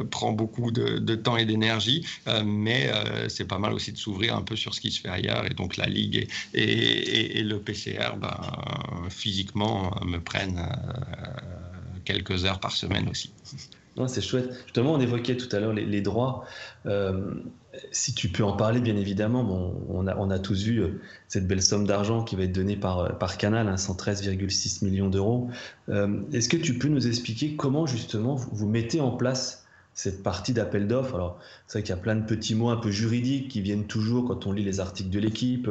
prend 0.09 0.31
beaucoup 0.31 0.71
de, 0.71 0.97
de 0.97 1.15
temps 1.15 1.37
et 1.37 1.45
d'énergie, 1.45 2.05
mais 2.45 2.91
c'est 3.27 3.47
pas 3.47 3.59
mal 3.59 3.73
aussi 3.73 3.91
de 3.91 3.97
s'ouvrir 3.97 4.35
un 4.35 4.41
peu 4.47 4.55
sur 4.55 4.73
ce 4.73 4.81
qui 4.81 4.91
se 4.91 5.01
fait 5.01 5.09
ailleurs. 5.09 5.45
Et 5.45 5.53
donc 5.53 5.77
la 5.77 5.85
Ligue 5.85 6.27
et, 6.53 7.43
le 7.43 7.59
PCR, 7.59 8.17
ben, 8.19 8.39
physiquement, 9.09 9.93
me 10.05 10.19
prennent 10.19 10.59
euh, 10.59 11.39
quelques 12.05 12.45
heures 12.45 12.59
par 12.59 12.71
semaine 12.71 13.09
aussi. 13.09 13.31
c'est 14.07 14.21
chouette. 14.21 14.49
Justement, 14.65 14.93
on 14.93 14.99
évoquait 14.99 15.37
tout 15.37 15.53
à 15.55 15.59
l'heure 15.59 15.73
les, 15.73 16.01
droits. 16.01 16.45
Euh, 16.85 17.33
si 17.91 18.13
tu 18.13 18.29
peux 18.29 18.43
en 18.43 18.53
parler, 18.53 18.79
bien 18.79 18.95
évidemment, 18.95 19.43
bon, 19.43 19.85
on, 19.89 20.29
a, 20.29 20.39
tous 20.39 20.63
vu 20.63 20.81
euh, 20.81 21.01
cette 21.27 21.47
belle 21.47 21.61
somme 21.61 21.85
d'argent 21.85 22.23
qui 22.23 22.35
va 22.35 22.43
être 22.43 22.53
donnée 22.53 22.77
par, 22.77 23.17
par 23.17 23.37
Canal, 23.37 23.67
113,6 23.67 24.29
hein, 24.29 24.89
millions 24.89 25.09
d'euros. 25.09 25.49
Est-ce 26.33 26.49
que 26.49 26.57
tu 26.57 26.77
peux 26.77 26.87
nous 26.87 27.07
expliquer 27.07 27.55
comment 27.55 27.85
justement 27.85 28.35
vous 28.35 28.67
mettez 28.67 29.01
en 29.01 29.11
place 29.11 29.66
cette 29.97 30.21
partie 30.21 30.53
d'appel 30.53 30.87
d'offres. 30.87 31.15
Alors, 31.15 31.39
c'est 31.65 31.79
vrai 31.79 31.83
qu'il 31.83 31.89
y 31.89 31.97
a 31.97 32.01
plein 32.01 32.15
de 32.15 32.23
petits 32.23 32.53
mots 32.53 32.69
un 32.69 32.77
peu 32.77 32.91
juridiques 32.91 33.47
qui 33.47 33.61
viennent 33.61 33.87
toujours 33.87 34.27
quand 34.27 34.45
on 34.45 34.51
lit 34.51 34.63
les 34.63 34.79
articles 34.79 35.09
de 35.09 35.19
l'équipe. 35.19 35.67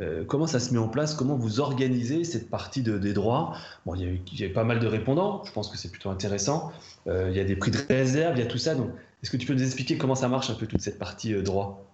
Euh, 0.00 0.24
comment 0.24 0.48
ça 0.48 0.58
se 0.58 0.72
met 0.74 0.80
en 0.80 0.88
place? 0.88 1.14
Comment 1.14 1.36
vous 1.36 1.60
organisez 1.60 2.24
cette 2.24 2.50
partie 2.50 2.82
de, 2.82 2.98
des 2.98 3.12
droits? 3.12 3.54
Bon, 3.86 3.94
il 3.94 4.02
y, 4.02 4.42
a 4.42 4.46
eu, 4.46 4.52
pas 4.52 4.64
mal 4.64 4.80
de 4.80 4.86
répondants. 4.88 5.44
Je 5.44 5.52
pense 5.52 5.70
que 5.70 5.78
c'est 5.78 5.92
plutôt 5.92 6.10
intéressant. 6.10 6.72
Euh, 7.06 7.28
il 7.30 7.36
y 7.36 7.40
a 7.40 7.44
des 7.44 7.54
prix 7.54 7.70
de 7.70 7.78
réserve, 7.88 8.36
il 8.36 8.40
y 8.40 8.42
a 8.42 8.46
tout 8.46 8.58
ça. 8.58 8.74
Donc, 8.74 8.90
est-ce 9.22 9.30
que 9.30 9.36
tu 9.36 9.46
peux 9.46 9.54
nous 9.54 9.62
expliquer 9.62 9.96
comment 9.96 10.16
ça 10.16 10.26
marche 10.26 10.50
un 10.50 10.54
peu 10.54 10.66
toute 10.66 10.80
cette 10.80 10.98
partie 10.98 11.32
euh, 11.32 11.42
droit 11.42 11.87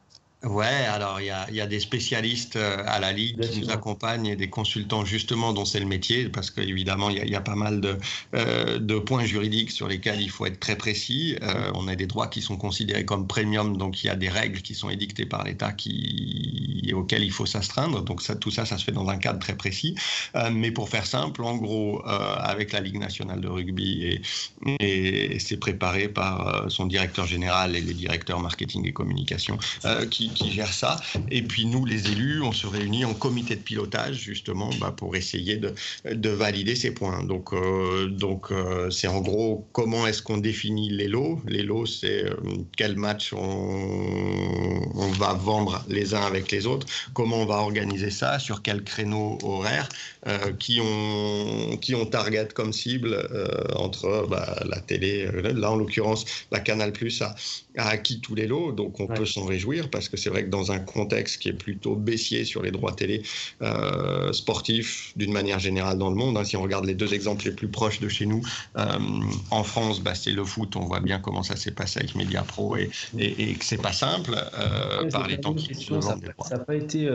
Ouais, 0.44 0.66
alors 0.66 1.22
il 1.22 1.26
y 1.26 1.30
a, 1.30 1.50
y 1.50 1.60
a, 1.60 1.66
des 1.66 1.80
spécialistes 1.80 2.56
euh, 2.56 2.82
à 2.86 3.00
la 3.00 3.12
Ligue 3.12 3.40
qui 3.48 3.60
nous 3.60 3.70
accompagnent 3.70 4.26
et 4.26 4.36
des 4.36 4.50
consultants 4.50 5.04
justement 5.04 5.54
dont 5.54 5.64
c'est 5.64 5.80
le 5.80 5.86
métier, 5.86 6.28
parce 6.28 6.50
qu'évidemment 6.50 7.08
il 7.08 7.26
y, 7.26 7.30
y, 7.30 7.34
a 7.34 7.40
pas 7.40 7.54
mal 7.54 7.80
de, 7.80 7.96
euh, 8.34 8.78
de, 8.78 8.98
points 8.98 9.24
juridiques 9.24 9.70
sur 9.70 9.88
lesquels 9.88 10.20
il 10.20 10.28
faut 10.28 10.44
être 10.44 10.60
très 10.60 10.76
précis. 10.76 11.36
Euh, 11.42 11.70
on 11.74 11.88
a 11.88 11.94
des 11.94 12.06
droits 12.06 12.26
qui 12.26 12.42
sont 12.42 12.58
considérés 12.58 13.06
comme 13.06 13.26
premium, 13.26 13.78
donc 13.78 14.04
il 14.04 14.08
y 14.08 14.10
a 14.10 14.16
des 14.16 14.28
règles 14.28 14.60
qui 14.60 14.74
sont 14.74 14.90
édictées 14.90 15.24
par 15.24 15.44
l'État 15.44 15.72
qui, 15.72 16.92
auxquelles 16.94 17.24
il 17.24 17.32
faut 17.32 17.46
s'astreindre. 17.46 18.02
Donc 18.02 18.20
ça, 18.20 18.36
tout 18.36 18.50
ça, 18.50 18.66
ça 18.66 18.76
se 18.76 18.84
fait 18.84 18.92
dans 18.92 19.08
un 19.08 19.16
cadre 19.16 19.38
très 19.38 19.56
précis. 19.56 19.94
Euh, 20.36 20.50
mais 20.52 20.70
pour 20.70 20.90
faire 20.90 21.06
simple, 21.06 21.42
en 21.42 21.56
gros, 21.56 22.02
avec 22.04 22.72
la 22.72 22.80
Ligue 22.80 22.98
nationale 22.98 23.40
de 23.40 23.48
rugby, 23.48 24.04
et, 24.04 24.22
et 24.80 25.38
c'est 25.38 25.56
préparé 25.56 26.08
par 26.08 26.66
son 26.68 26.86
directeur 26.86 27.26
général 27.26 27.76
et 27.76 27.80
les 27.80 27.94
directeurs 27.94 28.40
marketing 28.40 28.86
et 28.86 28.92
communication 28.92 29.58
qui 30.10 30.33
qui 30.34 30.52
gère 30.52 30.72
ça. 30.72 30.96
Et 31.30 31.42
puis 31.42 31.66
nous, 31.66 31.84
les 31.84 32.10
élus, 32.10 32.42
on 32.42 32.52
se 32.52 32.66
réunit 32.66 33.04
en 33.04 33.14
comité 33.14 33.56
de 33.56 33.60
pilotage 33.60 34.16
justement 34.16 34.70
bah, 34.80 34.92
pour 34.96 35.16
essayer 35.16 35.56
de, 35.56 35.74
de, 36.04 36.28
valider 36.28 36.74
ces 36.76 36.92
points. 36.92 37.22
Donc, 37.24 37.52
euh, 37.52 38.08
donc 38.08 38.50
euh, 38.50 38.90
c'est 38.90 39.06
en 39.08 39.20
gros 39.20 39.66
comment 39.72 40.06
est-ce 40.06 40.22
qu'on 40.22 40.38
définit 40.38 40.90
les 40.90 41.08
lots? 41.08 41.40
Les 41.46 41.62
lots, 41.62 41.86
c'est 41.86 42.24
euh, 42.24 42.36
quel 42.76 42.96
match 42.96 43.32
on, 43.32 43.38
on, 44.94 45.08
va 45.14 45.34
vendre 45.34 45.84
les 45.88 46.14
uns 46.14 46.22
avec 46.22 46.50
les 46.50 46.66
autres, 46.66 46.86
comment 47.12 47.36
on 47.36 47.46
va 47.46 47.56
organiser 47.56 48.10
ça, 48.10 48.38
sur 48.38 48.62
quel 48.62 48.82
créneau 48.82 49.38
horaire, 49.42 49.88
qui, 50.58 50.80
on, 50.82 51.76
qui 51.76 51.94
on 51.94 52.06
target 52.06 52.48
comme 52.54 52.72
cible 52.72 53.28
entre 53.76 54.26
bah, 54.28 54.58
la 54.66 54.80
télé, 54.80 55.28
là 55.54 55.70
en 55.70 55.76
l'occurrence 55.76 56.24
la 56.50 56.60
Canal 56.60 56.92
Plus 56.92 57.20
a, 57.22 57.34
a 57.76 57.88
acquis 57.88 58.20
tous 58.20 58.34
les 58.34 58.46
lots, 58.46 58.72
donc 58.72 59.00
on 59.00 59.06
peut 59.06 59.26
s'en 59.26 59.44
réjouir 59.44 59.90
parce 59.90 60.08
que 60.08 60.16
c'est 60.24 60.30
vrai 60.30 60.44
que 60.44 60.50
dans 60.50 60.72
un 60.72 60.78
contexte 60.78 61.42
qui 61.42 61.50
est 61.50 61.52
plutôt 61.52 61.96
baissier 61.96 62.46
sur 62.46 62.62
les 62.62 62.70
droits 62.70 62.92
télé 62.92 63.22
euh, 63.60 64.32
sportifs 64.32 65.12
d'une 65.16 65.32
manière 65.32 65.58
générale 65.58 65.98
dans 65.98 66.08
le 66.08 66.16
monde, 66.16 66.38
hein, 66.38 66.44
si 66.44 66.56
on 66.56 66.62
regarde 66.62 66.86
les 66.86 66.94
deux 66.94 67.12
exemples 67.12 67.44
les 67.44 67.50
plus 67.50 67.68
proches 67.68 68.00
de 68.00 68.08
chez 68.08 68.24
nous, 68.24 68.40
euh, 68.78 68.86
en 69.50 69.64
France, 69.64 70.00
bah, 70.00 70.14
c'est 70.14 70.30
le 70.30 70.42
foot, 70.42 70.76
on 70.76 70.86
voit 70.86 71.00
bien 71.00 71.18
comment 71.18 71.42
ça 71.42 71.56
s'est 71.56 71.72
passé 71.72 72.00
avec 72.00 72.14
Mediapro 72.14 72.76
et, 72.76 72.90
et, 73.18 73.50
et 73.50 73.54
que 73.54 73.66
c'est 73.66 73.82
pas 73.82 73.92
simple 73.92 74.34
euh, 74.34 75.10
par 75.10 75.28
les 75.28 75.38
temps 75.38 75.52
qui 75.52 75.74
Ça 75.74 76.16
n'a 76.56 76.58
pas 76.58 76.74
été 76.74 77.06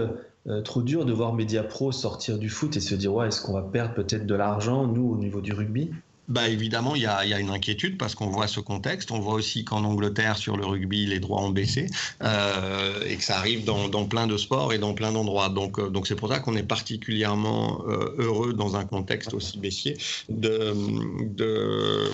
trop 0.63 0.83
dur 0.83 1.05
de 1.05 1.11
voir 1.11 1.33
Mediapro 1.33 1.91
sortir 1.91 2.37
du 2.37 2.49
foot 2.49 2.77
et 2.77 2.79
se 2.79 2.93
dire 2.93 3.11
ouais, 3.11 3.29
est-ce 3.29 3.41
qu'on 3.41 3.53
va 3.53 3.63
perdre 3.63 3.95
peut-être 3.95 4.27
de 4.27 4.35
l'argent, 4.35 4.85
nous, 4.85 5.09
au 5.09 5.17
niveau 5.17 5.41
du 5.41 5.53
rugby? 5.53 5.89
Bah, 6.29 6.47
évidemment, 6.47 6.95
il 6.95 7.01
y 7.01 7.07
a, 7.07 7.39
une 7.39 7.49
inquiétude 7.49 7.97
parce 7.97 8.13
qu'on 8.13 8.27
voit 8.27 8.47
ce 8.47 8.59
contexte. 8.59 9.11
On 9.11 9.19
voit 9.19 9.33
aussi 9.33 9.65
qu'en 9.65 9.83
Angleterre, 9.83 10.37
sur 10.37 10.57
le 10.57 10.65
rugby, 10.65 11.07
les 11.07 11.19
droits 11.19 11.41
ont 11.41 11.49
baissé 11.49 11.87
euh, 12.23 13.01
et 13.07 13.15
que 13.15 13.23
ça 13.23 13.37
arrive 13.37 13.65
dans, 13.65 13.89
plein 14.05 14.27
de 14.27 14.37
sports 14.37 14.71
et 14.71 14.77
dans 14.77 14.93
plein 14.93 15.11
d'endroits. 15.11 15.49
Donc, 15.49 15.79
euh, 15.79 15.91
c'est 16.05 16.15
pour 16.15 16.29
ça 16.29 16.39
qu'on 16.39 16.55
est 16.55 16.63
particulièrement 16.63 17.83
euh, 17.87 18.13
heureux 18.19 18.53
dans 18.53 18.75
un 18.75 18.85
contexte 18.85 19.33
aussi 19.33 19.57
baissier 19.57 19.97
de, 20.29 20.73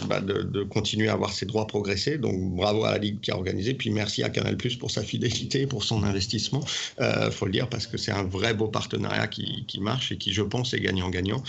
bah, 0.07 0.21
continuer 0.69 1.09
à 1.09 1.15
voir 1.15 1.33
ces 1.33 1.45
droits 1.45 1.67
progresser. 1.67 2.17
Donc, 2.17 2.55
bravo 2.55 2.85
à 2.85 2.91
la 2.93 2.97
Ligue 2.99 3.19
qui 3.19 3.31
a 3.31 3.35
organisé. 3.35 3.73
Puis 3.73 3.89
merci 3.89 4.23
à 4.23 4.29
Canal 4.29 4.55
Plus 4.55 4.77
pour 4.77 4.91
sa 4.91 5.03
fidélité, 5.03 5.67
pour 5.67 5.83
son 5.83 6.03
investissement. 6.03 6.63
Il 6.99 7.31
faut 7.31 7.45
le 7.45 7.51
dire 7.51 7.67
parce 7.67 7.85
que 7.85 7.97
c'est 7.97 8.11
un 8.11 8.23
vrai 8.23 8.53
beau 8.53 8.69
partenariat 8.69 9.27
qui, 9.27 9.65
marche 9.81 10.13
et 10.13 10.17
qui, 10.17 10.31
je 10.31 10.41
pense, 10.41 10.73
est 10.73 10.79
gagnant-gagnant 10.79 11.43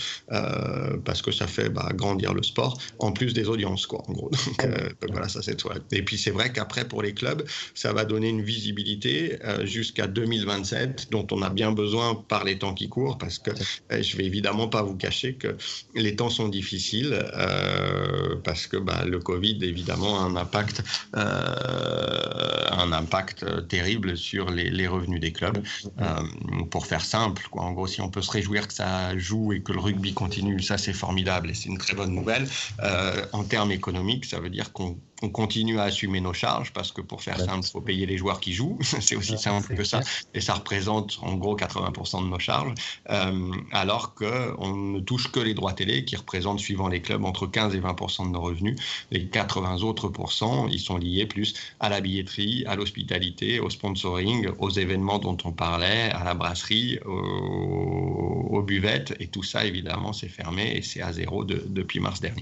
parce 1.05 1.21
que 1.21 1.31
ça 1.31 1.47
fait 1.47 1.69
bah, 1.69 1.91
grandir 1.93 2.33
le 2.33 2.43
sport 2.43 2.56
en 2.99 3.11
plus 3.11 3.33
des 3.33 3.47
audiences, 3.47 3.85
quoi, 3.85 4.03
en 4.07 4.13
gros. 4.13 4.29
Donc, 4.29 4.63
euh, 4.65 4.89
voilà, 5.09 5.27
ça 5.29 5.41
c'est 5.41 5.55
toi. 5.55 5.75
Et 5.91 6.01
puis 6.03 6.17
c'est 6.17 6.31
vrai 6.31 6.51
qu'après, 6.51 6.87
pour 6.87 7.01
les 7.01 7.13
clubs, 7.13 7.43
ça 7.73 7.93
va 7.93 8.05
donner 8.05 8.29
une 8.29 8.41
visibilité 8.41 9.39
euh, 9.43 9.65
jusqu'à 9.65 10.07
2027, 10.07 11.07
dont 11.11 11.27
on 11.31 11.41
a 11.41 11.49
bien 11.49 11.71
besoin 11.71 12.15
par 12.15 12.43
les 12.43 12.57
temps 12.57 12.73
qui 12.73 12.89
courent, 12.89 13.17
parce 13.17 13.39
que 13.39 13.51
euh, 13.91 14.01
je 14.01 14.17
vais 14.17 14.25
évidemment 14.25 14.67
pas 14.67 14.81
vous 14.81 14.95
cacher 14.95 15.35
que 15.35 15.55
les 15.95 16.15
temps 16.15 16.29
sont 16.29 16.49
difficiles, 16.49 17.17
parce 18.43 18.67
que 18.67 18.77
bah, 18.77 19.03
le 19.05 19.19
Covid, 19.19 19.59
évidemment, 19.61 20.19
a 20.19 20.23
un 20.23 20.35
impact, 20.35 20.83
un 21.13 22.91
impact 22.91 23.67
terrible 23.67 24.17
sur 24.17 24.49
les, 24.49 24.69
les 24.69 24.87
revenus 24.87 25.19
des 25.19 25.31
clubs. 25.31 25.59
pour 26.71 26.85
faire 26.85 27.03
simple, 27.03 27.47
quoi. 27.51 27.63
En 27.63 27.71
gros, 27.71 27.87
si 27.87 28.01
on 28.01 28.09
peut 28.09 28.21
se 28.21 28.31
réjouir 28.31 28.67
que 28.67 28.73
ça 28.73 29.17
joue 29.17 29.53
et 29.53 29.61
que 29.61 29.71
le 29.71 29.79
rugby 29.79 30.13
continue, 30.13 30.61
ça 30.61 30.77
c'est 30.77 30.93
formidable 30.93 31.49
et 31.49 31.53
c'est 31.53 31.69
une 31.69 31.77
très 31.77 31.93
bonne 31.93 32.13
nouvelle. 32.13 32.46
Euh, 32.81 33.25
en 33.33 33.43
termes 33.43 33.71
économiques, 33.71 34.25
ça 34.25 34.39
veut 34.39 34.49
dire 34.49 34.73
qu'on 34.73 34.97
on 35.23 35.29
continue 35.29 35.79
à 35.79 35.83
assumer 35.83 36.21
nos 36.21 36.33
charges 36.33 36.71
parce 36.73 36.91
que 36.91 37.01
pour 37.01 37.23
faire 37.23 37.39
simple, 37.39 37.65
il 37.65 37.71
faut 37.71 37.81
payer 37.81 38.05
les 38.05 38.17
joueurs 38.17 38.39
qui 38.39 38.53
jouent. 38.53 38.77
c'est 39.01 39.15
aussi 39.15 39.37
simple 39.37 39.75
que 39.75 39.83
ça. 39.83 40.01
Et 40.33 40.41
ça 40.41 40.53
représente 40.53 41.17
en 41.21 41.35
gros 41.35 41.57
80% 41.57 42.23
de 42.23 42.29
nos 42.29 42.39
charges. 42.39 42.73
Euh, 43.09 43.51
alors 43.71 44.13
qu'on 44.13 44.75
ne 44.75 44.99
touche 44.99 45.31
que 45.31 45.39
les 45.39 45.53
droits 45.53 45.73
télé 45.73 46.05
qui 46.05 46.15
représentent, 46.15 46.59
suivant 46.59 46.87
les 46.87 47.01
clubs, 47.01 47.25
entre 47.25 47.47
15 47.47 47.75
et 47.75 47.79
20% 47.79 48.27
de 48.27 48.31
nos 48.31 48.41
revenus. 48.41 48.79
Les 49.11 49.27
80 49.27 49.77
autres 49.81 50.09
pourcents, 50.09 50.67
ils 50.67 50.79
sont 50.79 50.97
liés 50.97 51.25
plus 51.25 51.55
à 51.79 51.89
la 51.89 51.99
billetterie, 51.99 52.63
à 52.67 52.75
l'hospitalité, 52.75 53.59
au 53.59 53.69
sponsoring, 53.69 54.49
aux 54.59 54.69
événements 54.69 55.19
dont 55.19 55.37
on 55.45 55.51
parlait, 55.51 56.11
à 56.11 56.23
la 56.23 56.35
brasserie, 56.35 56.99
aux, 57.05 58.61
buvettes. 58.61 59.15
Et 59.19 59.27
tout 59.27 59.43
ça, 59.43 59.65
évidemment, 59.65 60.13
c'est 60.13 60.27
fermé 60.27 60.73
et 60.75 60.81
c'est 60.81 61.01
à 61.01 61.13
zéro 61.13 61.43
depuis 61.45 61.99
mars 61.99 62.19
dernier. 62.19 62.36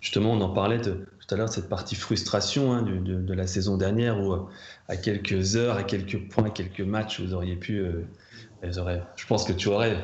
Justement, 0.00 0.32
on 0.32 0.40
en 0.40 0.48
parlait 0.48 0.78
de, 0.78 1.06
tout 1.20 1.34
à 1.34 1.36
l'heure, 1.36 1.48
cette 1.48 1.68
partie 1.68 1.94
frustration 1.94 2.72
hein, 2.72 2.82
de, 2.82 3.32
la 3.32 3.46
saison 3.46 3.76
dernière 3.76 4.20
où, 4.20 4.32
euh, 4.32 4.40
à 4.88 4.96
quelques 4.96 5.56
heures, 5.56 5.76
à 5.76 5.84
quelques 5.84 6.18
points, 6.28 6.46
à 6.46 6.50
quelques 6.50 6.80
matchs, 6.80 7.20
vous 7.20 7.34
auriez 7.34 7.56
pu. 7.56 7.78
Euh, 7.78 8.02
je 8.64 9.26
pense 9.26 9.44
que 9.44 9.52
tu 9.52 9.68
aurais 9.68 9.96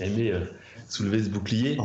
aimé 0.00 0.30
euh, 0.30 0.40
soulever 0.88 1.22
ce 1.22 1.28
bouclier. 1.28 1.76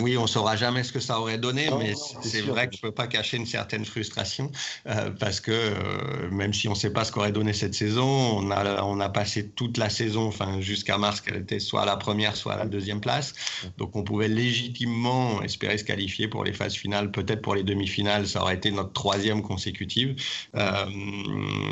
oui, 0.00 0.16
on 0.16 0.22
ne 0.22 0.26
saura 0.26 0.56
jamais 0.56 0.82
ce 0.82 0.92
que 0.92 1.00
ça 1.00 1.20
aurait 1.20 1.38
donné, 1.38 1.68
mais 1.78 1.94
c'est 2.22 2.42
vrai 2.42 2.68
que 2.68 2.74
je 2.74 2.78
ne 2.78 2.88
peux 2.88 2.94
pas 2.94 3.06
cacher 3.06 3.36
une 3.36 3.46
certaine 3.46 3.84
frustration 3.84 4.50
euh, 4.86 5.10
parce 5.18 5.40
que 5.40 5.52
euh, 5.52 6.30
même 6.30 6.52
si 6.52 6.68
on 6.68 6.72
ne 6.72 6.76
sait 6.76 6.92
pas 6.92 7.04
ce 7.04 7.12
qu'aurait 7.12 7.32
donné 7.32 7.52
cette 7.52 7.74
saison, 7.74 8.06
on 8.06 8.50
a, 8.50 8.82
on 8.82 9.00
a 9.00 9.08
passé 9.08 9.48
toute 9.48 9.76
la 9.76 9.90
saison, 9.90 10.26
enfin 10.26 10.60
jusqu'à 10.60 10.98
mars, 10.98 11.20
qu'elle 11.20 11.36
était 11.36 11.60
soit 11.60 11.82
à 11.82 11.86
la 11.86 11.96
première, 11.96 12.36
soit 12.36 12.54
à 12.54 12.56
la 12.58 12.66
deuxième 12.66 13.00
place. 13.00 13.34
Donc 13.78 13.94
on 13.96 14.02
pouvait 14.02 14.28
légitimement 14.28 15.42
espérer 15.42 15.78
se 15.78 15.84
qualifier 15.84 16.28
pour 16.28 16.44
les 16.44 16.52
phases 16.52 16.74
finales, 16.74 17.10
peut-être 17.10 17.42
pour 17.42 17.54
les 17.54 17.62
demi-finales, 17.62 18.26
ça 18.26 18.42
aurait 18.42 18.56
été 18.56 18.70
notre 18.70 18.92
troisième 18.92 19.42
consécutive. 19.42 20.16
Euh, 20.56 20.86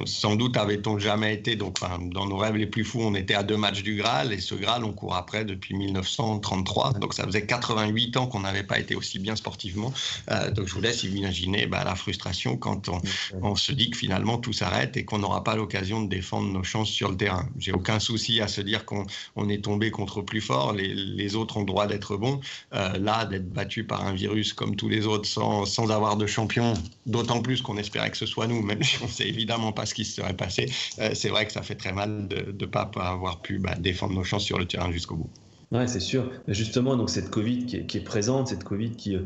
sans 0.05 0.37
doute 0.37 0.57
avait-on 0.57 0.99
jamais 0.99 1.35
été, 1.35 1.57
donc 1.57 1.79
dans 2.13 2.27
nos 2.27 2.37
rêves 2.37 2.57
les 2.57 2.67
plus 2.67 2.85
fous, 2.85 3.01
on 3.03 3.15
était 3.15 3.35
à 3.35 3.43
deux 3.43 3.57
matchs 3.57 3.83
du 3.83 3.97
Graal 3.97 4.33
et 4.33 4.41
ce 4.41 4.55
Graal, 4.55 4.85
on 4.85 4.93
court 4.93 5.17
après 5.17 5.45
depuis 5.45 5.75
1933 5.75 6.76
donc 7.01 7.15
ça 7.15 7.25
faisait 7.25 7.47
88 7.47 8.17
ans 8.17 8.27
qu'on 8.27 8.41
n'avait 8.41 8.63
pas 8.63 8.79
été 8.79 8.95
aussi 8.95 9.19
bien 9.19 9.37
sportivement. 9.37 9.93
Euh, 10.31 10.51
donc 10.51 10.67
je 10.69 10.75
vous 10.75 10.81
laisse 10.81 11.03
imaginer 11.05 11.67
bah, 11.67 11.85
la 11.85 11.95
frustration 11.95 12.57
quand 12.57 12.89
on, 13.43 13.57
se 13.57 13.73
dit 13.73 13.91
que 13.91 13.97
finalement 13.97 14.39
tout 14.39 14.53
s'arrête 14.53 14.97
et 14.97 15.05
qu'on 15.05 15.19
n'aura 15.19 15.43
pas 15.43 15.57
l'occasion 15.57 16.03
de 16.03 16.09
défendre 16.09 16.53
nos 16.53 16.63
chances 16.63 16.91
sur 16.91 17.11
le 17.11 17.17
terrain. 17.17 17.49
J'ai 17.59 17.73
aucun 17.73 17.99
souci 17.99 18.41
à 18.41 18.49
se 18.49 18.61
dire 18.61 18.85
qu'on 18.85 19.07
est 19.49 19.65
tombé 19.65 19.91
contre 19.91 20.21
plus 20.21 20.41
fort, 20.41 20.73
les, 20.73 21.37
autres 21.37 21.57
ont 21.57 21.61
le 21.61 21.67
droit 21.67 21.87
d'être 21.87 22.17
bons. 22.17 22.41
Euh, 22.75 22.99
là, 22.99 23.25
d'être 23.25 23.51
battu 23.53 23.85
par 23.85 24.05
un 24.05 24.13
virus 24.13 24.53
comme 24.53 24.77
tous 24.77 24.89
les 24.89 25.07
autres 25.07 25.29
sans, 25.29 25.65
sans 25.65 25.91
avoir 25.91 26.17
de 26.17 26.27
champion, 26.27 26.75
d'autant 27.07 27.41
plus 27.41 27.63
qu'on 27.63 27.77
espérait 27.79 28.11
que 28.11 28.17
ce 28.17 28.27
soit 28.27 28.47
nous, 28.47 28.63
même 28.63 28.83
si 28.83 28.99
on 29.03 29.07
ne 29.07 29.11
sait 29.11 29.29
évidemment 29.29 29.73
pas 29.73 29.87
ce 29.87 29.95
qui 29.95 30.05
se 30.05 30.17
serait 30.17 30.37
passé, 30.37 30.71
euh, 30.99 31.11
c'est 31.15 31.29
vrai 31.29 31.47
que 31.47 31.53
ça 31.53 31.63
fait 31.63 31.75
très 31.75 31.93
mal 31.93 32.29
de 32.29 32.55
ne 32.59 32.67
pas 32.67 32.91
avoir 32.97 33.41
pu 33.41 33.59
bah, 33.59 33.75
défendre 33.77 34.15
nos 34.15 34.25
chances 34.25 34.45
sur 34.45 34.59
le 34.59 34.67
terrain 34.67 34.93
jusqu'au 34.93 35.17
bout. 35.17 35.31
Oui, 35.73 35.89
c'est 35.89 36.01
sûr. 36.01 36.31
Justement, 36.49 36.97
donc 36.97 37.11
cette 37.11 37.31
Covid 37.31 37.67
qui 37.67 37.77
est, 37.77 38.05
présente, 38.05 38.49
cette 38.49 38.65
Covid 38.65 38.93
qui, 38.93 39.17
euh, 39.17 39.23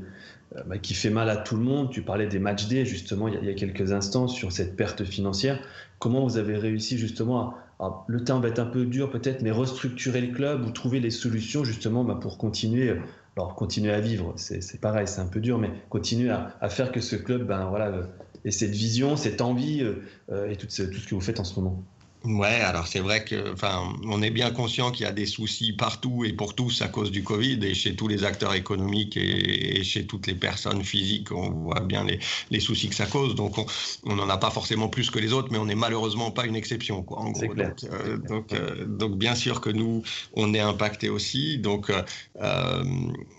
bah, 0.67 0.79
qui 0.79 0.95
fait 0.95 1.11
mal 1.11 1.29
à 1.29 1.37
tout 1.37 1.57
le 1.57 1.63
monde. 1.63 1.91
Tu 1.91 2.03
parlais 2.03 2.27
des 2.27 2.39
matchs 2.39 2.67
day, 2.67 2.85
justement, 2.85 3.29
il 3.29 3.45
y, 3.45 3.51
a, 3.51 3.55
quelques 3.55 3.93
instants, 3.93 4.27
sur 4.27 4.53
cette 4.53 4.77
perte 4.77 5.05
financière. 5.05 5.61
Comment 5.99 6.25
vous 6.25 6.39
avez 6.39 6.57
réussi, 6.57 6.97
justement, 6.97 7.55
à, 7.79 8.05
le 8.07 8.25
temps 8.25 8.41
va 8.41 8.49
être 8.49 8.59
un 8.59 8.67
peu 8.67 8.87
dur 8.87 9.11
peut-être, 9.11 9.43
mais 9.43 9.51
restructurer 9.51 10.23
le 10.23 10.33
club 10.35 10.67
ou 10.67 10.71
trouver 10.71 11.01
les 11.01 11.11
solutions, 11.11 11.65
justement, 11.65 12.05
bah, 12.05 12.19
pour 12.21 12.39
continuer 12.39 12.97
alors 13.37 13.55
continuer 13.55 13.93
à 13.93 14.01
vivre, 14.01 14.35
c'est 14.37 14.81
pareil, 14.81 15.07
c'est 15.07 15.21
un 15.21 15.27
peu 15.27 15.41
dur, 15.41 15.59
mais 15.59 15.71
continuer 15.89 16.31
à, 16.31 16.69
faire 16.69 16.93
que 16.93 17.01
ce 17.01 17.17
club, 17.17 17.47
ben 17.47 17.67
voilà, 17.67 17.87
euh, 17.89 18.03
ait 18.45 18.51
cette 18.51 18.73
vision, 18.73 19.17
cette 19.17 19.41
envie 19.41 19.83
euh, 19.83 20.51
et 20.51 20.57
tout 20.57 20.67
ce 20.69 20.83
que 20.83 21.15
vous 21.15 21.21
faites 21.21 21.41
en 21.41 21.45
ce 21.45 21.55
moment. 21.59 21.83
Ouais, 22.25 22.61
alors 22.61 22.87
c'est 22.87 23.01
vrai 23.01 23.25
que, 23.25 23.53
enfin, 23.53 23.95
on 24.05 24.21
est 24.21 24.31
bien 24.31 24.51
conscient 24.51 24.91
qu'il 24.91 25.07
y 25.07 25.09
a 25.09 25.13
des 25.13 25.25
soucis 25.25 25.73
partout 25.73 26.25
et 26.27 26.35
pour 26.35 26.55
tous 26.55 26.83
à 26.83 26.89
cause 26.89 27.11
du 27.11 27.23
Covid 27.23 27.59
et 27.63 27.73
chez 27.73 27.97
tous 27.97 28.09
les 28.09 28.25
acteurs 28.25 28.53
économiques 28.53 29.17
et, 29.17 29.83
chez 29.85 30.07
toutes 30.07 30.27
les 30.27 30.35
personnes 30.35 30.85
physiques, 30.85 31.33
on 31.33 31.51
voit 31.51 31.81
bien 31.81 32.05
les, 32.05 32.19
les 32.51 32.61
soucis 32.61 32.91
que 32.91 32.95
ça 32.95 33.07
cause. 33.07 33.35
Donc 33.35 33.57
on 34.05 34.17
n'en 34.17 34.29
a 34.29 34.37
pas 34.37 34.51
forcément 34.51 34.89
plus 34.89 35.11
que 35.11 35.19
les 35.19 35.33
autres, 35.33 35.49
mais 35.51 35.57
on 35.57 35.65
n'est 35.65 35.75
malheureusement 35.75 36.31
pas 36.31 36.45
une 36.45 36.57
exception, 36.57 37.03
quoi. 37.03 37.21
En 37.21 37.31
gros, 37.31 37.55
donc, 37.55 37.85
euh, 37.85 38.19
donc, 38.19 38.53
euh, 38.53 38.85
donc, 38.85 39.17
bien 39.17 39.35
sûr 39.35 39.63
que 39.63 39.71
nous, 39.71 40.03
on 40.35 40.53
est 40.53 40.61
impacté 40.61 41.09
aussi. 41.09 41.59
Donc 41.59 41.91
euh, 41.91 42.85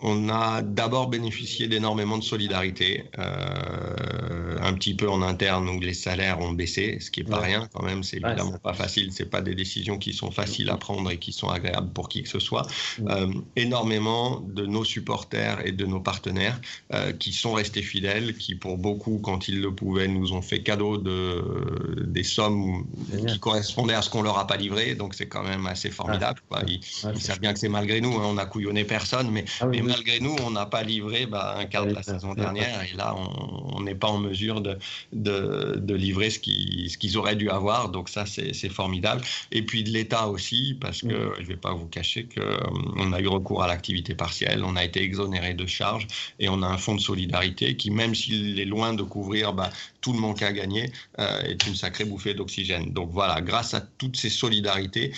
on 0.02 0.30
a 0.30 0.64
d'abord 0.64 1.08
bénéficié 1.08 1.68
d'énormément 1.68 2.18
de 2.18 2.24
solidarité, 2.24 3.04
un 3.14 4.74
petit 4.74 4.96
peu 4.96 5.10
en 5.10 5.22
interne 5.22 5.70
où 5.70 5.80
les 5.80 5.94
salaires 5.94 6.40
ont 6.40 6.52
baissé, 6.52 6.98
ce 7.00 7.12
qui 7.12 7.22
est 7.22 7.30
pas 7.30 7.40
rien 7.40 7.70
quand 7.74 7.84
même. 7.84 8.02
C'est 8.04 8.18
évidemment 8.18 8.58
pas 8.58 8.71
facile, 8.74 9.12
c'est 9.12 9.30
pas 9.30 9.42
des 9.42 9.56
décisions 9.56 9.98
qui 9.98 10.14
sont 10.14 10.32
faciles 10.32 10.70
à 10.70 10.78
prendre 10.78 11.10
et 11.12 11.18
qui 11.18 11.32
sont 11.32 11.50
agréables 11.50 11.90
pour 11.90 12.10
qui 12.10 12.24
que 12.24 12.30
ce 12.30 12.40
soit. 12.40 12.68
Euh, 13.08 13.32
énormément 13.56 14.40
de 14.40 14.66
nos 14.66 14.84
supporters 14.84 15.66
et 15.66 15.72
de 15.72 15.86
nos 15.86 16.00
partenaires 16.00 16.60
euh, 16.94 17.12
qui 17.14 17.32
sont 17.32 17.54
restés 17.54 17.82
fidèles, 17.82 18.36
qui 18.36 18.56
pour 18.56 18.78
beaucoup, 18.78 19.20
quand 19.24 19.48
ils 19.48 19.62
le 19.62 19.74
pouvaient, 19.74 20.08
nous 20.08 20.34
ont 20.34 20.42
fait 20.42 20.62
cadeau 20.62 20.98
de 20.98 22.04
des 22.06 22.24
sommes 22.24 22.86
qui 23.28 23.40
correspondaient 23.40 23.94
à 23.94 24.02
ce 24.02 24.10
qu'on 24.10 24.22
leur 24.22 24.38
a 24.38 24.48
pas 24.48 24.58
livré. 24.58 24.96
Donc 24.96 25.14
c'est 25.14 25.28
quand 25.28 25.44
même 25.44 25.66
assez 25.66 25.90
formidable. 25.90 26.42
Ils, 26.68 26.82
savent 27.20 27.40
bien 27.40 27.54
que 27.54 27.60
c'est 27.60 27.70
malgré 27.70 28.02
nous, 28.02 28.14
hein, 28.14 28.24
on 28.26 28.38
a 28.38 28.46
couillonné 28.46 28.84
personne, 28.84 29.30
mais, 29.32 29.46
ah 29.60 29.66
mais 29.66 29.82
malgré 29.82 30.20
nous, 30.20 30.36
on 30.44 30.52
n'a 30.52 30.66
pas 30.66 30.84
livré 30.84 31.26
bah, 31.26 31.56
un 31.58 31.66
quart 31.66 31.86
de 31.86 31.94
la 31.94 32.04
saison 32.04 32.34
dernière. 32.34 32.84
Et 32.84 32.96
là, 32.96 33.16
on 33.16 33.82
n'est 33.82 33.96
pas 33.96 34.08
en 34.08 34.18
mesure 34.18 34.62
de, 34.62 34.78
de, 35.14 35.76
de 35.78 35.94
livrer 35.94 36.30
ce 36.30 36.40
qu'ils 36.40 36.90
ce 36.90 36.98
qu'ils 36.98 37.18
auraient 37.18 37.36
dû 37.36 37.50
avoir. 37.50 37.90
Donc 37.90 38.10
ça, 38.10 38.26
c'est 38.26 38.61
c'est 38.62 38.70
formidable. 38.70 39.22
Et 39.52 39.64
puis 39.64 39.84
de 39.84 39.90
l'État 39.90 40.28
aussi, 40.28 40.78
parce 40.80 41.02
que 41.02 41.34
je 41.38 41.42
ne 41.42 41.48
vais 41.48 41.58
pas 41.58 41.74
vous 41.74 41.88
cacher 41.88 42.26
qu'on 42.26 43.12
euh, 43.12 43.16
a 43.16 43.22
eu 43.22 43.28
recours 43.28 43.64
à 43.64 43.68
l'activité 43.68 44.16
partielle, 44.16 44.64
on 44.64 44.76
a 44.76 44.84
été 44.84 45.02
exonéré 45.02 45.54
de 45.54 45.66
charges 45.66 46.08
et 46.40 46.50
on 46.50 46.62
a 46.62 46.68
un 46.68 46.78
fonds 46.78 46.96
de 46.96 47.02
solidarité 47.02 47.76
qui, 47.76 47.92
même 47.92 48.16
s'il 48.16 48.60
est 48.60 48.66
loin 48.66 48.94
de 48.94 49.04
couvrir 49.04 49.54
bah, 49.54 49.70
tout 50.02 50.14
le 50.14 50.20
manque 50.20 50.42
à 50.42 50.52
gagner, 50.52 50.92
euh, 51.20 51.42
est 51.42 51.66
une 51.68 51.76
sacrée 51.76 52.06
bouffée 52.06 52.34
d'oxygène. 52.34 52.92
Donc 52.92 53.10
voilà, 53.12 53.42
grâce 53.42 53.74
à 53.74 53.82
toutes 53.82 54.18
ces 54.18 54.30
solidarités, 54.30 55.12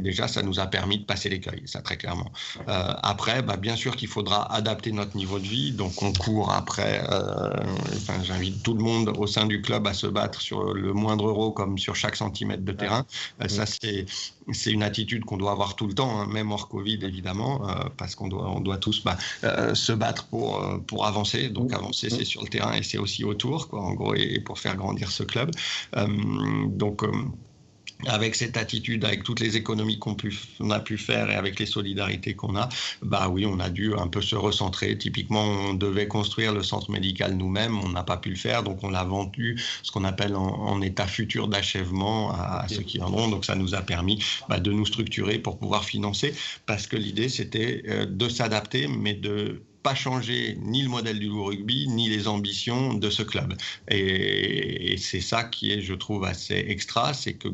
déjà, 0.00 0.28
ça 0.28 0.42
nous 0.42 0.60
a 0.60 0.66
permis 0.66 0.98
de 0.98 1.04
passer 1.04 1.28
l'écueil, 1.28 1.62
ça 1.66 1.80
très 1.82 1.96
clairement. 1.96 2.30
après, 2.66 3.42
bah, 3.42 3.56
bien 3.56 3.76
sûr 3.76 3.96
qu'il 3.96 4.08
faudra 4.08 4.52
adapter 4.52 4.92
notre 4.92 5.16
niveau 5.16 5.38
de 5.38 5.46
vie, 5.46 5.72
donc 5.72 6.02
on 6.02 6.12
court 6.12 6.52
après. 6.52 7.00
Enfin, 7.96 8.14
J'invite 8.22 8.62
tout 8.62 8.74
le 8.74 8.82
monde 8.82 9.12
au 9.18 9.26
sein 9.26 9.46
du 9.46 9.62
club 9.62 9.86
à 9.86 9.94
se 9.94 10.06
battre 10.06 10.40
sur 10.40 10.74
le 10.74 10.92
moindre 10.92 11.28
euro 11.28 11.50
comme 11.50 11.78
sur 11.78 11.96
chaque 11.96 12.16
centimètre 12.16 12.64
de 12.64 12.72
terrain. 12.72 13.04
Ça, 13.48 13.66
c'est 13.66 14.06
c'est 14.52 14.72
une 14.72 14.82
attitude 14.82 15.24
qu'on 15.24 15.36
doit 15.36 15.52
avoir 15.52 15.76
tout 15.76 15.86
le 15.86 15.94
temps, 15.94 16.20
hein, 16.20 16.26
même 16.26 16.50
hors 16.52 16.68
Covid 16.68 16.98
évidemment, 17.02 17.68
euh, 17.68 17.74
parce 17.96 18.14
qu'on 18.14 18.28
doit, 18.28 18.50
on 18.50 18.60
doit 18.60 18.78
tous 18.78 19.02
bah, 19.04 19.16
euh, 19.44 19.74
se 19.74 19.92
battre 19.92 20.26
pour, 20.26 20.62
euh, 20.62 20.78
pour 20.78 21.06
avancer. 21.06 21.48
Donc 21.48 21.72
avancer, 21.72 22.10
c'est 22.10 22.24
sur 22.24 22.42
le 22.42 22.48
terrain 22.48 22.72
et 22.72 22.82
c'est 22.82 22.98
aussi 22.98 23.24
autour, 23.24 23.68
quoi, 23.68 23.80
en 23.80 23.94
gros, 23.94 24.14
et, 24.14 24.40
pour 24.40 24.58
faire 24.58 24.76
grandir 24.76 25.10
ce 25.10 25.22
club. 25.22 25.50
donc 26.66 27.04
avec 28.06 28.34
cette 28.34 28.56
attitude, 28.56 29.04
avec 29.04 29.22
toutes 29.22 29.40
les 29.40 29.56
économies 29.56 29.98
qu'on 29.98 30.16
a 30.70 30.80
pu 30.80 30.98
faire 30.98 31.30
et 31.30 31.34
avec 31.34 31.58
les 31.58 31.66
solidarités 31.66 32.34
qu'on 32.34 32.56
a, 32.56 32.68
bah 33.02 33.28
oui, 33.28 33.46
on 33.46 33.58
a 33.60 33.70
dû 33.70 33.94
un 33.94 34.08
peu 34.08 34.22
se 34.22 34.36
recentrer. 34.36 34.96
Typiquement, 34.96 35.42
on 35.42 35.74
devait 35.74 36.08
construire 36.08 36.52
le 36.52 36.62
centre 36.62 36.90
médical 36.90 37.34
nous-mêmes, 37.34 37.78
on 37.78 37.88
n'a 37.88 38.04
pas 38.04 38.16
pu 38.16 38.30
le 38.30 38.36
faire, 38.36 38.62
donc 38.62 38.82
on 38.82 38.90
l'a 38.90 39.04
vendu, 39.04 39.60
ce 39.82 39.90
qu'on 39.90 40.04
appelle 40.04 40.36
en, 40.36 40.80
état 40.80 41.06
futur 41.06 41.48
d'achèvement 41.48 42.32
à, 42.32 42.66
ceux 42.68 42.82
qui 42.82 42.98
viendront. 42.98 43.28
Donc 43.28 43.44
ça 43.44 43.54
nous 43.54 43.74
a 43.74 43.82
permis 43.82 44.22
bah, 44.48 44.60
de 44.60 44.72
nous 44.72 44.86
structurer 44.86 45.38
pour 45.38 45.58
pouvoir 45.58 45.84
financer, 45.84 46.34
parce 46.66 46.86
que 46.86 46.96
l'idée 46.96 47.28
c'était 47.28 47.82
euh, 47.88 48.06
de 48.06 48.28
s'adapter, 48.28 48.88
mais 48.88 49.14
de 49.14 49.62
pas 49.82 49.94
changer 49.94 50.56
ni 50.60 50.82
le 50.82 50.88
modèle 50.88 51.18
du 51.18 51.28
loup 51.28 51.44
rugby, 51.44 51.88
ni 51.88 52.08
les 52.08 52.28
ambitions 52.28 52.94
de 52.94 53.10
ce 53.10 53.22
club. 53.22 53.54
Et, 53.88 54.96
c'est 54.98 55.20
ça 55.20 55.44
qui 55.44 55.72
est, 55.72 55.80
je 55.80 55.94
trouve, 55.94 56.24
assez 56.24 56.64
extra, 56.68 57.14
c'est 57.14 57.34
que 57.34 57.48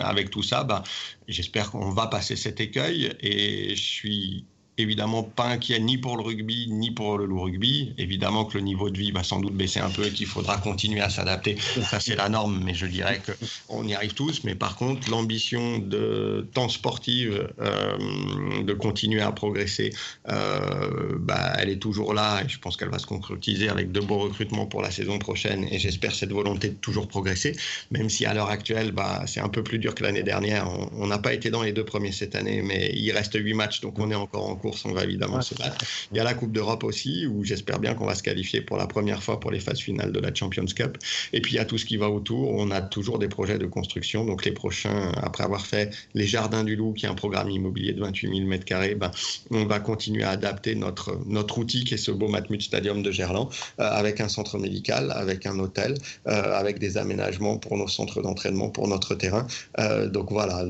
avec 0.00 0.30
tout 0.30 0.42
ça, 0.42 0.64
bah, 0.64 0.82
j'espère 1.28 1.70
qu'on 1.70 1.90
va 1.90 2.06
passer 2.06 2.36
cet 2.36 2.60
écueil 2.60 3.12
et 3.20 3.74
je 3.74 3.82
suis 3.82 4.46
évidemment 4.78 5.22
pas 5.22 5.46
inquiet 5.46 5.78
ni 5.80 5.98
pour 5.98 6.16
le 6.16 6.22
rugby 6.22 6.66
ni 6.70 6.90
pour 6.90 7.18
le 7.18 7.26
loup 7.26 7.40
rugby. 7.40 7.94
Évidemment 7.98 8.44
que 8.44 8.56
le 8.56 8.64
niveau 8.64 8.90
de 8.90 8.98
vie 8.98 9.10
va 9.10 9.22
sans 9.22 9.40
doute 9.40 9.54
baisser 9.54 9.80
un 9.80 9.90
peu 9.90 10.06
et 10.06 10.10
qu'il 10.10 10.26
faudra 10.26 10.56
continuer 10.58 11.00
à 11.00 11.10
s'adapter. 11.10 11.56
Ça, 11.90 12.00
c'est 12.00 12.16
la 12.16 12.28
norme, 12.28 12.62
mais 12.64 12.74
je 12.74 12.86
dirais 12.86 13.20
qu'on 13.68 13.86
y 13.86 13.94
arrive 13.94 14.14
tous. 14.14 14.44
Mais 14.44 14.54
par 14.54 14.76
contre, 14.76 15.10
l'ambition 15.10 15.78
de 15.78 16.48
temps 16.54 16.68
sportive, 16.68 17.48
euh, 17.60 18.62
de 18.62 18.72
continuer 18.72 19.20
à 19.20 19.32
progresser, 19.32 19.92
euh, 20.28 21.16
bah, 21.18 21.52
elle 21.58 21.68
est 21.68 21.80
toujours 21.80 22.14
là 22.14 22.42
et 22.42 22.48
je 22.48 22.58
pense 22.58 22.76
qu'elle 22.76 22.90
va 22.90 22.98
se 22.98 23.06
concrétiser 23.06 23.68
avec 23.68 23.92
de 23.92 24.00
beaux 24.00 24.18
recrutements 24.18 24.66
pour 24.66 24.82
la 24.82 24.90
saison 24.90 25.18
prochaine. 25.18 25.66
Et 25.70 25.78
j'espère 25.78 26.14
cette 26.14 26.32
volonté 26.32 26.70
de 26.70 26.74
toujours 26.74 27.08
progresser, 27.08 27.56
même 27.90 28.08
si 28.08 28.24
à 28.24 28.34
l'heure 28.34 28.50
actuelle, 28.50 28.92
bah, 28.92 29.24
c'est 29.26 29.40
un 29.40 29.48
peu 29.48 29.62
plus 29.62 29.78
dur 29.78 29.94
que 29.94 30.02
l'année 30.02 30.22
dernière. 30.22 30.68
On 30.92 31.06
n'a 31.06 31.18
pas 31.18 31.34
été 31.34 31.50
dans 31.50 31.62
les 31.62 31.72
deux 31.72 31.84
premiers 31.84 32.12
cette 32.12 32.34
année, 32.34 32.62
mais 32.62 32.90
il 32.94 33.10
reste 33.12 33.34
huit 33.34 33.54
matchs, 33.54 33.80
donc 33.80 33.98
on 33.98 34.10
est 34.10 34.14
encore 34.14 34.48
en 34.48 34.56
course, 34.62 34.84
on 34.84 34.92
va 34.92 35.04
évidemment 35.04 35.42
se 35.42 35.54
battre. 35.54 35.84
Il 36.10 36.16
y 36.16 36.20
a 36.20 36.24
la 36.24 36.34
Coupe 36.34 36.52
d'Europe 36.52 36.84
aussi, 36.84 37.26
où 37.26 37.44
j'espère 37.44 37.78
bien 37.80 37.94
qu'on 37.94 38.06
va 38.06 38.14
se 38.14 38.22
qualifier 38.22 38.62
pour 38.62 38.76
la 38.76 38.86
première 38.86 39.22
fois 39.22 39.40
pour 39.40 39.50
les 39.50 39.60
phases 39.60 39.80
finales 39.80 40.12
de 40.12 40.20
la 40.20 40.34
Champions 40.34 40.64
Cup. 40.64 40.96
Et 41.32 41.40
puis 41.40 41.52
il 41.52 41.56
y 41.56 41.58
a 41.60 41.64
tout 41.64 41.78
ce 41.78 41.84
qui 41.84 41.96
va 41.96 42.08
autour. 42.08 42.50
On 42.54 42.70
a 42.70 42.80
toujours 42.80 43.18
des 43.18 43.28
projets 43.28 43.58
de 43.58 43.66
construction. 43.66 44.24
Donc 44.24 44.44
les 44.44 44.52
prochains, 44.52 45.12
après 45.16 45.44
avoir 45.44 45.66
fait 45.66 45.94
les 46.14 46.26
Jardins 46.26 46.64
du 46.64 46.76
Loup, 46.76 46.94
qui 46.94 47.06
est 47.06 47.08
un 47.08 47.14
programme 47.14 47.50
immobilier 47.50 47.92
de 47.92 48.00
28 48.00 48.28
000 48.28 48.50
m2, 48.50 48.94
ben, 48.94 49.10
on 49.50 49.66
va 49.66 49.80
continuer 49.80 50.24
à 50.24 50.30
adapter 50.30 50.74
notre, 50.74 51.18
notre 51.26 51.58
outil, 51.58 51.84
qui 51.84 51.94
est 51.94 51.98
ce 51.98 52.10
beau 52.10 52.28
Matmut 52.28 52.62
Stadium 52.62 53.02
de 53.02 53.10
Gerland, 53.10 53.48
euh, 53.80 53.84
avec 53.90 54.20
un 54.20 54.28
centre 54.28 54.58
médical, 54.58 55.12
avec 55.12 55.46
un 55.46 55.58
hôtel, 55.58 55.94
euh, 56.26 56.54
avec 56.54 56.78
des 56.78 56.96
aménagements 56.96 57.58
pour 57.58 57.76
nos 57.76 57.88
centres 57.88 58.22
d'entraînement, 58.22 58.70
pour 58.70 58.88
notre 58.88 59.14
terrain. 59.14 59.46
Euh, 59.78 60.08
donc 60.08 60.30
voilà, 60.30 60.64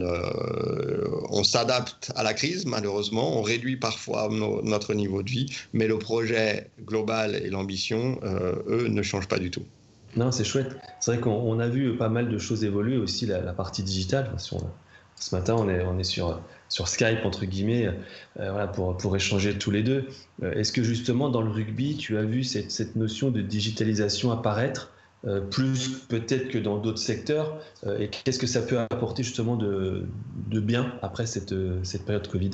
on 1.31 1.45
s'adapte 1.45 2.13
à 2.17 2.23
la 2.23 2.35
crise, 2.35 2.67
malheureusement. 2.67 3.39
On 3.39 3.43
réduit 3.43 3.77
parfois 3.83 4.29
notre 4.31 4.95
niveau 4.95 5.23
de 5.23 5.29
vie, 5.29 5.47
mais 5.73 5.87
le 5.89 5.99
projet 5.99 6.71
global 6.87 7.35
et 7.35 7.51
l'ambition, 7.51 8.19
euh, 8.23 8.55
eux, 8.69 8.87
ne 8.89 9.03
changent 9.03 9.29
pas 9.29 9.41
du 9.41 9.51
tout. 9.51 9.65
Non, 10.17 10.31
c'est 10.31 10.45
chouette. 10.45 10.77
C'est 11.01 11.13
vrai 11.13 11.21
qu'on 11.21 11.59
a 11.59 11.69
vu 11.69 11.97
pas 11.97 12.09
mal 12.09 12.29
de 12.29 12.39
choses 12.39 12.65
évoluer 12.65 12.97
aussi, 12.97 13.27
la, 13.27 13.41
partie 13.53 13.83
digitale. 13.83 14.31
ce 14.39 15.35
matin, 15.35 15.57
on 15.59 15.69
est, 15.69 15.83
on 15.83 15.99
est 15.99 16.05
sur, 16.05 16.41
sur 16.69 16.87
Skype, 16.87 17.25
entre 17.25 17.45
guillemets, 17.45 17.87
euh, 17.87 18.51
voilà, 18.51 18.69
pour, 18.69 18.97
pour 18.97 19.17
échanger 19.17 19.59
tous 19.59 19.73
les 19.73 19.83
deux. 19.83 20.07
Euh, 20.43 20.53
est-ce 20.53 20.73
que 20.73 20.85
justement, 20.85 21.29
dans 21.29 21.43
le 21.43 21.51
rugby, 21.51 21.97
tu 21.97 22.17
as 22.19 22.23
vu 22.23 22.45
cette, 22.45 22.71
cette 22.71 22.95
notion 22.95 23.31
de 23.31 23.41
digitalisation 23.41 24.31
apparaître? 24.31 24.93
Plus 25.51 26.01
peut-être 26.09 26.49
que 26.49 26.59
dans 26.59 26.79
d'autres 26.79 26.99
secteurs 26.99 27.61
Et 28.01 28.09
qu'est-ce 28.09 28.39
que 28.39 28.47
ça 28.47 28.63
peut 28.63 28.79
apporter 28.79 29.23
justement 29.23 29.57
de, 29.57 30.09
de 30.49 30.61
bien 30.61 30.95
après 31.03 31.27
cette, 31.27 31.55
cette 31.85 32.05
période 32.05 32.27
Covid? 32.27 32.51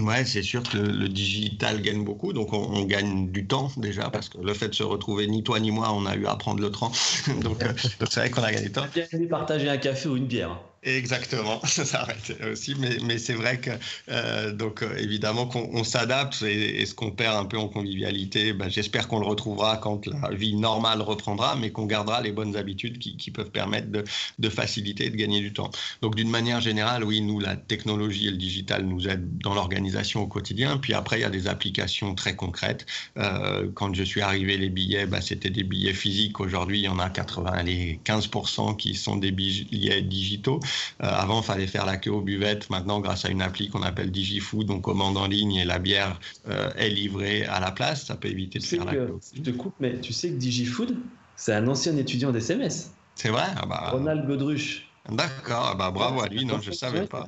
Ouais, 0.00 0.24
c'est 0.24 0.42
sûr 0.42 0.62
que 0.62 0.78
le, 0.78 1.08
digital 1.08 1.82
gagne 1.82 2.04
beaucoup, 2.04 2.32
donc 2.32 2.52
on, 2.52 2.84
gagne 2.84 3.30
du 3.30 3.46
temps 3.46 3.70
déjà, 3.76 4.10
parce 4.10 4.28
que 4.28 4.38
le 4.38 4.54
fait 4.54 4.68
de 4.68 4.74
se 4.74 4.82
retrouver, 4.82 5.26
ni 5.26 5.42
toi 5.42 5.60
ni 5.60 5.70
moi, 5.70 5.92
on 5.92 6.06
a 6.06 6.16
eu 6.16 6.26
à 6.26 6.36
prendre 6.36 6.62
le 6.62 6.70
train. 6.70 6.90
donc 7.42 7.62
euh, 7.62 7.72
c'est 8.08 8.20
vrai 8.20 8.30
qu'on 8.30 8.42
a 8.42 8.50
gagné 8.50 8.66
du 8.66 8.72
temps. 8.72 8.86
Bien 8.94 9.06
partager 9.28 9.68
un 9.68 9.76
café 9.76 10.08
ou 10.08 10.16
une 10.16 10.26
bière. 10.26 10.58
Exactement, 10.82 11.60
ça 11.66 11.84
s'arrête 11.84 12.34
aussi, 12.50 12.74
mais, 12.78 12.96
mais 13.04 13.18
c'est 13.18 13.34
vrai 13.34 13.60
que 13.60 13.70
euh, 14.08 14.50
donc 14.50 14.82
euh, 14.82 14.96
évidemment 14.96 15.44
qu'on 15.44 15.84
s'adapte 15.84 16.40
et, 16.40 16.86
ce 16.86 16.94
qu'on 16.94 17.10
perd 17.10 17.36
un 17.36 17.44
peu 17.44 17.58
en 17.58 17.68
convivialité, 17.68 18.54
ben, 18.54 18.70
j'espère 18.70 19.06
qu'on 19.06 19.20
le 19.20 19.26
retrouvera 19.26 19.76
quand 19.76 20.06
la 20.06 20.30
vie 20.30 20.54
normale 20.54 21.02
reprendra, 21.02 21.54
mais 21.54 21.70
qu'on 21.70 21.84
gardera 21.84 22.22
les 22.22 22.32
bonnes 22.32 22.56
habitudes 22.56 22.98
qui, 22.98 23.18
qui 23.18 23.30
peuvent 23.30 23.50
permettre 23.50 23.90
de, 23.90 24.04
de, 24.38 24.48
faciliter 24.48 25.06
et 25.06 25.10
de 25.10 25.16
gagner 25.16 25.40
du 25.40 25.52
temps. 25.52 25.70
Donc 26.00 26.14
d'une 26.14 26.30
manière 26.30 26.62
générale, 26.62 27.04
oui, 27.04 27.20
nous 27.20 27.40
la 27.40 27.56
technologie 27.56 28.28
et 28.28 28.30
le 28.30 28.38
digital 28.38 28.86
nous 28.86 29.06
aident 29.06 29.28
dans 29.42 29.52
l'organisation 29.52 30.22
au 30.22 30.28
quotidien. 30.28 30.78
Puis 30.78 30.94
après, 30.94 31.18
il 31.18 31.22
y 31.22 31.24
a 31.24 31.30
des 31.30 31.46
applications 31.46 32.14
très 32.14 32.36
concrètes. 32.36 32.86
Euh, 33.18 33.68
quand 33.74 33.94
je 33.94 34.02
suis 34.02 34.22
arrivé, 34.22 34.56
les 34.56 34.70
billets, 34.70 35.04
ben, 35.04 35.20
c'était 35.20 35.50
des 35.50 35.62
billets 35.62 35.92
physiques. 35.92 36.40
Aujourd'hui, 36.40 36.78
il 36.78 36.84
y 36.84 36.88
en 36.88 36.98
a 36.98 37.10
80, 37.10 37.64
les 37.64 38.00
15% 38.06 38.78
qui 38.78 38.94
sont 38.94 39.16
des 39.16 39.30
billets 39.30 40.00
digitaux. 40.00 40.60
Euh, 41.02 41.06
avant, 41.06 41.40
il 41.40 41.44
fallait 41.44 41.66
faire 41.66 41.86
la 41.86 41.96
queue 41.96 42.10
aux 42.10 42.20
buvettes. 42.20 42.70
Maintenant, 42.70 43.00
grâce 43.00 43.24
à 43.24 43.28
une 43.28 43.42
appli 43.42 43.68
qu'on 43.68 43.82
appelle 43.82 44.10
DigiFood, 44.10 44.70
on 44.70 44.80
commande 44.80 45.16
en 45.16 45.26
ligne 45.26 45.54
et 45.54 45.64
la 45.64 45.78
bière 45.78 46.18
euh, 46.48 46.70
est 46.76 46.90
livrée 46.90 47.44
à 47.44 47.60
la 47.60 47.70
place. 47.70 48.06
Ça 48.06 48.16
peut 48.16 48.28
éviter 48.28 48.58
de 48.58 48.64
faire 48.64 48.84
la 48.84 48.92
queue. 48.92 49.18
Je 49.34 49.42
te 49.42 49.50
coupe, 49.50 49.74
mais 49.80 50.00
tu 50.00 50.12
sais 50.12 50.30
que 50.30 50.36
DigiFood, 50.36 50.96
c'est 51.36 51.54
un 51.54 51.66
ancien 51.68 51.96
étudiant 51.96 52.32
d'SMS. 52.32 52.90
C'est 53.14 53.30
vrai? 53.30 53.46
Ah 53.56 53.66
bah, 53.66 53.90
Ronald 53.92 54.26
Godruch. 54.26 54.86
D'accord, 55.08 55.76
bah 55.76 55.90
bravo 55.90 56.20
à 56.20 56.28
lui, 56.28 56.44
non, 56.44 56.60
je 56.60 56.70
ne 56.70 56.74
savais 56.74 57.06
pas. 57.06 57.24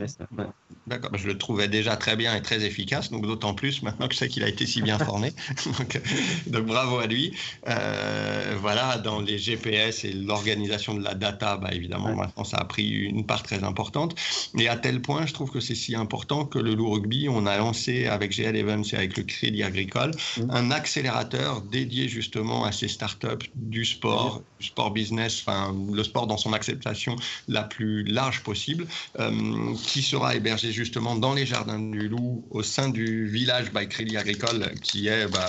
D'accord, 0.88 1.10
bah, 1.12 1.18
je 1.20 1.28
le 1.28 1.38
trouvais 1.38 1.68
déjà 1.68 1.96
très 1.96 2.16
bien 2.16 2.34
et 2.34 2.42
très 2.42 2.64
efficace, 2.64 3.10
donc 3.10 3.24
d'autant 3.24 3.54
plus 3.54 3.82
maintenant 3.82 4.08
que 4.08 4.14
je 4.14 4.18
sais 4.18 4.28
qu'il 4.28 4.42
a 4.42 4.48
été 4.48 4.66
si 4.66 4.82
bien 4.82 4.98
formé. 4.98 5.32
donc, 6.46 6.66
bravo 6.66 6.98
à 6.98 7.06
lui. 7.06 7.32
Euh, 7.68 8.56
voilà, 8.60 8.98
dans 8.98 9.20
les 9.20 9.38
GPS 9.38 10.04
et 10.04 10.12
l'organisation 10.12 10.94
de 10.94 11.02
la 11.04 11.14
data, 11.14 11.56
bah, 11.56 11.70
évidemment, 11.72 12.14
maintenant 12.14 12.42
ça 12.42 12.56
a 12.56 12.64
pris 12.64 12.88
une 12.88 13.24
part 13.24 13.44
très 13.44 13.62
importante. 13.62 14.16
Et 14.58 14.68
à 14.68 14.76
tel 14.76 15.00
point, 15.00 15.24
je 15.24 15.32
trouve 15.32 15.50
que 15.50 15.60
c'est 15.60 15.76
si 15.76 15.94
important 15.94 16.46
que 16.46 16.58
le 16.58 16.74
loup 16.74 16.90
rugby, 16.90 17.28
on 17.28 17.46
a 17.46 17.56
lancé 17.58 18.06
avec 18.06 18.32
GL 18.32 18.56
Evans 18.56 18.84
et 18.92 18.96
avec 18.96 19.16
le 19.16 19.22
Crédit 19.22 19.62
Agricole 19.62 20.10
mmh. 20.10 20.50
un 20.50 20.70
accélérateur 20.72 21.62
dédié 21.62 22.08
justement 22.08 22.64
à 22.64 22.72
ces 22.72 22.88
startups 22.88 23.48
du 23.54 23.84
sport, 23.84 24.42
du 24.58 24.66
sport 24.66 24.90
business, 24.90 25.44
enfin 25.46 25.74
le 25.92 26.02
sport 26.02 26.26
dans 26.26 26.36
son 26.38 26.52
acceptation 26.52 27.14
la 27.46 27.62
plus 27.62 28.02
large 28.02 28.42
possible, 28.42 28.86
euh, 29.20 29.74
qui 29.84 30.02
sera 30.02 30.34
hébergé 30.34 30.71
justement 30.72 31.14
dans 31.14 31.34
les 31.34 31.46
jardins 31.46 31.78
du 31.78 32.08
Loup, 32.08 32.44
au 32.50 32.62
sein 32.62 32.88
du 32.88 33.26
village 33.26 33.72
by 33.72 33.86
Crédit 33.88 34.16
Agricole, 34.16 34.72
qui 34.82 35.08
est 35.08 35.26
bah, 35.28 35.48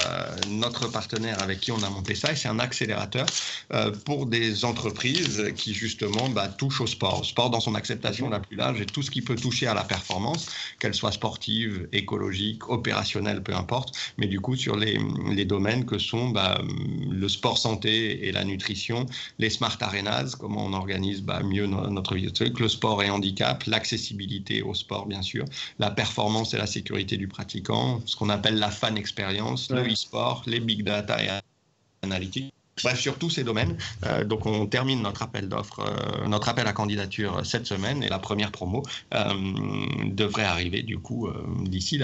notre 0.49 0.91
partenaire 0.91 1.41
avec 1.41 1.59
qui 1.59 1.71
on 1.71 1.81
a 1.81 1.89
monté 1.89 2.15
ça. 2.15 2.31
Et 2.31 2.35
c'est 2.35 2.47
un 2.47 2.59
accélérateur 2.59 3.25
euh, 3.73 3.91
pour 4.05 4.25
des 4.25 4.65
entreprises 4.65 5.51
qui 5.55 5.73
justement 5.73 6.29
bah, 6.29 6.47
touchent 6.47 6.81
au 6.81 6.87
sport, 6.87 7.25
sport 7.25 7.49
dans 7.49 7.59
son 7.59 7.75
acceptation 7.75 8.29
la 8.29 8.39
plus 8.39 8.55
large 8.55 8.81
et 8.81 8.85
tout 8.85 9.01
ce 9.01 9.11
qui 9.11 9.21
peut 9.21 9.35
toucher 9.35 9.67
à 9.67 9.73
la 9.73 9.83
performance, 9.83 10.47
qu'elle 10.79 10.93
soit 10.93 11.11
sportive, 11.11 11.87
écologique, 11.91 12.69
opérationnelle, 12.69 13.41
peu 13.41 13.55
importe, 13.55 13.95
mais 14.17 14.27
du 14.27 14.39
coup 14.39 14.55
sur 14.55 14.75
les, 14.75 14.97
domaines 15.45 15.85
que 15.85 15.97
sont 15.97 16.29
bah, 16.29 16.61
le 17.09 17.27
sport 17.27 17.57
santé 17.57 18.27
et 18.27 18.31
la 18.31 18.43
nutrition, 18.43 19.05
les 19.39 19.49
smart 19.49 19.77
arenas, 19.81 20.35
comment 20.39 20.65
on 20.65 20.73
organise 20.73 21.23
mieux 21.43 21.65
notre 21.65 22.15
vie, 22.15 22.31
le 22.59 22.67
sport 22.67 23.03
et 23.03 23.09
handicap, 23.09 23.63
l'accessibilité 23.65 24.61
au 24.61 24.73
sport 24.73 25.07
sûr, 25.21 25.45
la 25.79 25.91
performance 25.91 26.53
et 26.53 26.57
la 26.57 26.67
sécurité 26.67 27.17
du 27.17 27.27
pratiquant, 27.27 28.01
ce 28.05 28.15
qu'on 28.15 28.29
appelle 28.29 28.57
la 28.57 28.71
fan 28.71 28.97
expérience, 28.97 29.69
le 29.69 29.87
e-sport, 29.87 30.43
les 30.47 30.59
big 30.59 30.83
data 30.83 31.23
et 31.23 31.29
analytics. 32.01 32.53
Bref, 32.81 32.99
sur 32.99 33.17
tous 33.17 33.29
ces 33.29 33.43
domaines. 33.43 33.77
Euh, 34.05 34.23
donc, 34.23 34.45
on 34.45 34.65
termine 34.65 35.01
notre 35.01 35.21
appel 35.21 35.47
d'offres, 35.47 35.81
euh, 35.81 36.27
notre 36.27 36.49
appel 36.49 36.65
à 36.67 36.73
candidature 36.73 37.45
cette 37.45 37.67
semaine 37.67 38.01
et 38.01 38.09
la 38.09 38.19
première 38.19 38.51
promo 38.51 38.83
euh, 39.13 39.33
devrait 40.05 40.45
arriver 40.45 40.81
du 40.81 40.97
coup 40.97 41.29
d'ici 41.65 42.01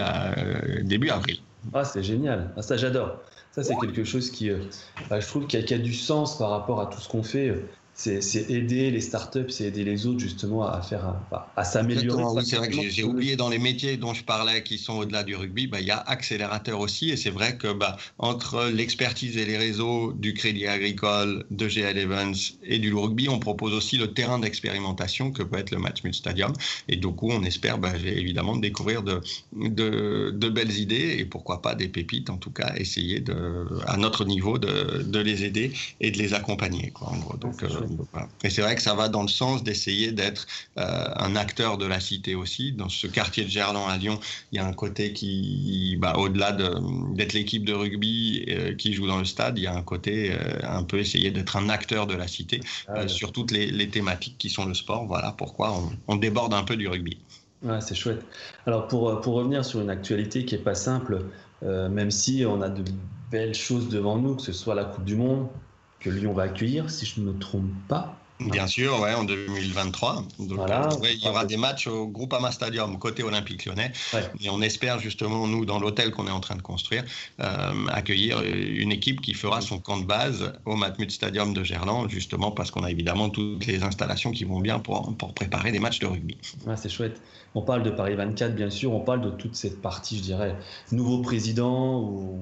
début 0.81 1.09
avril. 1.09 1.39
Ah, 1.73 1.83
c'est 1.83 2.03
génial. 2.03 2.53
Ah, 2.55 2.61
ça, 2.61 2.77
j'adore. 2.77 3.19
Ça, 3.51 3.63
c'est 3.63 3.75
quelque 3.77 4.03
chose 4.03 4.29
qui, 4.29 4.51
bah, 5.09 5.19
je 5.19 5.27
trouve, 5.27 5.47
qui 5.47 5.57
a, 5.57 5.63
qui 5.63 5.73
a, 5.73 5.79
du 5.79 5.93
sens 5.93 6.37
par 6.37 6.51
rapport 6.51 6.79
à 6.79 6.85
tout 6.85 6.99
ce 6.99 7.09
qu'on 7.09 7.23
fait 7.23 7.51
c'est 7.99 8.49
aider 8.49 8.91
les 8.91 9.01
startups, 9.01 9.49
c'est 9.49 9.65
aider 9.65 9.83
les 9.83 10.07
autres 10.07 10.19
justement 10.19 10.65
à 10.65 10.81
faire, 10.81 11.15
à, 11.57 11.63
s'améliorer. 11.65 12.23
Oui, 12.23 12.45
c'est 12.45 12.55
vrai 12.55 12.69
que 12.69 12.89
j'ai 12.89 13.03
oublié 13.03 13.35
dans 13.35 13.49
les 13.49 13.59
métiers 13.59 13.97
dont 13.97 14.13
je 14.13 14.23
parlais 14.23 14.63
qui 14.63 14.77
sont 14.77 14.93
au-delà 14.93 15.23
du 15.23 15.35
rugby, 15.35 15.67
bah, 15.67 15.81
il 15.81 15.87
y 15.87 15.91
a 15.91 15.97
accélérateur 15.97 16.79
aussi, 16.79 17.09
et 17.09 17.17
c'est 17.17 17.29
vrai 17.29 17.57
que 17.57 17.73
bah, 17.73 17.97
entre 18.17 18.69
l'expertise 18.73 19.35
et 19.35 19.45
les 19.45 19.57
réseaux 19.57 20.13
du 20.13 20.33
Crédit 20.33 20.65
Agricole, 20.65 21.43
de 21.51 21.67
GL 21.67 21.97
Evans 21.97 22.33
et 22.63 22.79
du 22.79 22.93
rugby, 22.93 23.27
on 23.27 23.39
propose 23.39 23.73
aussi 23.73 23.97
le 23.97 24.13
terrain 24.13 24.39
d'expérimentation 24.39 25.31
que 25.31 25.43
peut 25.43 25.57
être 25.57 25.71
le 25.71 25.79
Matchmut 25.79 26.15
Stadium, 26.15 26.53
et 26.87 26.95
du 26.95 27.07
coup 27.07 27.31
on 27.31 27.43
espère 27.43 27.79
bah, 27.79 27.91
évidemment 27.97 28.55
découvrir 28.55 29.03
de, 29.03 29.19
de, 29.53 30.31
de, 30.33 30.49
belles 30.49 30.77
idées 30.77 31.17
et 31.19 31.25
pourquoi 31.25 31.61
pas 31.61 31.75
des 31.75 31.89
pépites, 31.89 32.29
en 32.29 32.37
tout 32.37 32.51
cas 32.51 32.73
essayer 32.77 33.19
de, 33.19 33.65
à 33.87 33.97
notre 33.97 34.23
niveau 34.23 34.57
de, 34.57 35.03
de 35.03 35.19
les 35.19 35.43
aider 35.43 35.73
et 35.99 36.11
de 36.11 36.17
les 36.17 36.33
accompagner. 36.33 36.91
Quoi, 36.91 37.09
en 37.09 37.17
gros. 37.17 37.35
Donc, 37.35 37.61
et 38.43 38.49
c'est 38.49 38.61
vrai 38.61 38.75
que 38.75 38.81
ça 38.81 38.93
va 38.93 39.09
dans 39.09 39.21
le 39.21 39.27
sens 39.27 39.63
d'essayer 39.63 40.11
d'être 40.11 40.47
euh, 40.77 41.05
un 41.15 41.35
acteur 41.35 41.77
de 41.77 41.85
la 41.85 41.99
cité 41.99 42.35
aussi. 42.35 42.71
Dans 42.71 42.89
ce 42.89 43.07
quartier 43.07 43.43
de 43.43 43.49
Gerland 43.49 43.89
à 43.89 43.97
Lyon, 43.97 44.19
il 44.51 44.57
y 44.57 44.59
a 44.59 44.65
un 44.65 44.73
côté 44.73 45.13
qui, 45.13 45.97
bah, 45.99 46.13
au-delà 46.17 46.51
d'être 46.51 47.33
l'équipe 47.33 47.65
de 47.65 47.73
rugby 47.73 48.45
euh, 48.49 48.75
qui 48.75 48.93
joue 48.93 49.07
dans 49.07 49.19
le 49.19 49.25
stade, 49.25 49.57
il 49.57 49.63
y 49.63 49.67
a 49.67 49.75
un 49.75 49.81
côté 49.81 50.31
euh, 50.31 50.37
un 50.63 50.83
peu 50.83 50.99
essayer 50.99 51.31
d'être 51.31 51.55
un 51.57 51.69
acteur 51.69 52.07
de 52.07 52.15
la 52.15 52.27
cité 52.27 52.61
ah 52.87 53.07
sur 53.07 53.31
toutes 53.31 53.51
les, 53.51 53.89
thématiques 53.89 54.37
qui 54.37 54.49
sont 54.49 54.65
le 54.65 54.73
sport. 54.73 55.05
Voilà 55.05 55.33
pourquoi 55.37 55.81
on, 56.07 56.15
déborde 56.15 56.53
un 56.53 56.63
peu 56.63 56.75
du 56.75 56.87
rugby. 56.87 57.17
Ouais, 57.63 57.81
c'est 57.81 57.95
chouette. 57.95 58.23
Alors 58.65 58.87
pour, 58.87 59.19
pour 59.21 59.35
revenir 59.35 59.65
sur 59.65 59.81
une 59.81 59.89
actualité 59.89 60.45
qui 60.45 60.55
n'est 60.55 60.61
pas 60.61 60.75
simple, 60.75 61.23
même 61.61 62.11
si 62.11 62.45
on 62.45 62.61
a 62.61 62.69
de 62.69 62.83
belles 63.31 63.55
choses 63.55 63.89
devant 63.89 64.17
nous, 64.17 64.35
que 64.35 64.41
ce 64.41 64.53
soit 64.53 64.75
la 64.75 64.85
Coupe 64.85 65.05
du 65.05 65.15
Monde, 65.15 65.47
que 65.99 66.09
Lyon 66.09 66.33
va 66.33 66.43
accueillir, 66.43 66.89
si 66.89 67.05
je 67.05 67.21
ne 67.21 67.31
me 67.31 67.39
trompe 67.39 67.71
pas. 67.87 68.18
Bien 68.39 68.67
sûr, 68.67 68.99
ouais, 69.01 69.13
en 69.13 69.25
2023. 69.25 70.23
voilà, 70.37 70.89
il 71.03 71.23
y 71.23 71.27
aura 71.27 71.45
des 71.45 71.57
matchs 71.57 71.87
au 71.87 72.07
Groupama 72.07 72.51
Stadium, 72.51 72.97
côté 72.97 73.23
Olympique 73.23 73.65
lyonnais. 73.65 73.91
Et 74.41 74.49
on 74.49 74.61
espère 74.61 74.99
justement, 74.99 75.45
nous, 75.47 75.65
dans 75.65 75.79
l'hôtel 75.79 76.11
qu'on 76.11 76.27
est 76.27 76.31
en 76.31 76.39
train 76.39 76.55
de 76.55 76.61
construire, 76.61 77.03
euh, 77.41 77.71
accueillir 77.89 78.41
une 78.41 78.91
équipe 78.91 79.21
qui 79.21 79.33
fera 79.33 79.59
son 79.59 79.79
camp 79.79 79.97
de 79.97 80.05
base 80.05 80.53
au 80.65 80.75
Matmut 80.75 81.11
Stadium 81.11 81.53
de 81.53 81.63
Gerland, 81.63 82.09
justement 82.09 82.51
parce 82.51 82.71
qu'on 82.71 82.83
a 82.83 82.91
évidemment 82.91 83.29
toutes 83.29 83.65
les 83.65 83.83
installations 83.83 84.31
qui 84.31 84.45
vont 84.45 84.59
bien 84.59 84.79
pour, 84.79 85.15
pour 85.17 85.33
préparer 85.33 85.71
des 85.71 85.79
matchs 85.79 85.99
de 85.99 86.07
rugby. 86.07 86.37
Ouais, 86.65 86.77
c'est 86.77 86.89
chouette. 86.89 87.21
On 87.55 87.61
parle 87.61 87.83
de 87.83 87.89
Paris 87.89 88.15
24, 88.15 88.55
bien 88.55 88.69
sûr, 88.69 88.93
on 88.93 88.99
parle 88.99 89.21
de 89.21 89.31
toute 89.31 89.55
cette 89.55 89.81
partie, 89.81 90.17
je 90.17 90.21
dirais, 90.23 90.55
nouveau 90.91 91.21
président 91.21 91.99
ou, 92.01 92.39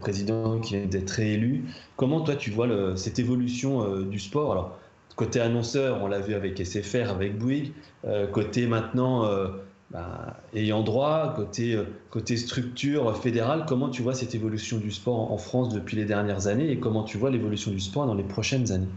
président 0.00 0.58
qui 0.60 0.76
vient 0.76 0.86
d'être 0.86 1.10
réélu. 1.10 1.66
Comment 1.96 2.22
toi 2.22 2.36
tu 2.36 2.50
vois 2.50 2.66
le, 2.66 2.96
cette 2.96 3.18
évolution 3.18 3.84
euh, 3.84 4.04
du 4.04 4.18
sport? 4.18 4.52
Alors, 4.52 4.78
côté 5.16 5.40
annonceur, 5.40 6.02
on 6.02 6.06
l'a 6.06 6.20
vu 6.20 6.34
avec 6.34 6.64
SFR, 6.64 7.10
avec 7.10 7.38
Bouygues. 7.38 7.72
Euh, 8.06 8.26
côté 8.26 8.66
maintenant 8.66 9.26
euh, 9.26 9.48
bah, 9.90 10.36
ayant 10.54 10.82
droit, 10.82 11.34
côté, 11.36 11.78
côté 12.10 12.36
structure 12.36 13.16
fédérale, 13.16 13.64
comment 13.66 13.88
tu 13.88 14.02
vois 14.02 14.14
cette 14.14 14.34
évolution 14.34 14.78
du 14.78 14.90
sport 14.90 15.32
en 15.32 15.38
France 15.38 15.74
depuis 15.74 15.96
les 15.96 16.04
dernières 16.04 16.46
années 16.46 16.70
et 16.70 16.78
comment 16.78 17.02
tu 17.02 17.18
vois 17.18 17.30
l'évolution 17.30 17.70
du 17.70 17.80
sport 17.80 18.06
dans 18.06 18.14
les 18.14 18.24
prochaines 18.24 18.72
années? 18.72 18.88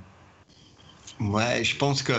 Ouais, 1.19 1.63
je 1.63 1.77
pense 1.77 2.03
que 2.03 2.13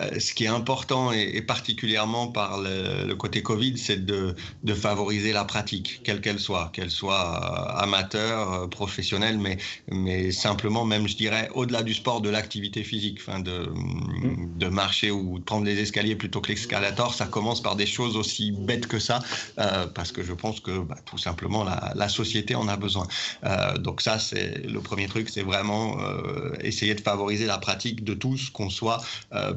euh, 0.00 0.18
ce 0.18 0.34
qui 0.34 0.44
est 0.44 0.48
important 0.48 1.12
et, 1.12 1.40
particulièrement 1.42 2.28
par 2.28 2.60
le, 2.60 3.14
côté 3.14 3.42
Covid, 3.42 3.78
c'est 3.78 4.04
de, 4.04 4.34
de, 4.62 4.74
favoriser 4.74 5.32
la 5.32 5.44
pratique, 5.44 6.00
quelle 6.04 6.20
qu'elle 6.20 6.38
soit, 6.38 6.70
qu'elle 6.72 6.90
soit 6.90 7.76
euh, 7.76 7.82
amateur, 7.82 8.52
euh, 8.52 8.66
professionnelle, 8.66 9.38
mais, 9.38 9.56
mais 9.90 10.32
simplement 10.32 10.84
même, 10.84 11.08
je 11.08 11.16
dirais, 11.16 11.50
au-delà 11.54 11.82
du 11.82 11.94
sport, 11.94 12.20
de 12.20 12.28
l'activité 12.28 12.84
physique, 12.84 13.20
de, 13.26 13.70
mm. 13.70 14.58
de 14.58 14.68
marcher 14.68 15.10
ou 15.10 15.38
de 15.38 15.44
prendre 15.44 15.64
les 15.64 15.78
escaliers 15.78 16.16
plutôt 16.16 16.40
que 16.40 16.48
l'escalator, 16.48 17.14
ça 17.14 17.26
commence 17.26 17.62
par 17.62 17.76
des 17.76 17.86
choses 17.86 18.16
aussi 18.16 18.52
bêtes 18.52 18.86
que 18.86 18.98
ça, 18.98 19.20
parce 19.94 20.12
que 20.12 20.22
je 20.22 20.32
pense 20.32 20.60
que 20.60 20.78
bah, 20.80 20.96
tout 21.04 21.18
simplement 21.18 21.64
la, 21.64 21.92
la, 21.94 22.08
société 22.08 22.54
en 22.54 22.68
a 22.68 22.76
besoin. 22.76 23.06
donc 23.78 24.00
ça, 24.00 24.18
c'est 24.18 24.66
le 24.66 24.80
premier 24.80 25.08
truc, 25.08 25.28
c'est 25.28 25.42
vraiment 25.42 25.98
essayer 26.60 26.94
de 26.94 27.00
favoriser 27.00 27.46
la 27.46 27.58
pratique 27.58 28.04
de 28.04 28.14
tous, 28.14 28.50
qu'on 28.50 28.70
soit 28.70 29.02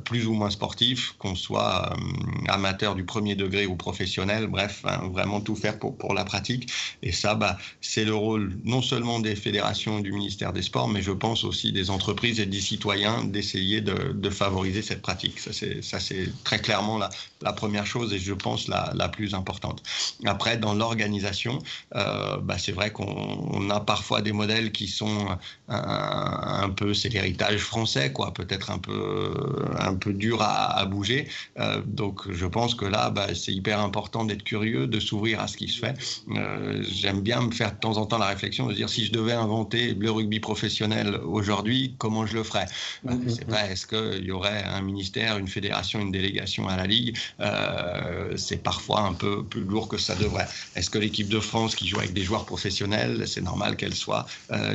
plus 0.05 0.27
ou 0.28 0.28
moins 0.33 0.49
sportif, 0.49 1.15
qu'on 1.17 1.35
soit 1.35 1.93
euh, 1.93 2.47
amateur 2.47 2.95
du 2.95 3.03
premier 3.03 3.35
degré 3.35 3.65
ou 3.65 3.75
professionnel, 3.75 4.47
bref, 4.47 4.81
hein, 4.85 5.09
vraiment 5.11 5.41
tout 5.41 5.55
faire 5.55 5.79
pour, 5.79 5.97
pour 5.97 6.13
la 6.13 6.25
pratique. 6.25 6.71
Et 7.01 7.11
ça, 7.11 7.35
bah, 7.35 7.57
c'est 7.81 8.05
le 8.05 8.15
rôle 8.15 8.57
non 8.63 8.81
seulement 8.81 9.19
des 9.19 9.35
fédérations 9.35 9.99
du 9.99 10.11
ministère 10.11 10.53
des 10.53 10.61
Sports, 10.61 10.87
mais 10.87 11.01
je 11.01 11.11
pense 11.11 11.43
aussi 11.43 11.71
des 11.71 11.89
entreprises 11.89 12.39
et 12.39 12.45
des 12.45 12.61
citoyens 12.61 13.23
d'essayer 13.23 13.81
de, 13.81 14.13
de, 14.13 14.29
favoriser 14.29 14.81
cette 14.81 15.01
pratique. 15.01 15.39
Ça, 15.39 15.51
c'est 15.99 16.43
très 16.43 16.59
clairement 16.59 16.97
la, 16.97 17.09
la, 17.41 17.53
première 17.53 17.85
chose 17.85 18.13
et 18.13 18.19
je 18.19 18.33
pense 18.33 18.67
la, 18.67 18.91
la 18.95 19.09
plus 19.09 19.33
importante. 19.33 19.81
Après, 20.25 20.57
dans 20.57 20.73
l'organisation, 20.73 21.59
euh, 21.95 22.37
bah, 22.37 22.57
c'est 22.57 22.71
vrai 22.71 22.91
qu'on 22.91 23.69
a 23.69 23.79
parfois 23.79 24.21
des 24.21 24.31
modèles 24.31 24.71
qui 24.71 24.87
sont 24.87 25.37
un, 25.69 26.69
peu, 26.69 26.93
c'est 26.93 27.09
l'héritage 27.09 27.59
français, 27.59 28.11
quoi, 28.11 28.33
peut-être 28.33 28.71
un 28.71 28.79
peu, 28.79 29.33
un 29.77 29.93
peu 29.95 30.13
dur 30.13 30.41
à, 30.41 30.85
bouger. 30.85 31.27
Euh, 31.59 31.81
donc 31.85 32.31
je 32.31 32.45
pense 32.45 32.73
que 32.73 32.85
là, 32.85 33.09
bah, 33.09 33.27
c'est 33.35 33.53
hyper 33.53 33.79
important 33.79 34.25
d'être 34.25 34.43
curieux, 34.43 34.87
de 34.87 34.99
s'ouvrir 34.99 35.39
à 35.39 35.47
ce 35.47 35.57
qui 35.57 35.67
se 35.67 35.79
fait. 35.79 35.95
Euh, 36.35 36.83
j'aime 36.89 37.21
bien 37.21 37.41
me 37.41 37.51
faire 37.51 37.73
de 37.73 37.79
temps 37.79 37.97
en 37.97 38.05
temps 38.05 38.17
la 38.17 38.27
réflexion 38.27 38.67
de 38.67 38.73
dire 38.73 38.89
si 38.89 39.05
je 39.05 39.11
devais 39.11 39.33
inventer 39.33 39.93
le 39.93 40.11
rugby 40.11 40.39
professionnel 40.39 41.19
aujourd'hui, 41.23 41.95
comment 41.97 42.25
je 42.25 42.35
le 42.35 42.43
ferais? 42.43 42.65
Euh, 43.07 43.13
mm-hmm. 43.13 43.29
C'est 43.29 43.47
vrai, 43.47 43.71
est-ce 43.71 43.85
qu'il 43.85 44.25
y 44.25 44.31
aurait 44.31 44.63
un 44.63 44.81
ministère, 44.81 45.37
une 45.37 45.47
fédération, 45.47 45.99
une 45.99 46.11
délégation 46.11 46.67
à 46.67 46.77
la 46.77 46.87
Ligue? 46.87 47.17
C'est 48.35 48.63
parfois 48.63 49.01
un 49.01 49.13
peu 49.13 49.43
plus 49.43 49.61
lourd 49.61 49.87
que 49.87 49.97
ça 49.97 50.15
devrait. 50.15 50.47
Est-ce 50.75 50.89
que 50.89 50.97
l'équipe 50.97 51.29
de 51.29 51.39
France 51.39 51.75
qui 51.75 51.87
joue 51.87 51.99
avec 51.99 52.13
des 52.13 52.23
joueurs 52.23 52.45
professionnels, 52.45 53.27
c'est 53.27 53.41
normal 53.41 53.75
qu'elle 53.75 53.95
soit 53.95 54.25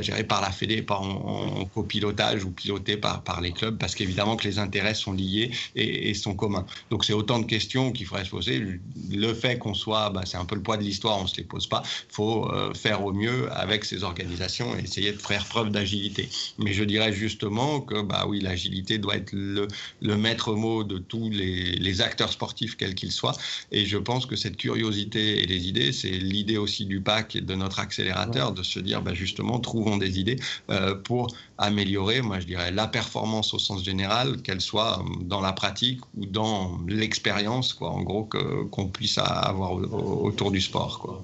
gérée 0.01 0.23
par 0.23 0.41
la 0.41 0.51
Fédé, 0.51 0.81
pas 0.85 0.97
en, 0.97 1.65
copilotage 1.65 2.43
ou 2.43 2.51
pilotée 2.51 2.97
par, 2.97 3.23
par 3.23 3.41
les 3.41 3.51
clubs 3.51 3.77
Parce 3.77 3.95
qu'évidemment 3.95 4.35
que 4.35 4.47
les 4.47 4.59
intérêts 4.59 4.93
sont 4.93 5.13
liés 5.13 5.51
et, 5.75 6.13
sont 6.13 6.33
communs. 6.35 6.65
Donc 6.89 7.03
c'est 7.05 7.13
autant 7.13 7.39
de 7.39 7.45
questions 7.45 7.91
qu'il 7.91 8.05
faudrait 8.05 8.25
se 8.25 8.29
poser. 8.29 8.63
Le 9.11 9.33
fait 9.33 9.57
qu'on 9.57 9.73
soit, 9.73 10.09
bah, 10.09 10.21
c'est 10.25 10.37
un 10.37 10.45
peu 10.45 10.55
le 10.55 10.61
poids 10.61 10.77
de 10.77 10.83
l'histoire, 10.83 11.19
on 11.19 11.23
ne 11.23 11.27
se 11.27 11.37
les 11.37 11.43
pose 11.43 11.67
pas. 11.67 11.83
Il 12.09 12.13
faut 12.13 12.51
euh, 12.51 12.73
faire 12.73 13.03
au 13.03 13.13
mieux 13.13 13.51
avec 13.51 13.85
ces 13.85 14.03
organisations 14.03 14.77
et 14.77 14.83
essayer 14.83 15.11
de 15.11 15.17
faire 15.17 15.45
preuve 15.45 15.69
d'agilité. 15.69 16.29
Mais 16.59 16.73
je 16.73 16.83
dirais 16.83 17.13
justement 17.13 17.81
que 17.81 18.01
bah 18.01 18.25
oui, 18.27 18.39
l'agilité 18.39 18.97
doit 18.97 19.15
être 19.17 19.33
le, 19.33 19.67
le, 20.01 20.17
maître 20.17 20.53
mot 20.53 20.83
de 20.83 20.97
tous 20.97 21.29
les, 21.29 22.01
acteurs 22.01 22.31
sportifs, 22.31 22.75
quels 22.75 22.95
qu'ils 22.95 23.11
soient. 23.11 23.35
Et 23.71 23.85
je 23.85 23.97
pense 23.97 24.25
que 24.25 24.35
cette 24.35 24.57
curiosité 24.57 25.41
et 25.41 25.45
les 25.45 25.67
idées, 25.67 25.91
c'est 25.91 26.09
l'idée 26.09 26.57
aussi 26.57 26.85
du 26.85 26.99
PAC 27.01 27.37
et 27.37 27.41
de 27.41 27.55
notre 27.55 27.79
accélérateur, 27.79 28.51
de 28.51 28.63
se 28.63 28.79
dire 28.79 29.01
bah, 29.01 29.13
justement, 29.13 29.59
trouvons 29.59 29.97
des 29.97 30.19
idées 30.19 30.37
euh, 30.69 30.74
pour 31.03 31.27
améliorer, 31.57 32.21
moi 32.21 32.39
je 32.39 32.45
dirais, 32.45 32.71
la 32.71 32.87
performance 32.87 33.53
au 33.53 33.59
sens 33.59 33.83
général, 33.83 34.41
qu'elle 34.41 34.61
soit 34.61 35.03
dans 35.21 35.41
la 35.41 35.53
pratique 35.53 36.01
ou 36.17 36.25
dans 36.25 36.79
l'expérience, 36.87 37.73
quoi, 37.73 37.89
en 37.89 38.01
gros, 38.01 38.29
qu'on 38.71 38.87
puisse 38.87 39.17
avoir 39.17 39.73
autour 39.73 40.51
du 40.51 40.61
sport. 40.61 40.99
Quoi. 40.99 41.21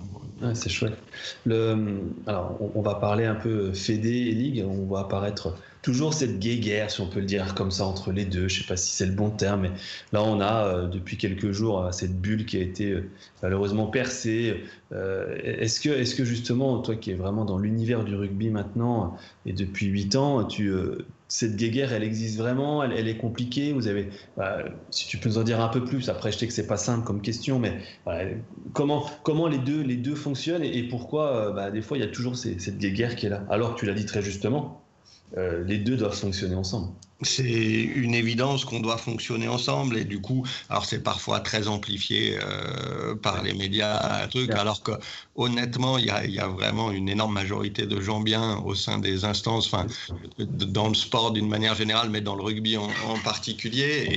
c'est 0.53 0.69
chouette. 0.69 0.97
Alors, 2.27 2.57
on, 2.75 2.81
va 2.81 2.95
parler 2.95 3.25
un 3.25 3.35
peu 3.35 3.73
Fédé 3.73 4.09
et 4.09 4.31
Ligue. 4.33 4.65
On 4.67 4.91
va 4.91 5.01
apparaître 5.01 5.55
toujours 5.81 6.13
cette 6.13 6.39
guéguerre, 6.39 6.91
si 6.91 7.01
on 7.01 7.07
peut 7.07 7.19
le 7.19 7.25
dire 7.25 7.55
comme 7.55 7.71
ça, 7.71 7.85
entre 7.85 8.11
les 8.11 8.25
deux. 8.25 8.47
Je 8.47 8.57
ne 8.57 8.61
sais 8.61 8.67
pas 8.67 8.77
si 8.77 8.91
c'est 8.91 9.05
le 9.05 9.13
bon 9.13 9.29
terme, 9.29 9.61
mais 9.61 9.71
là, 10.13 10.23
on 10.23 10.39
a 10.39 10.65
euh, 10.65 10.87
depuis 10.87 11.17
quelques 11.17 11.51
jours 11.51 11.85
euh, 11.85 11.91
cette 11.91 12.19
bulle 12.19 12.45
qui 12.45 12.57
a 12.57 12.61
été 12.61 12.91
euh, 12.91 13.09
malheureusement 13.41 13.87
percée. 13.87 14.63
est-ce 14.91 15.79
que, 15.79 15.89
est 15.89 16.15
que 16.15 16.25
justement, 16.25 16.79
toi 16.79 16.95
qui 16.95 17.11
es 17.11 17.15
vraiment 17.15 17.45
dans 17.45 17.57
l'univers 17.57 18.03
du 18.03 18.15
rugby 18.15 18.49
maintenant 18.49 19.17
et 19.45 19.53
depuis 19.53 19.87
8 19.87 20.15
ans, 20.15 20.43
tu, 20.43 20.71
cette 21.27 21.55
guéguerre, 21.55 21.93
elle 21.93 22.03
existe 22.03 22.37
vraiment, 22.37 22.83
elle, 22.83 23.07
est 23.07 23.17
compliquée? 23.17 23.71
Vous 23.71 23.87
avez, 23.87 24.09
bah, 24.37 24.59
si 24.91 25.07
tu 25.07 25.17
peux 25.17 25.29
nous 25.29 25.37
en 25.37 25.43
dire 25.43 25.61
un 25.61 25.69
peu 25.69 25.83
plus. 25.83 26.09
Après, 26.09 26.31
je 26.31 26.37
sais 26.37 26.47
que 26.47 26.53
c'est 26.53 26.67
pas 26.67 26.77
simple 26.77 27.05
comme 27.05 27.21
question, 27.21 27.57
mais 27.57 27.79
comment, 28.73 29.09
comment 29.23 29.47
les 29.47 29.59
deux, 29.59 29.81
les 29.81 29.95
deux 29.95 30.15
fonctionnent 30.15 30.63
et, 30.63 30.83
pourquoi, 30.83 31.51
bah, 31.53 31.71
des 31.71 31.81
fois, 31.81 31.97
il 31.97 32.01
y 32.01 32.03
a 32.03 32.09
toujours 32.09 32.35
cette 32.35 32.77
guéguerre 32.77 33.15
qui 33.15 33.25
est 33.27 33.29
là? 33.29 33.43
Alors 33.49 33.75
que 33.75 33.79
tu 33.79 33.85
l'as 33.85 33.93
dit 33.93 34.05
très 34.05 34.21
justement, 34.21 34.80
euh, 34.80 34.80
les 35.37 35.77
deux 35.77 35.97
doivent 35.97 36.15
fonctionner 36.15 36.55
ensemble 36.55 36.93
c'est 37.21 37.43
une 37.43 38.15
évidence 38.15 38.65
qu'on 38.65 38.79
doit 38.79 38.97
fonctionner 38.97 39.47
ensemble 39.47 39.97
et 39.97 40.05
du 40.05 40.19
coup, 40.19 40.45
alors 40.69 40.85
c'est 40.85 41.03
parfois 41.03 41.39
très 41.39 41.67
amplifié 41.67 42.37
euh, 42.41 43.15
par 43.15 43.43
les 43.43 43.53
médias, 43.53 44.27
truc, 44.27 44.51
alors 44.51 44.81
que 44.81 44.91
honnêtement, 45.35 45.97
il 45.97 46.05
y, 46.05 46.09
a, 46.09 46.25
y, 46.25 46.39
a, 46.39 46.47
vraiment 46.47 46.91
une 46.91 47.09
énorme 47.09 47.33
majorité 47.33 47.85
de 47.85 48.01
gens 48.01 48.19
bien 48.19 48.57
au 48.57 48.75
sein 48.75 48.99
des 48.99 49.23
instances, 49.25 49.67
enfin, 49.67 49.87
dans 50.37 50.87
le 50.87 50.93
sport 50.93 51.31
d'une 51.31 51.47
manière 51.47 51.75
générale, 51.75 52.09
mais 52.09 52.21
dans 52.21 52.35
le 52.35 52.43
rugby 52.43 52.77
en, 52.77 52.89
particulier. 53.23 54.07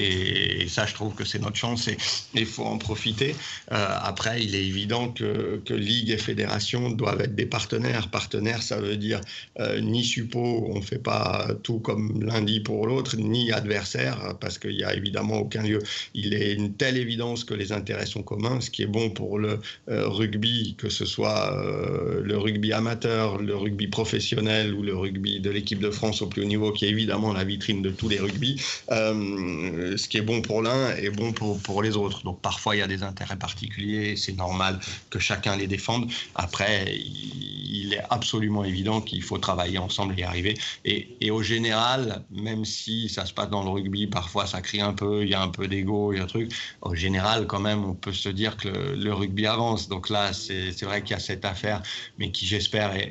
Et, 0.60 0.68
ça, 0.68 0.86
je 0.86 0.94
trouve 0.94 1.14
que 1.14 1.24
c'est 1.24 1.38
notre 1.38 1.56
chance 1.56 1.88
et 1.88 1.96
il 2.34 2.46
faut 2.46 2.64
en 2.64 2.78
profiter. 2.78 3.36
Euh, 3.72 3.86
après, 4.02 4.42
il 4.42 4.54
est 4.54 4.64
évident 4.64 5.08
que, 5.08 5.60
que, 5.64 5.74
Ligue 5.74 6.10
et 6.10 6.16
Fédération 6.16 6.90
doivent 6.90 7.20
être 7.20 7.34
des 7.34 7.46
partenaires. 7.46 8.08
Partenaires, 8.08 8.62
ça 8.62 8.80
veut 8.80 8.96
dire 8.96 9.20
euh, 9.60 9.80
ni 9.80 10.04
suppo, 10.04 10.68
on 10.70 10.76
ne 10.76 10.84
fait 10.84 10.98
pas 10.98 11.48
tout 11.62 11.80
comme 11.80 12.22
lundi 12.22 12.60
pour 12.60 12.86
l'autre 12.86 12.93
ni 13.16 13.52
adversaire, 13.52 14.36
parce 14.40 14.58
qu'il 14.58 14.76
n'y 14.76 14.84
a 14.84 14.94
évidemment 14.94 15.38
aucun 15.38 15.62
lieu. 15.62 15.80
Il 16.14 16.34
est 16.34 16.52
une 16.54 16.74
telle 16.74 16.96
évidence 16.96 17.44
que 17.44 17.54
les 17.54 17.72
intérêts 17.72 18.06
sont 18.06 18.22
communs, 18.22 18.60
ce 18.60 18.70
qui 18.70 18.82
est 18.82 18.86
bon 18.86 19.10
pour 19.10 19.38
le 19.38 19.60
euh, 19.88 20.08
rugby, 20.08 20.74
que 20.78 20.88
ce 20.88 21.04
soit 21.04 21.52
euh, 21.52 22.20
le 22.22 22.36
rugby 22.36 22.72
amateur, 22.72 23.38
le 23.38 23.56
rugby 23.56 23.88
professionnel 23.88 24.74
ou 24.74 24.82
le 24.82 24.96
rugby 24.96 25.40
de 25.40 25.50
l'équipe 25.50 25.80
de 25.80 25.90
France 25.90 26.22
au 26.22 26.26
plus 26.26 26.42
haut 26.42 26.46
niveau, 26.46 26.72
qui 26.72 26.84
est 26.86 26.90
évidemment 26.90 27.32
la 27.32 27.44
vitrine 27.44 27.82
de 27.82 27.90
tous 27.90 28.08
les 28.08 28.18
rugby. 28.18 28.60
Euh, 28.90 29.96
ce 29.96 30.08
qui 30.08 30.18
est 30.18 30.22
bon 30.22 30.42
pour 30.42 30.62
l'un 30.62 30.94
est 30.96 31.10
bon 31.10 31.32
pour, 31.32 31.60
pour 31.60 31.82
les 31.82 31.96
autres. 31.96 32.22
Donc 32.22 32.40
parfois, 32.40 32.76
il 32.76 32.80
y 32.80 32.82
a 32.82 32.86
des 32.86 33.02
intérêts 33.02 33.36
particuliers, 33.36 34.16
c'est 34.16 34.36
normal 34.36 34.78
que 35.10 35.18
chacun 35.18 35.56
les 35.56 35.66
défende. 35.66 36.10
Après, 36.34 36.94
il 36.94 37.94
est 37.94 38.02
absolument 38.10 38.64
évident 38.64 39.00
qu'il 39.00 39.22
faut 39.22 39.38
travailler 39.38 39.78
ensemble 39.78 40.14
et 40.16 40.22
y 40.22 40.24
arriver. 40.24 40.54
Et, 40.84 41.16
et, 41.20 41.30
au 41.30 41.42
général, 41.42 42.22
même 42.30 42.64
si 42.64 42.83
ça 43.08 43.26
se 43.26 43.32
passe 43.32 43.50
dans 43.50 43.62
le 43.62 43.70
rugby, 43.70 44.06
parfois 44.06 44.46
ça 44.46 44.60
crie 44.60 44.80
un 44.80 44.92
peu, 44.92 45.22
il 45.22 45.30
y 45.30 45.34
a 45.34 45.42
un 45.42 45.48
peu 45.48 45.68
d'ego, 45.68 46.12
il 46.12 46.18
y 46.18 46.20
a 46.20 46.24
un 46.24 46.26
truc. 46.26 46.52
Au 46.80 46.94
général, 46.94 47.46
quand 47.46 47.60
même, 47.60 47.84
on 47.84 47.94
peut 47.94 48.12
se 48.12 48.28
dire 48.28 48.56
que 48.56 48.68
le, 48.68 49.14
rugby 49.14 49.46
avance. 49.46 49.88
Donc 49.88 50.10
là, 50.10 50.32
c'est 50.32 50.82
vrai 50.82 51.02
qu'il 51.02 51.12
y 51.12 51.14
a 51.14 51.20
cette 51.20 51.44
affaire, 51.44 51.82
mais 52.18 52.30
qui, 52.30 52.46
j'espère, 52.46 52.94
est, 52.94 53.08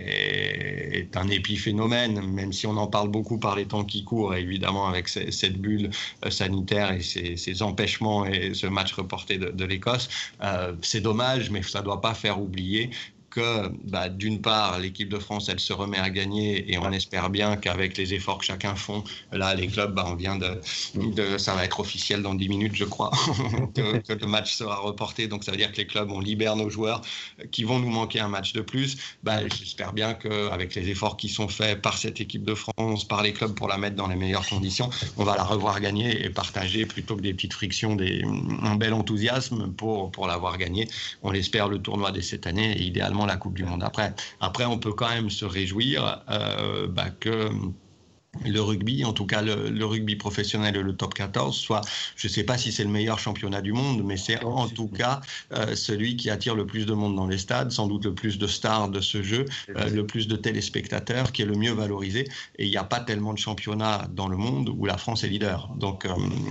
est, 0.93 1.17
un 1.17 1.27
épiphénomène, 1.29 2.21
même 2.21 2.53
si 2.53 2.67
on 2.67 2.77
en 2.77 2.87
parle 2.87 3.09
beaucoup 3.09 3.37
par 3.37 3.55
les 3.55 3.65
temps 3.65 3.83
qui 3.83 4.03
courent, 4.03 4.35
évidemment, 4.35 4.87
avec 4.87 5.07
cette 5.07 5.57
bulle 5.57 5.89
euh, 6.25 6.29
sanitaire 6.29 6.91
et 6.91 7.01
ces, 7.01 7.63
empêchements 7.63 8.25
et 8.25 8.53
ce 8.53 8.67
match 8.67 8.93
reporté 8.93 9.37
de, 9.37 9.65
l'Écosse. 9.65 10.09
Euh, 10.41 10.73
c'est 10.81 11.01
dommage, 11.01 11.49
mais 11.49 11.61
ça 11.63 11.79
ne 11.79 11.85
doit 11.85 12.01
pas 12.01 12.13
faire 12.13 12.41
oublier 12.41 12.89
que 13.33 13.69
bah, 13.83 14.09
d'une 14.09 14.41
part, 14.41 14.79
l'équipe 14.79 15.09
de 15.09 15.17
France, 15.17 15.49
elle 15.49 15.59
se 15.59 15.73
remet 15.73 15.97
à 15.97 16.09
gagner 16.09 16.71
et 16.71 16.77
on 16.77 16.91
espère 16.91 17.29
bien 17.29 17.55
qu'avec 17.55 17.97
les 17.97 18.13
efforts 18.13 18.37
que 18.37 18.45
chacun 18.45 18.75
font, 18.75 19.03
là, 19.31 19.55
les 19.55 19.67
clubs, 19.67 19.93
bah, 19.93 20.05
on 20.07 20.15
vient 20.15 20.37
de, 20.37 20.59
de, 20.95 21.37
Ça 21.37 21.55
va 21.55 21.65
être 21.65 21.79
officiel 21.79 22.21
dans 22.21 22.35
10 22.35 22.49
minutes, 22.49 22.75
je 22.75 22.85
crois, 22.85 23.11
que, 23.75 24.13
le 24.13 24.27
match 24.27 24.53
sera 24.53 24.75
reporté. 24.75 25.27
Donc, 25.27 25.43
ça 25.43 25.51
veut 25.51 25.57
dire 25.57 25.71
que 25.71 25.77
les 25.77 25.87
clubs, 25.87 26.11
on 26.11 26.19
libère 26.19 26.55
nos 26.55 26.69
joueurs 26.69 27.01
qui 27.51 27.63
vont 27.63 27.79
nous 27.79 27.89
manquer 27.89 28.19
un 28.19 28.27
match 28.27 28.53
de 28.53 28.61
plus. 28.61 28.97
Bah, 29.23 29.39
j'espère 29.47 29.93
bien 29.93 30.13
qu'avec 30.13 30.75
les 30.75 30.89
efforts 30.89 31.17
qui 31.17 31.29
sont 31.29 31.47
faits 31.47 31.81
par 31.81 31.97
cette 31.97 32.21
équipe 32.21 32.43
de 32.43 32.53
France, 32.53 33.07
par 33.07 33.23
les 33.23 33.33
clubs 33.33 33.55
pour 33.55 33.67
la 33.67 33.77
mettre 33.77 33.95
dans 33.95 34.07
les 34.07 34.15
meilleures 34.15 34.47
conditions, 34.47 34.89
on 35.17 35.23
va 35.23 35.35
la 35.35 35.43
revoir 35.43 35.79
gagner 35.81 36.23
et 36.23 36.29
partager 36.29 36.85
plutôt 36.85 37.15
que 37.15 37.21
des 37.21 37.33
petites 37.33 37.53
frictions, 37.53 37.95
des, 37.95 38.23
un 38.61 38.75
bel 38.75 38.93
enthousiasme 38.93 39.71
pour, 39.71 40.11
pour 40.11 40.27
l'avoir 40.27 40.59
gagné. 40.59 40.87
On 41.23 41.31
l'espère 41.31 41.67
le 41.67 41.79
tournoi 41.79 42.11
dès 42.11 42.21
cette 42.21 42.45
année 42.45 42.77
et 42.77 42.83
idéalement 42.83 43.22
la 43.25 43.37
Coupe 43.37 43.55
du 43.55 43.63
Monde. 43.63 43.83
Après, 43.83 44.13
après 44.39 44.65
on 44.65 44.77
peut 44.77 44.93
quand 44.93 45.09
même 45.09 45.29
se 45.29 45.45
réjouir 45.45 46.23
euh, 46.29 46.87
bah, 46.87 47.09
que 47.09 47.49
le 48.45 48.61
rugby, 48.61 49.05
en 49.05 49.13
tout 49.13 49.25
cas 49.25 49.41
le, 49.41 49.85
rugby 49.85 50.15
professionnel 50.15 50.75
et 50.75 50.81
le 50.81 50.95
top 50.95 51.13
14, 51.13 51.55
soit, 51.55 51.81
je 52.15 52.27
ne 52.27 52.31
sais 52.31 52.43
pas 52.43 52.57
si 52.57 52.71
c'est 52.71 52.83
le 52.83 52.89
meilleur 52.89 53.19
championnat 53.19 53.61
du 53.61 53.73
monde, 53.73 54.03
mais 54.03 54.17
c'est 54.17 54.43
en 54.43 54.67
tout 54.67 54.87
cas 54.87 55.21
euh, 55.53 55.75
celui 55.75 56.15
qui 56.15 56.29
attire 56.29 56.55
le 56.55 56.65
plus 56.65 56.85
de 56.85 56.93
monde 56.93 57.15
dans 57.15 57.27
les 57.27 57.37
stades, 57.37 57.71
sans 57.71 57.87
doute 57.87 58.05
le 58.05 58.13
plus 58.13 58.37
de 58.37 58.47
stars 58.47 58.89
de 58.89 59.01
ce 59.01 59.21
jeu, 59.21 59.45
euh, 59.69 59.89
le 59.89 60.05
plus 60.05 60.27
de 60.27 60.35
téléspectateurs, 60.35 61.31
qui 61.31 61.43
est 61.43 61.45
le 61.45 61.55
mieux 61.55 61.73
valorisé. 61.73 62.27
Et 62.57 62.65
il 62.65 62.69
n'y 62.69 62.77
a 62.77 62.83
pas 62.83 62.99
tellement 62.99 63.33
de 63.33 63.37
championnats 63.37 64.07
dans 64.11 64.27
le 64.27 64.37
monde 64.37 64.69
où 64.69 64.85
la 64.85 64.97
France 64.97 65.23
est 65.23 65.29
leader. 65.29 65.69
Donc, 65.77 66.07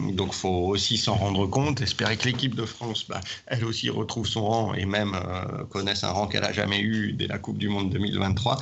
il 0.08 0.14
donc 0.14 0.34
faut 0.34 0.48
aussi 0.48 0.96
s'en 0.96 1.14
rendre 1.14 1.46
compte, 1.46 1.80
espérer 1.80 2.16
que 2.16 2.26
l'équipe 2.26 2.54
de 2.54 2.64
France, 2.64 3.06
bah, 3.08 3.20
elle 3.46 3.64
aussi 3.64 3.90
retrouve 3.90 4.26
son 4.26 4.46
rang 4.46 4.74
et 4.74 4.86
même 4.86 5.14
euh, 5.14 5.64
connaisse 5.64 6.04
un 6.04 6.10
rang 6.10 6.26
qu'elle 6.26 6.42
n'a 6.42 6.52
jamais 6.52 6.80
eu 6.80 7.12
dès 7.12 7.26
la 7.26 7.38
Coupe 7.38 7.58
du 7.58 7.68
Monde 7.68 7.90
2023. 7.90 8.58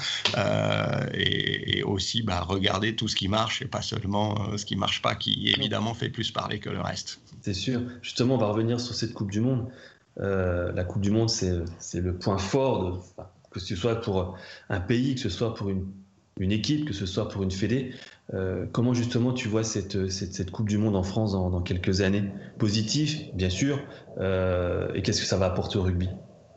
Et, 1.15 1.79
et, 1.79 1.83
aussi 1.83 2.23
bah, 2.23 2.43
regarder 2.43 2.95
tout 2.95 3.09
ce 3.11 3.17
qui 3.17 3.29
marche 3.29 3.63
et 3.63 3.67
pas 3.67 3.83
seulement 3.83 4.35
euh, 4.49 4.57
ce 4.57 4.65
qui 4.65 4.77
marche 4.77 5.03
pas, 5.03 5.15
qui 5.15 5.53
évidemment 5.57 5.95
fait 5.95 6.09
plus 6.09 6.31
parler 6.31 6.59
que 6.59 6.71
le 6.71 6.81
reste. 6.81 7.21
C'est 7.43 7.55
sûr. 7.55 7.83
Justement, 8.03 8.37
on 8.37 8.39
va 8.39 8.47
revenir 8.47 8.81
sur 8.81 8.95
cette 8.95 9.13
Coupe 9.13 9.31
du 9.31 9.41
Monde. 9.41 9.69
Euh, 10.21 10.73
la 10.73 10.85
Coupe 10.85 11.03
du 11.03 11.11
Monde, 11.11 11.29
c'est 11.29 12.01
le 12.01 12.15
point 12.15 12.39
fort, 12.39 12.85
de, 12.85 13.25
que 13.51 13.61
ce 13.61 13.77
soit 13.77 14.01
pour 14.01 14.37
un 14.69 14.81
pays, 14.81 15.15
que 15.15 15.21
ce 15.21 15.29
soit 15.29 15.55
pour 15.55 15.69
une, 15.69 15.87
une 16.39 16.53
équipe, 16.53 16.87
que 16.87 16.95
ce 16.95 17.07
soit 17.07 17.29
pour 17.29 17.43
une 17.43 17.51
fédé. 17.51 17.95
Euh, 18.33 18.67
comment 18.73 18.95
justement 18.95 19.33
tu 19.33 19.49
vois 19.49 19.65
cette, 19.65 20.09
cette, 20.09 20.35
cette, 20.35 20.51
Coupe 20.51 20.69
du 20.69 20.79
Monde 20.79 20.97
en 20.97 21.03
France 21.03 21.33
dans, 21.33 21.51
dans 21.51 21.61
quelques 21.61 22.01
années? 22.01 22.25
Positif, 22.59 23.35
bien 23.35 23.51
sûr. 23.51 23.79
et 24.19 25.03
qu'est-ce 25.03 25.21
que 25.21 25.27
ça 25.27 25.37
va 25.37 25.47
apporter 25.47 25.79
au 25.79 25.83
rugby? 25.83 26.09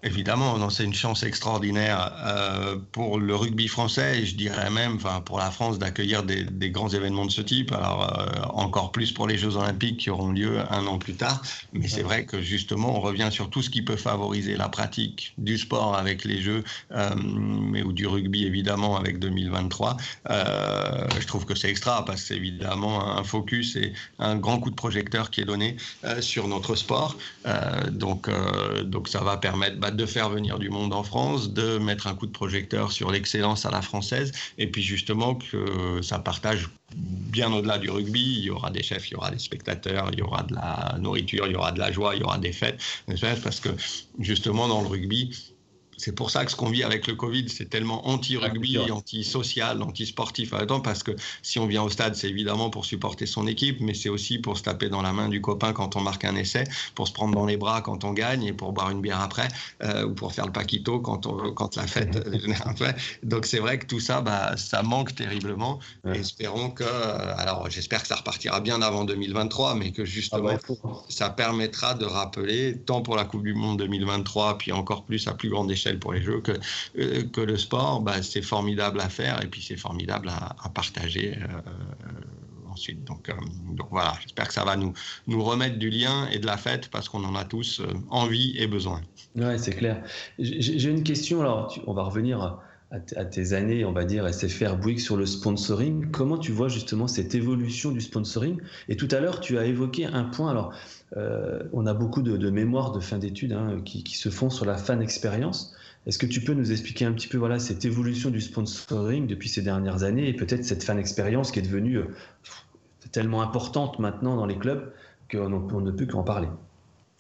Évidemment, 0.04 0.70
c'est 0.70 0.84
une 0.84 0.93
chance 0.93 1.24
extraordinaire 1.24 2.12
euh, 2.26 2.78
pour 2.91 3.20
le 3.20 3.36
rugby 3.36 3.68
français 3.68 4.26
je 4.26 4.36
dirais 4.36 4.70
même 4.70 4.97
pour 5.26 5.38
la 5.38 5.51
France 5.51 5.80
d'accueillir 5.80 6.24
des, 6.24 6.70
grands 6.70 6.89
événements 6.89 7.26
de 7.26 7.32
ce 7.32 7.41
type. 7.41 7.72
Alors 7.72 8.20
euh, 8.20 8.26
encore 8.54 8.91
plus 8.91 9.12
pour 9.12 9.28
les 9.28 9.38
Jeux 9.38 9.56
olympiques 9.56 9.97
qui 9.97 10.10
auront 10.10 10.32
lieu 10.32 10.60
un 10.70 10.86
an 10.88 10.97
plus 10.97 11.14
tard. 11.14 11.41
Mais 11.74 11.88
c'est 11.88 12.04
vrai 12.04 12.26
que 12.26 12.41
justement, 12.41 12.97
on 12.97 12.99
revient 12.99 13.30
sur 13.32 13.49
tout 13.49 13.62
ce 13.62 13.70
qui 13.70 13.82
peut 13.82 13.95
favoriser 13.95 14.58
la 14.58 14.70
pratique 14.70 15.34
du 15.38 15.58
sport 15.58 15.95
avec 15.95 16.26
les 16.26 16.41
Jeux, 16.41 16.64
euh, 16.91 17.10
mais 17.16 17.84
ou 17.84 17.93
du 17.93 18.08
rugby 18.08 18.45
évidemment 18.45 18.97
avec 18.97 19.20
2023. 19.20 19.97
Euh, 20.30 21.08
je 21.20 21.28
trouve 21.28 21.45
que 21.45 21.56
c'est 21.56 21.70
extra 21.70 22.04
parce 22.06 22.22
que 22.22 22.28
c'est 22.28 22.38
évidemment 22.38 23.18
un 23.18 23.24
focus 23.24 23.76
et 23.76 23.93
un 24.20 24.36
grand 24.36 24.60
coup 24.60 24.70
de 24.70 24.76
projecteur 24.76 25.30
qui 25.32 25.41
est 25.41 25.45
donné 25.45 25.78
sur 26.20 26.47
notre 26.47 26.76
sport. 26.76 27.18
donc, 27.91 28.30
donc 28.84 29.08
ça 29.08 29.22
va 29.22 29.38
permettre 29.38 29.78
bah, 29.78 29.91
de 29.93 30.05
faire 30.05 30.29
venir 30.29 30.59
du 30.59 30.69
monde 30.69 30.93
en 30.93 31.03
France, 31.03 31.53
de 31.53 31.77
mettre 31.77 32.07
un 32.07 32.15
coup 32.15 32.25
de 32.25 32.31
projecteur 32.31 32.91
sur 32.91 33.11
l'excellence 33.11 33.65
à 33.65 33.71
la 33.71 33.81
française, 33.81 34.31
et 34.57 34.67
puis 34.67 34.83
justement 34.83 35.35
que 35.35 36.01
ça 36.01 36.19
partage 36.19 36.69
bien 36.95 37.51
au-delà 37.51 37.77
du 37.77 37.89
rugby. 37.89 38.35
Il 38.39 38.43
y 38.43 38.49
aura 38.49 38.69
des 38.69 38.83
chefs, 38.83 39.09
il 39.09 39.13
y 39.13 39.15
aura 39.15 39.31
des 39.31 39.39
spectateurs, 39.39 40.09
il 40.11 40.19
y 40.19 40.21
aura 40.21 40.43
de 40.43 40.53
la 40.55 40.95
nourriture, 40.99 41.47
il 41.47 41.53
y 41.53 41.55
aura 41.55 41.71
de 41.71 41.79
la 41.79 41.91
joie, 41.91 42.15
il 42.15 42.21
y 42.21 42.23
aura 42.23 42.37
des 42.37 42.51
fêtes, 42.53 42.81
parce 43.43 43.59
que 43.59 43.69
justement 44.19 44.67
dans 44.67 44.81
le 44.81 44.87
rugby, 44.87 45.53
c'est 46.04 46.12
pour 46.12 46.32
ça 46.32 46.43
que 46.43 46.51
ce 46.51 46.58
qu'on 46.58 46.70
vit 46.70 46.84
avec 46.84 47.08
le 47.08 47.16
Covid, 47.16 47.47
c'est 47.47 47.70
tellement 47.70 48.10
anti-rugby, 48.10 48.91
anti-social, 48.91 49.82
anti-sportif 49.82 50.54
temps, 50.68 50.82
parce 50.82 51.01
que 51.01 51.12
si 51.41 51.60
on 51.60 51.66
vient 51.66 51.82
au 51.82 51.89
stade, 51.89 52.16
c'est 52.16 52.28
évidemment 52.28 52.70
pour 52.70 52.84
supporter 52.84 53.26
son 53.26 53.47
équipe, 53.47 53.80
mais 53.80 53.93
c'est 53.93 54.10
aussi 54.10 54.38
pour 54.38 54.58
se 54.58 54.64
taper 54.64 54.89
dans 54.89 55.01
la 55.01 55.14
main 55.14 55.30
du 55.30 55.39
copain 55.39 55.72
quand 55.72 55.95
on 55.95 56.01
marque 56.01 56.26
un 56.26 56.36
essai, 56.36 56.66
pour 56.93 57.08
se 57.08 57.14
prendre 57.14 57.34
dans 57.34 57.45
les 57.45 57.56
bras 57.56 57.82
quand 57.82 58.04
on 58.04 58.12
gagne 58.12 58.43
et 58.43 58.51
pour 58.51 58.74
boire 58.74 58.89
une 58.89 58.99
bière 58.99 59.22
après, 59.22 59.47
euh, 59.82 60.06
ou 60.06 60.14
pour 60.14 60.34
faire 60.34 60.45
le 60.45 60.51
paquito 60.51 60.99
quand, 60.99 61.26
on, 61.26 61.54
quand 61.54 61.78
la 61.78 61.88
fête. 61.88 62.22
Donc 63.24 63.45
c'est 63.45 63.60
vrai 63.60 63.80
que 63.80 63.86
tout 63.86 64.01
ça, 64.01 64.20
bah, 64.20 64.58
ça 64.58 64.84
manque 64.84 65.16
terriblement. 65.16 65.80
Espérons 66.14 66.70
que, 66.70 66.84
euh, 66.84 67.38
alors 67.38 67.70
j'espère 67.70 68.01
que 68.01 68.10
ça 68.10 68.16
repartira 68.16 68.60
bien 68.60 68.82
avant 68.82 69.06
2023, 69.06 69.76
mais 69.76 69.91
que 69.93 70.04
justement, 70.04 70.49
ah 70.51 70.74
bah, 70.84 70.89
ça 71.08 71.30
permettra 71.30 71.93
de 71.93 72.04
rappeler, 72.06 72.78
tant 72.86 73.01
pour 73.01 73.16
la 73.16 73.24
Coupe 73.24 73.43
du 73.43 73.54
Monde 73.54 73.80
2023, 73.80 74.58
puis 74.58 74.74
encore 74.74 75.06
plus 75.06 75.30
à 75.30 75.34
plus 75.34 75.47
grande 75.47 75.72
échelle 75.72 75.92
pour 75.97 76.13
les 76.13 76.21
Jeux, 76.21 76.41
que, 76.41 76.51
euh, 76.97 77.23
que 77.31 77.41
le 77.41 77.57
sport, 77.57 78.01
bah, 78.01 78.21
c'est 78.21 78.41
formidable 78.41 78.99
à 79.01 79.09
faire 79.09 79.43
et 79.43 79.47
puis 79.47 79.61
c'est 79.61 79.77
formidable 79.77 80.29
à, 80.29 80.69
partager 80.69 81.37
euh, 81.37 82.71
ensuite. 82.71 83.03
Donc, 83.03 83.29
euh, 83.29 83.33
voilà, 83.91 84.13
j'espère 84.21 84.47
que 84.47 84.53
ça 84.53 84.65
va 84.65 84.75
nous, 84.75 84.93
nous 85.27 85.43
remettre 85.43 85.77
du 85.77 85.89
lien 85.89 86.27
et 86.31 86.39
de 86.39 86.45
la 86.45 86.57
fête 86.57 86.89
parce 86.89 87.09
qu'on 87.09 87.23
en 87.23 87.35
a 87.35 87.45
tous 87.45 87.81
envie 88.09 88.55
et 88.57 88.67
besoin. 88.67 89.01
Ouais, 89.35 89.57
c'est 89.57 89.75
clair. 89.75 90.03
J'ai 90.39 90.89
une 90.89 91.03
question, 91.03 91.41
alors 91.41 91.75
on 91.87 91.93
va 91.93 92.03
revenir 92.03 92.59
à 92.91 93.25
tes 93.25 93.53
années, 93.53 93.85
on 93.85 93.91
va 93.91 94.05
dire, 94.05 94.31
SFR 94.31 94.75
Bouygues 94.75 94.99
sur 94.99 95.17
le 95.17 95.25
sponsoring. 95.25 96.11
Comment 96.11 96.37
tu 96.37 96.51
vois 96.51 96.67
justement 96.67 97.07
cette 97.07 97.33
évolution 97.33 97.91
du 97.91 98.01
sponsoring? 98.01 98.59
Et 98.87 98.95
tout 98.95 99.07
à 99.09 99.19
l'heure, 99.19 99.39
tu 99.39 99.57
as 99.57 99.65
évoqué 99.65 100.05
un 100.05 100.25
point. 100.25 100.51
Alors, 100.51 100.73
on 101.15 101.87
a 101.87 101.93
beaucoup 101.93 102.21
de, 102.21 102.49
mémoires 102.49 102.91
de 102.91 102.99
fin 102.99 103.17
d'études 103.17 103.53
hein, 103.53 103.81
qui, 103.83 104.03
qui, 104.03 104.15
se 104.15 104.29
font 104.29 104.51
sur 104.51 104.65
la 104.65 104.77
fan 104.77 105.01
expérience. 105.01 105.73
Est-ce 106.06 106.20
que 106.20 106.26
tu 106.26 106.41
peux 106.41 106.54
nous 106.54 106.72
expliquer 106.72 107.06
un 107.06 107.14
petit 107.14 107.28
peu 107.28 107.38
voilà, 107.38 107.60
cette 107.60 107.86
évolution 107.86 108.30
du 108.30 108.41
sponsoring 108.41 109.26
depuis 109.26 109.47
ces 109.47 109.62
dernières 109.62 110.04
années 110.04 110.28
et 110.28 110.34
peut-être 110.34 110.66
cette 110.66 110.84
fan 110.84 110.99
expérience 110.99 111.51
qui 111.51 111.60
est 111.60 111.64
devenue 111.64 111.97
euh, 111.97 112.08
tellement 113.12 113.41
importante 113.41 113.99
maintenant 113.99 114.36
dans 114.36 114.45
les 114.45 114.58
clubs 114.58 114.91
qu'on 115.32 115.82
ne 115.82 115.91
peut 115.91 116.06
qu'en 116.06 116.24
parler? 116.24 116.49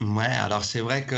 Ouais, 0.01 0.25
alors 0.25 0.65
c'est 0.65 0.81
vrai 0.81 1.05
que 1.05 1.15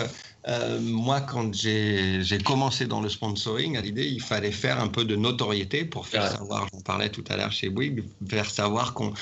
euh, 0.47 0.79
moi, 0.79 1.21
quand 1.21 1.53
j'ai 1.53 2.37
commencé 2.43 2.85
dans 2.85 3.01
le 3.01 3.09
sponsoring, 3.09 3.77
à 3.77 3.81
l'idée, 3.81 4.05
il 4.05 4.21
fallait 4.21 4.51
faire 4.51 4.79
un 4.79 4.87
peu 4.87 5.03
de 5.03 5.15
notoriété 5.15 5.85
pour 5.85 6.07
faire 6.07 6.29
savoir, 6.29 6.67
j'en 6.71 6.81
parlais 6.81 7.09
tout 7.09 7.23
à 7.29 7.37
l'heure 7.37 7.51
chez 7.51 7.69
Bouygues, 7.69 8.03
faire 8.27 8.49
savoir 8.49 8.93
qu'on 8.93 9.13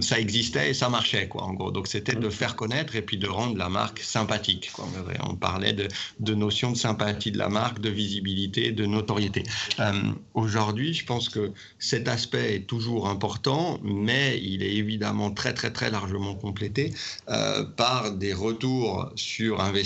ça 0.00 0.20
existait 0.20 0.70
et 0.70 0.74
ça 0.74 0.88
marchait, 0.88 1.26
quoi, 1.28 1.42
en 1.42 1.54
gros. 1.54 1.70
Donc, 1.70 1.88
c'était 1.88 2.14
de 2.14 2.30
faire 2.30 2.54
connaître 2.54 2.94
et 2.94 3.02
puis 3.02 3.18
de 3.18 3.28
rendre 3.28 3.56
la 3.56 3.68
marque 3.68 4.00
sympathique. 4.00 4.70
Quoi. 4.72 4.86
On 5.28 5.34
parlait 5.34 5.72
de, 5.72 5.88
de 6.20 6.34
notion 6.34 6.70
de 6.70 6.76
sympathie 6.76 7.32
de 7.32 7.38
la 7.38 7.48
marque, 7.48 7.80
de 7.80 7.90
visibilité, 7.90 8.72
de 8.72 8.86
notoriété. 8.86 9.42
Euh, 9.80 9.92
aujourd'hui, 10.34 10.94
je 10.94 11.04
pense 11.04 11.28
que 11.28 11.52
cet 11.78 12.06
aspect 12.06 12.54
est 12.54 12.66
toujours 12.66 13.08
important, 13.08 13.80
mais 13.82 14.40
il 14.42 14.62
est 14.62 14.74
évidemment 14.74 15.30
très, 15.32 15.52
très, 15.52 15.72
très 15.72 15.90
largement 15.90 16.34
complété 16.34 16.92
euh, 17.28 17.64
par 17.64 18.12
des 18.12 18.32
retours 18.32 19.10
sur 19.16 19.60
investissement 19.60 19.79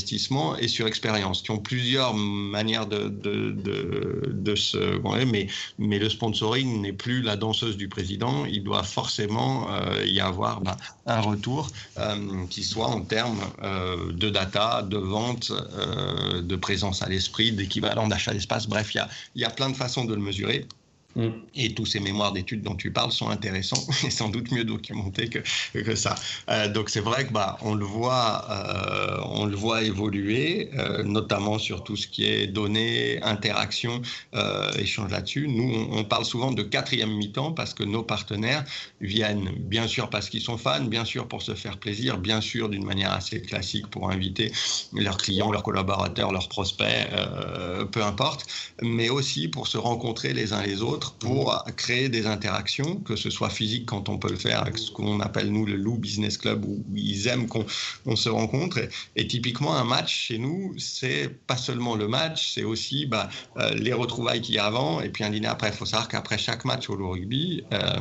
et 0.58 0.68
sur 0.68 0.86
expérience, 0.86 1.42
qui 1.42 1.50
ont 1.50 1.58
plusieurs 1.58 2.14
manières 2.14 2.86
de, 2.86 4.54
se... 4.54 4.78
Mais, 5.78 5.98
le 5.98 6.08
sponsoring 6.08 6.80
n'est 6.82 6.92
plus 6.92 7.22
la 7.22 7.36
danseuse 7.36 7.76
du 7.76 7.88
président, 7.88 8.44
il 8.44 8.62
doit 8.62 8.82
forcément 8.82 9.68
euh, 9.70 10.04
y 10.06 10.20
avoir 10.20 10.60
bah, 10.60 10.76
un 11.06 11.20
retour 11.20 11.68
euh, 11.98 12.46
qui 12.50 12.64
soit 12.64 12.88
en 12.88 13.00
termes 13.00 13.40
euh, 13.62 14.12
de 14.12 14.30
data, 14.30 14.82
de 14.82 14.98
vente, 14.98 15.52
de 16.42 16.56
présence 16.56 17.02
à 17.02 17.08
l'esprit, 17.08 17.52
d'équivalent 17.52 18.08
d'achat 18.08 18.32
d'espace. 18.32 18.66
Bref, 18.66 18.94
il 18.94 19.40
y 19.40 19.44
a 19.44 19.50
plein 19.50 19.70
de 19.70 19.76
façons 19.76 20.04
de 20.04 20.14
le 20.14 20.20
mesurer. 20.20 20.66
Mm. 21.16 21.28
Et 21.54 21.74
tous 21.74 21.86
ces 21.86 22.00
mémoires 22.00 22.32
d'études 22.32 22.62
dont 22.62 22.74
tu 22.74 22.90
parles 22.90 23.12
sont 23.12 23.28
intéressants 23.28 23.82
et 24.04 24.10
sans 24.10 24.28
doute 24.28 24.50
mieux 24.50 24.64
documentés 24.64 25.28
que, 25.28 25.38
que 25.78 25.94
ça. 25.94 26.14
Euh, 26.48 26.68
donc 26.68 26.90
c'est 26.90 27.00
vrai 27.00 27.26
que 27.26 27.32
bah, 27.32 27.56
on 27.62 27.74
le 27.74 27.84
voit, 27.84 28.44
euh, 28.50 29.20
on 29.30 29.46
le 29.46 29.56
voit 29.56 29.82
évoluer, 29.82 30.70
euh, 30.76 31.02
notamment 31.04 31.58
sur 31.58 31.84
tout 31.84 31.96
ce 31.96 32.08
qui 32.08 32.24
est 32.24 32.46
données, 32.46 33.22
interactions, 33.22 34.02
échanges 34.78 35.10
là-dessus. 35.10 35.48
Nous, 35.48 35.88
on, 35.90 36.04
parle 36.04 36.24
souvent 36.24 36.52
de 36.52 36.62
quatrième 36.62 37.10
mi-temps 37.10 37.52
parce 37.52 37.72
que 37.72 37.82
nos 37.82 38.02
partenaires 38.02 38.64
viennent 39.00 39.50
bien 39.58 39.86
sûr 39.86 40.10
parce 40.10 40.28
qu'ils 40.28 40.42
sont 40.42 40.58
fans, 40.58 40.84
bien 40.84 41.04
sûr 41.04 41.28
pour 41.28 41.42
se 41.42 41.54
faire 41.54 41.78
plaisir, 41.78 42.18
bien 42.18 42.40
sûr 42.40 42.68
d'une 42.68 42.84
manière 42.84 43.12
assez 43.12 43.40
classique 43.40 43.86
pour 43.88 44.10
inviter 44.10 44.52
leurs 44.92 45.16
clients, 45.16 45.50
leurs 45.50 45.62
collaborateurs, 45.62 46.32
leurs 46.32 46.48
prospects, 46.48 47.08
peu 47.90 48.02
importe, 48.02 48.46
mais 48.82 49.08
aussi 49.08 49.48
pour 49.48 49.66
se 49.66 49.78
rencontrer 49.78 50.32
les 50.32 50.52
uns 50.52 50.62
les 50.62 50.82
autres 50.82 51.03
pour 51.12 51.64
créer 51.76 52.08
des 52.08 52.26
interactions, 52.26 52.96
que 52.96 53.16
ce 53.16 53.30
soit 53.30 53.50
physique 53.50 53.86
quand 53.86 54.08
on 54.08 54.18
peut 54.18 54.30
le 54.30 54.36
faire 54.36 54.60
avec 54.60 54.78
ce 54.78 54.90
qu'on 54.90 55.20
appelle 55.20 55.50
nous 55.50 55.66
le 55.66 55.76
Lou 55.76 55.96
Business 55.96 56.38
Club 56.38 56.64
où 56.64 56.84
ils 56.94 57.26
aiment 57.28 57.46
qu'on 57.46 58.16
se 58.16 58.28
rencontre. 58.28 58.78
Et, 59.16 59.26
typiquement, 59.26 59.74
un 59.74 59.84
match 59.84 60.14
chez 60.14 60.38
nous, 60.38 60.74
c'est 60.78 61.28
pas 61.46 61.56
seulement 61.56 61.94
le 61.94 62.08
match, 62.08 62.52
c'est 62.54 62.64
aussi 62.64 63.06
bah, 63.06 63.28
euh, 63.58 63.74
les 63.74 63.92
retrouvailles 63.92 64.40
qu'il 64.40 64.54
y 64.54 64.58
a 64.58 64.64
avant 64.64 65.00
et 65.00 65.08
puis 65.08 65.24
un 65.24 65.30
dîner 65.30 65.48
après. 65.48 65.68
Il 65.68 65.74
faut 65.74 65.86
savoir 65.86 66.08
qu'après 66.08 66.38
chaque 66.38 66.64
match 66.64 66.88
au 66.88 66.96
rugby, 66.96 67.64
euh, 67.72 67.98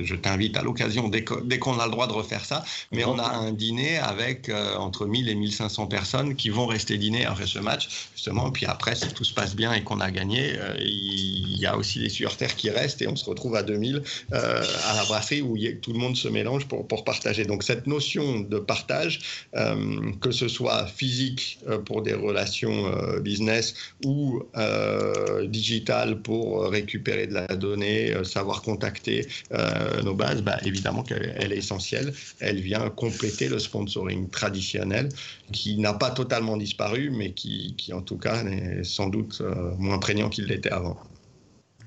je 0.00 0.14
t'invite 0.14 0.56
à 0.56 0.62
l'occasion, 0.62 1.08
dès 1.08 1.24
qu'on 1.24 1.78
a 1.78 1.84
le 1.84 1.90
droit 1.90 2.06
de 2.06 2.12
refaire 2.12 2.44
ça, 2.44 2.64
mais 2.92 3.04
on 3.04 3.18
a 3.18 3.28
un 3.28 3.52
dîner 3.52 3.98
avec 3.98 4.48
euh, 4.48 4.76
entre 4.76 5.06
1000 5.06 5.28
et 5.28 5.34
1500 5.34 5.86
personnes 5.86 6.34
qui 6.36 6.50
vont 6.50 6.66
rester 6.66 6.98
dîner 6.98 7.24
après 7.24 7.46
ce 7.46 7.58
match, 7.58 7.88
justement. 8.14 8.50
Puis 8.50 8.66
après, 8.66 8.94
si 8.94 9.08
tout 9.08 9.24
se 9.24 9.34
passe 9.34 9.54
bien 9.54 9.72
et 9.72 9.82
qu'on 9.82 10.00
a 10.00 10.10
gagné, 10.10 10.56
il 10.80 11.58
y 11.58 11.66
a 11.66 11.76
aussi 11.76 12.00
des 12.00 12.08
terre 12.36 12.56
qui 12.56 12.70
reste 12.70 13.02
et 13.02 13.08
on 13.08 13.16
se 13.16 13.24
retrouve 13.24 13.56
à 13.56 13.62
2000 13.62 14.02
euh, 14.32 14.62
à 14.86 14.96
la 14.96 15.04
brasserie 15.04 15.42
où 15.42 15.56
tout 15.80 15.92
le 15.92 15.98
monde 15.98 16.16
se 16.16 16.28
mélange 16.28 16.66
pour, 16.66 17.04
partager. 17.04 17.44
Donc 17.44 17.62
cette 17.62 17.86
notion 17.86 18.40
de 18.40 18.58
partage, 18.58 19.20
euh, 19.56 20.12
que 20.20 20.30
ce 20.30 20.48
soit 20.48 20.86
physique 20.86 21.58
euh, 21.68 21.78
pour 21.78 22.02
des 22.02 22.14
relations 22.14 22.90
business 23.20 23.74
ou 24.04 24.42
digital 25.44 26.20
pour 26.20 26.64
récupérer 26.64 27.26
de 27.26 27.34
la 27.34 27.46
donnée, 27.46 28.12
savoir 28.24 28.62
contacter 28.62 29.26
nos 30.04 30.14
bases, 30.14 30.42
bah, 30.42 30.58
évidemment 30.64 31.02
qu'elle 31.02 31.52
est 31.52 31.56
essentielle. 31.56 32.12
Elle 32.40 32.60
vient 32.60 32.90
compléter 32.90 33.48
le 33.48 33.58
sponsoring 33.58 34.28
traditionnel 34.28 35.08
qui 35.52 35.78
n'a 35.78 35.94
pas 35.94 36.10
totalement 36.10 36.56
disparu, 36.56 37.10
mais 37.10 37.32
qui, 37.32 37.74
qui 37.76 37.92
en 37.92 38.02
tout 38.02 38.18
cas 38.18 38.44
est 38.44 38.84
sans 38.84 39.08
doute 39.08 39.42
moins 39.78 39.98
prégnant 39.98 40.28
qu'il 40.28 40.46
l'était 40.46 40.70
avant. 40.70 40.98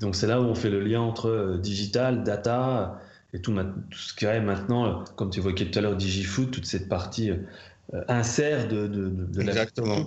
Donc 0.02 0.16
c'est 0.16 0.28
là 0.28 0.41
où 0.41 0.45
on 0.45 0.56
fait 0.56 0.70
le 0.70 0.82
lien 0.82 1.02
entre 1.02 1.30
euh, 1.30 1.58
digital, 1.58 2.24
data 2.24 2.99
et 3.34 3.39
tout, 3.39 3.56
ce 3.91 4.14
qui 4.14 4.26
est 4.26 4.41
maintenant, 4.41 4.86
euh, 4.86 5.04
comme 5.16 5.30
tu 5.30 5.39
évoquais 5.39 5.70
tout 5.70 5.78
à 5.78 5.82
l'heure, 5.82 5.95
DigiFood, 5.95 6.52
toute 6.52 6.66
cette 6.66 6.89
partie 6.89 7.30
euh, 7.30 7.38
insert 8.08 8.68
de, 8.68 8.88
de, 8.88 9.10
de, 9.10 9.42
Exactement. 9.42 10.06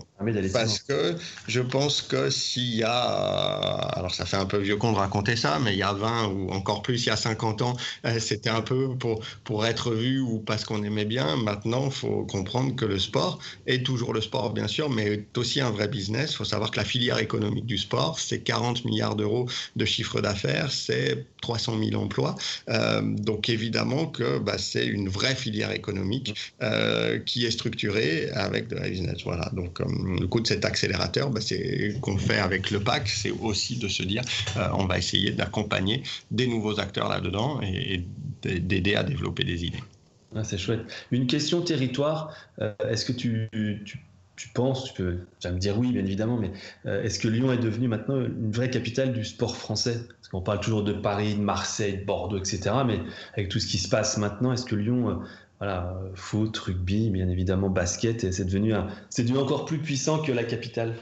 Parce 0.52 0.78
que 0.78 1.16
je 1.46 1.60
pense 1.60 2.00
que 2.00 2.30
s'il 2.30 2.76
y 2.76 2.82
a, 2.82 2.90
alors 2.92 4.14
ça 4.14 4.24
fait 4.24 4.36
un 4.36 4.46
peu 4.46 4.58
vieux 4.58 4.76
con 4.76 4.92
de 4.92 4.96
raconter 4.96 5.36
ça, 5.36 5.58
mais 5.58 5.72
il 5.72 5.78
y 5.78 5.82
a 5.82 5.92
20 5.92 6.28
ou 6.28 6.50
encore 6.50 6.82
plus, 6.82 7.04
il 7.04 7.08
y 7.08 7.10
a 7.10 7.16
50 7.16 7.62
ans, 7.62 7.76
euh, 8.06 8.18
c'était 8.18 8.48
un 8.48 8.62
peu 8.62 8.96
pour, 8.96 9.20
pour 9.44 9.66
être 9.66 9.92
vu 9.92 10.20
ou 10.20 10.38
parce 10.38 10.64
qu'on 10.64 10.82
aimait 10.82 11.04
bien. 11.04 11.36
Maintenant, 11.36 11.86
il 11.86 11.92
faut 11.92 12.24
comprendre 12.24 12.74
que 12.74 12.86
le 12.86 12.98
sport 12.98 13.38
est 13.66 13.84
toujours 13.84 14.14
le 14.14 14.22
sport, 14.22 14.52
bien 14.52 14.68
sûr, 14.68 14.88
mais 14.88 15.04
est 15.04 15.38
aussi 15.38 15.60
un 15.60 15.70
vrai 15.70 15.88
business. 15.88 16.32
Il 16.32 16.36
faut 16.36 16.44
savoir 16.44 16.70
que 16.70 16.78
la 16.78 16.84
filière 16.84 17.18
économique 17.18 17.66
du 17.66 17.76
sport, 17.76 18.18
c'est 18.18 18.40
40 18.40 18.84
milliards 18.86 19.16
d'euros 19.16 19.46
de 19.76 19.84
chiffre 19.84 20.22
d'affaires, 20.22 20.70
c'est 20.70 21.26
300 21.42 21.78
000 21.90 22.02
emplois. 22.02 22.34
Euh, 22.70 23.02
donc 23.02 23.50
évidemment 23.50 24.06
que 24.06 24.38
bah, 24.38 24.56
c'est 24.56 24.86
une 24.86 25.08
vraie 25.10 25.34
filière 25.34 25.70
économique 25.70 26.34
qui 27.26 27.44
est 27.44 27.50
structurée 27.50 27.73
avec 28.34 28.68
de 28.68 28.76
la 28.76 28.88
business. 28.88 29.22
Voilà. 29.24 29.50
Donc, 29.52 29.80
euh, 29.80 29.84
le 30.20 30.26
coup 30.26 30.40
de 30.40 30.46
cet 30.46 30.64
accélérateur, 30.64 31.30
bah, 31.30 31.40
c'est 31.40 31.96
qu'on 32.00 32.18
fait 32.18 32.38
avec 32.38 32.70
le 32.70 32.80
PAC, 32.80 33.08
c'est 33.08 33.30
aussi 33.30 33.78
de 33.78 33.88
se 33.88 34.02
dire, 34.02 34.22
euh, 34.56 34.68
on 34.74 34.86
va 34.86 34.98
essayer 34.98 35.30
d'accompagner 35.30 36.02
des 36.30 36.46
nouveaux 36.46 36.80
acteurs 36.80 37.08
là-dedans 37.08 37.60
et, 37.62 38.04
d'aider 38.42 38.94
à 38.94 39.02
développer 39.02 39.44
des 39.44 39.64
idées. 39.64 39.82
Ah, 40.36 40.44
c'est 40.44 40.58
chouette. 40.58 40.80
Une 41.12 41.26
question 41.26 41.62
territoire. 41.62 42.34
Euh, 42.60 42.74
est-ce 42.90 43.06
que 43.06 43.12
tu, 43.12 43.48
penses, 44.52 44.84
tu 44.84 44.92
peux 44.92 45.18
me 45.44 45.58
dire 45.58 45.78
oui, 45.78 45.92
bien 45.92 46.04
évidemment, 46.04 46.36
mais 46.36 46.50
est-ce 46.84 47.18
que 47.18 47.28
Lyon 47.28 47.52
est 47.52 47.58
devenu 47.58 47.88
maintenant 47.88 48.20
une 48.20 48.50
vraie 48.50 48.68
capitale 48.68 49.12
du 49.14 49.24
sport 49.24 49.56
français? 49.56 50.00
Parce 50.08 50.28
qu'on 50.28 50.42
parle 50.42 50.60
toujours 50.60 50.82
de 50.82 50.92
Paris, 50.92 51.36
de 51.36 51.40
Marseille, 51.40 51.98
de 51.98 52.04
Bordeaux, 52.04 52.38
etc. 52.38 52.60
Mais 52.86 53.00
avec 53.32 53.48
tout 53.48 53.60
ce 53.60 53.66
qui 53.66 53.78
se 53.78 53.88
passe 53.88 54.18
maintenant, 54.18 54.52
est-ce 54.52 54.66
que 54.66 54.74
Lyon 54.74 55.22
voilà, 55.58 55.94
foot, 56.14 56.56
rugby, 56.56 57.10
bien 57.10 57.28
évidemment 57.28 57.70
basket, 57.70 58.24
et 58.24 58.32
c'est 58.32 58.44
devenu, 58.44 58.74
c'est 59.10 59.22
devenu 59.22 59.38
encore 59.38 59.64
plus 59.64 59.78
puissant 59.78 60.18
que 60.18 60.32
la 60.32 60.44
capitale. 60.44 60.94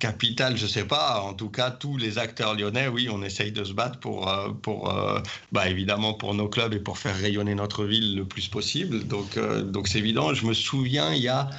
Capitale, 0.00 0.56
je 0.56 0.66
sais 0.66 0.84
pas. 0.84 1.20
En 1.22 1.34
tout 1.34 1.50
cas, 1.50 1.70
tous 1.70 1.96
les 1.96 2.18
acteurs 2.18 2.56
lyonnais, 2.56 2.88
oui, 2.88 3.08
on 3.12 3.22
essaye 3.22 3.52
de 3.52 3.62
se 3.62 3.72
battre 3.72 4.00
pour, 4.00 4.28
euh, 4.28 4.48
pour 4.50 4.90
euh, 4.92 5.20
bah, 5.52 5.68
évidemment 5.68 6.14
pour 6.14 6.34
nos 6.34 6.48
clubs 6.48 6.74
et 6.74 6.80
pour 6.80 6.98
faire 6.98 7.16
rayonner 7.16 7.54
notre 7.54 7.84
ville 7.84 8.16
le 8.16 8.24
plus 8.24 8.48
possible. 8.48 9.06
Donc, 9.06 9.36
euh, 9.36 9.62
donc 9.62 9.86
c'est 9.86 9.98
évident. 9.98 10.34
Je 10.34 10.46
me 10.46 10.52
souviens, 10.52 11.14
il 11.14 11.22
y 11.22 11.28
a 11.28 11.50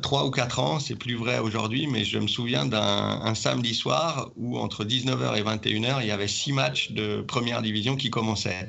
trois 0.00 0.24
ou 0.24 0.30
quatre 0.30 0.60
ans, 0.60 0.80
c'est 0.80 0.96
plus 0.96 1.14
vrai 1.14 1.40
aujourd'hui, 1.40 1.86
mais 1.86 2.04
je 2.04 2.18
me 2.18 2.26
souviens 2.26 2.64
d'un 2.64 3.34
samedi 3.34 3.74
soir 3.74 4.30
où 4.36 4.58
entre 4.58 4.84
19h 4.84 5.36
et 5.36 5.42
21h, 5.42 5.98
il 6.00 6.06
y 6.06 6.10
avait 6.10 6.26
six 6.26 6.52
matchs 6.52 6.92
de 6.92 7.20
première 7.20 7.60
division 7.60 7.96
qui 7.96 8.08
commençaient. 8.08 8.66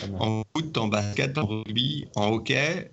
En 0.00 0.44
foot, 0.52 0.76
en 0.76 0.88
basket, 0.88 1.36
en 1.36 1.46
rugby, 1.46 2.08
en 2.12 2.22
hockey, 2.22 2.90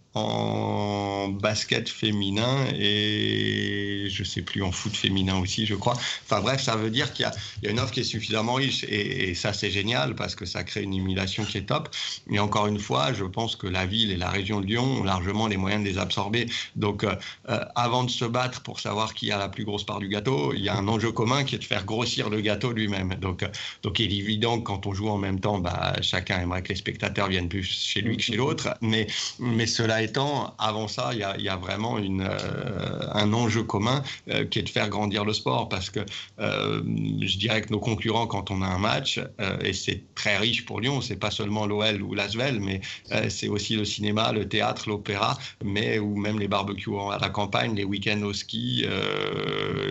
basket 1.29 1.89
féminin 1.89 2.65
et 2.77 4.07
je 4.09 4.23
sais 4.23 4.41
plus 4.41 4.63
en 4.63 4.71
foot 4.71 4.95
féminin 4.95 5.39
aussi 5.39 5.65
je 5.65 5.75
crois. 5.75 5.93
Enfin 6.25 6.41
bref 6.41 6.61
ça 6.61 6.75
veut 6.75 6.89
dire 6.89 7.13
qu'il 7.13 7.29
y, 7.63 7.67
a 7.67 7.69
une 7.69 7.79
offre 7.79 7.91
qui 7.91 8.01
est 8.01 8.03
suffisamment 8.03 8.55
riche 8.55 8.83
et, 8.87 9.33
ça 9.35 9.53
c'est 9.53 9.71
génial 9.71 10.15
parce 10.15 10.35
que 10.35 10.45
ça 10.45 10.63
crée 10.63 10.83
une 10.83 10.93
émulation 10.93 11.45
qui 11.45 11.57
est 11.57 11.63
top. 11.63 11.89
Mais 12.27 12.39
encore 12.39 12.67
une 12.67 12.79
fois 12.79 13.13
je 13.13 13.25
pense 13.25 13.55
que 13.55 13.67
la 13.67 13.85
ville 13.85 14.11
et 14.11 14.17
la 14.17 14.29
région 14.29 14.61
de 14.61 14.65
Lyon 14.65 14.83
ont 14.83 15.03
largement 15.03 15.47
les 15.47 15.57
moyens 15.57 15.83
de 15.83 15.89
les 15.89 15.97
absorber. 15.97 16.47
Donc 16.75 17.03
euh, 17.03 17.15
euh, 17.49 17.59
avant 17.75 18.03
de 18.03 18.09
se 18.09 18.25
battre 18.25 18.61
pour 18.61 18.79
savoir 18.79 19.13
qui 19.13 19.31
a 19.31 19.37
la 19.37 19.49
plus 19.49 19.65
grosse 19.65 19.83
part 19.83 19.99
du 19.99 20.07
gâteau 20.07 20.53
il 20.53 20.61
y 20.61 20.69
a 20.69 20.75
un 20.75 20.87
enjeu 20.87 21.11
commun 21.11 21.43
qui 21.43 21.55
est 21.55 21.59
de 21.59 21.63
faire 21.63 21.85
grossir 21.85 22.29
le 22.29 22.41
gâteau 22.41 22.71
lui-même. 22.71 23.15
Donc, 23.15 23.43
euh, 23.43 23.47
donc 23.83 23.99
il 23.99 24.11
est 24.11 24.17
évident 24.17 24.59
que 24.59 24.63
quand 24.63 24.87
on 24.87 24.93
joue 24.93 25.09
en 25.09 25.17
même 25.17 25.39
temps 25.39 25.59
bah, 25.59 25.93
chacun 26.01 26.41
aimerait 26.41 26.63
que 26.63 26.69
les 26.69 26.75
spectateurs 26.75 27.27
viennent 27.27 27.49
plus 27.49 27.63
chez 27.63 28.01
lui 28.01 28.17
que 28.17 28.23
chez 28.23 28.35
l'autre. 28.35 28.75
Mais, 28.81 29.07
mais 29.39 29.67
cela 29.67 30.01
étant, 30.09 30.55
avant 30.57 30.87
ça, 30.87 31.11
il 31.13 31.19
y 31.19 31.49
a, 31.49 31.55
vraiment 31.55 31.97
euh, 31.99 32.99
un 33.13 33.33
enjeu 33.33 33.63
commun 33.63 34.01
euh, 34.29 34.45
qui 34.45 34.59
est 34.59 34.63
de 34.63 34.69
faire 34.69 34.89
grandir 34.89 35.23
le 35.23 35.33
sport 35.33 35.69
parce 35.69 35.89
que 35.89 35.99
euh, 36.39 36.81
je 37.21 37.37
dirais 37.37 37.61
que 37.61 37.71
nos 37.71 37.79
concurrents, 37.79 38.27
quand 38.27 38.49
on 38.49 38.61
a 38.61 38.67
un 38.67 38.77
match, 38.77 39.19
et 39.63 39.73
c'est 39.73 40.03
très 40.15 40.37
riche 40.37 40.65
pour 40.65 40.79
Lyon, 40.79 41.01
c'est 41.01 41.15
pas 41.15 41.31
seulement 41.31 41.65
l'OL 41.65 42.01
ou 42.01 42.13
l'Asvel, 42.13 42.59
mais 42.59 42.81
c'est 43.29 43.47
aussi 43.47 43.75
le 43.75 43.85
cinéma, 43.85 44.31
le 44.31 44.47
théâtre, 44.47 44.89
l'opéra, 44.89 45.37
mais 45.63 45.99
ou 45.99 46.15
même 46.17 46.39
les 46.39 46.47
barbecues 46.47 46.91
à 47.11 47.19
la 47.19 47.29
campagne, 47.29 47.75
les 47.75 47.83
week-ends 47.83 48.21
au 48.23 48.33
ski, 48.33 48.85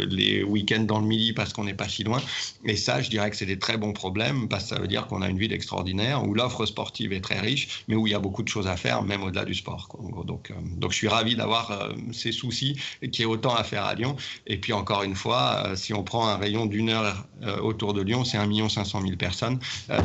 les 0.09 0.43
week-ends 0.43 0.85
dans 0.85 1.01
le 1.01 1.07
midi 1.07 1.33
parce 1.33 1.53
qu'on 1.53 1.65
n'est 1.65 1.75
pas 1.75 1.89
si 1.89 2.05
loin. 2.05 2.21
Et 2.65 2.77
ça, 2.77 3.01
je 3.03 3.11
dirais 3.11 3.31
que 3.31 3.37
c'est 3.37 3.47
des 3.47 3.59
très 3.59 3.77
bons 3.77 3.93
problèmes 3.93 4.49
parce 4.49 4.65
que 4.65 4.69
ça 4.71 4.81
veut 4.81 4.89
dire 4.89 5.07
qu'on 5.07 5.23
a 5.23 5.29
une 5.29 5.39
ville 5.39 5.53
extraordinaire 5.53 6.27
où 6.27 6.35
l'offre 6.35 6.67
sportive 6.67 7.13
est 7.13 7.21
très 7.21 7.41
riche, 7.41 7.85
mais 7.89 7.95
où 7.95 8.07
il 8.07 8.11
y 8.11 8.15
a 8.15 8.19
beaucoup 8.19 8.43
de 8.43 8.49
choses 8.49 8.67
à 8.67 8.77
faire, 8.77 9.03
même 9.03 9.23
au-delà 9.23 9.45
du 9.45 9.55
sport. 9.55 9.89
Donc, 10.25 10.51
euh, 10.51 10.55
donc 10.77 10.93
je 10.93 10.97
suis 10.97 11.09
ravi 11.09 11.37
d'avoir 11.37 11.71
euh, 11.71 11.93
ces 12.13 12.33
soucis 12.33 12.77
y 13.03 13.23
ait 13.23 13.25
autant 13.25 13.55
à 13.55 13.65
faire 13.65 13.85
à 13.85 13.95
Lyon. 13.95 14.17
Et 14.47 14.59
puis 14.59 14.73
encore 14.73 15.03
une 15.03 15.15
fois, 15.15 15.65
euh, 15.67 15.77
si 15.77 15.93
on 15.93 16.03
prend 16.03 16.29
un 16.29 16.37
rayon 16.37 16.67
d'une 16.67 16.91
heure 16.91 17.27
autour 17.63 17.95
de 17.95 18.03
Lyon, 18.03 18.25
c'est 18.25 18.37
1 18.37 18.69
500 18.69 19.01
000 19.03 19.17
personnes. 19.17 19.59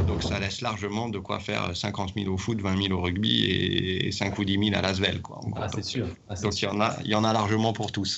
donc 0.06 0.24
ça 0.24 0.40
laisse 0.40 0.62
largement 0.62 1.10
de 1.10 1.20
quoi 1.20 1.40
faire 1.40 1.76
50 1.76 2.14
000 2.16 2.32
au 2.32 2.38
foot, 2.38 2.62
20 2.62 2.84
000 2.90 2.94
au 3.00 3.02
rugby 3.02 3.46
et 3.46 4.12
5 4.12 4.38
ou 4.38 4.46
10 4.46 4.70
000 4.70 4.76
à 4.76 4.82
l'Asvel. 4.82 5.22
Ah, 5.56 5.68
c'est 5.68 5.84
sûr. 5.84 6.08
Ah, 6.30 6.36
donc 6.36 6.62
il 6.62 6.66
y, 6.66 6.68
en 6.68 6.80
a, 6.80 6.96
il 7.04 7.12
y 7.12 7.16
en 7.16 7.24
a 7.24 7.34
largement 7.34 7.74
pour 7.74 7.92
tous. 7.92 8.18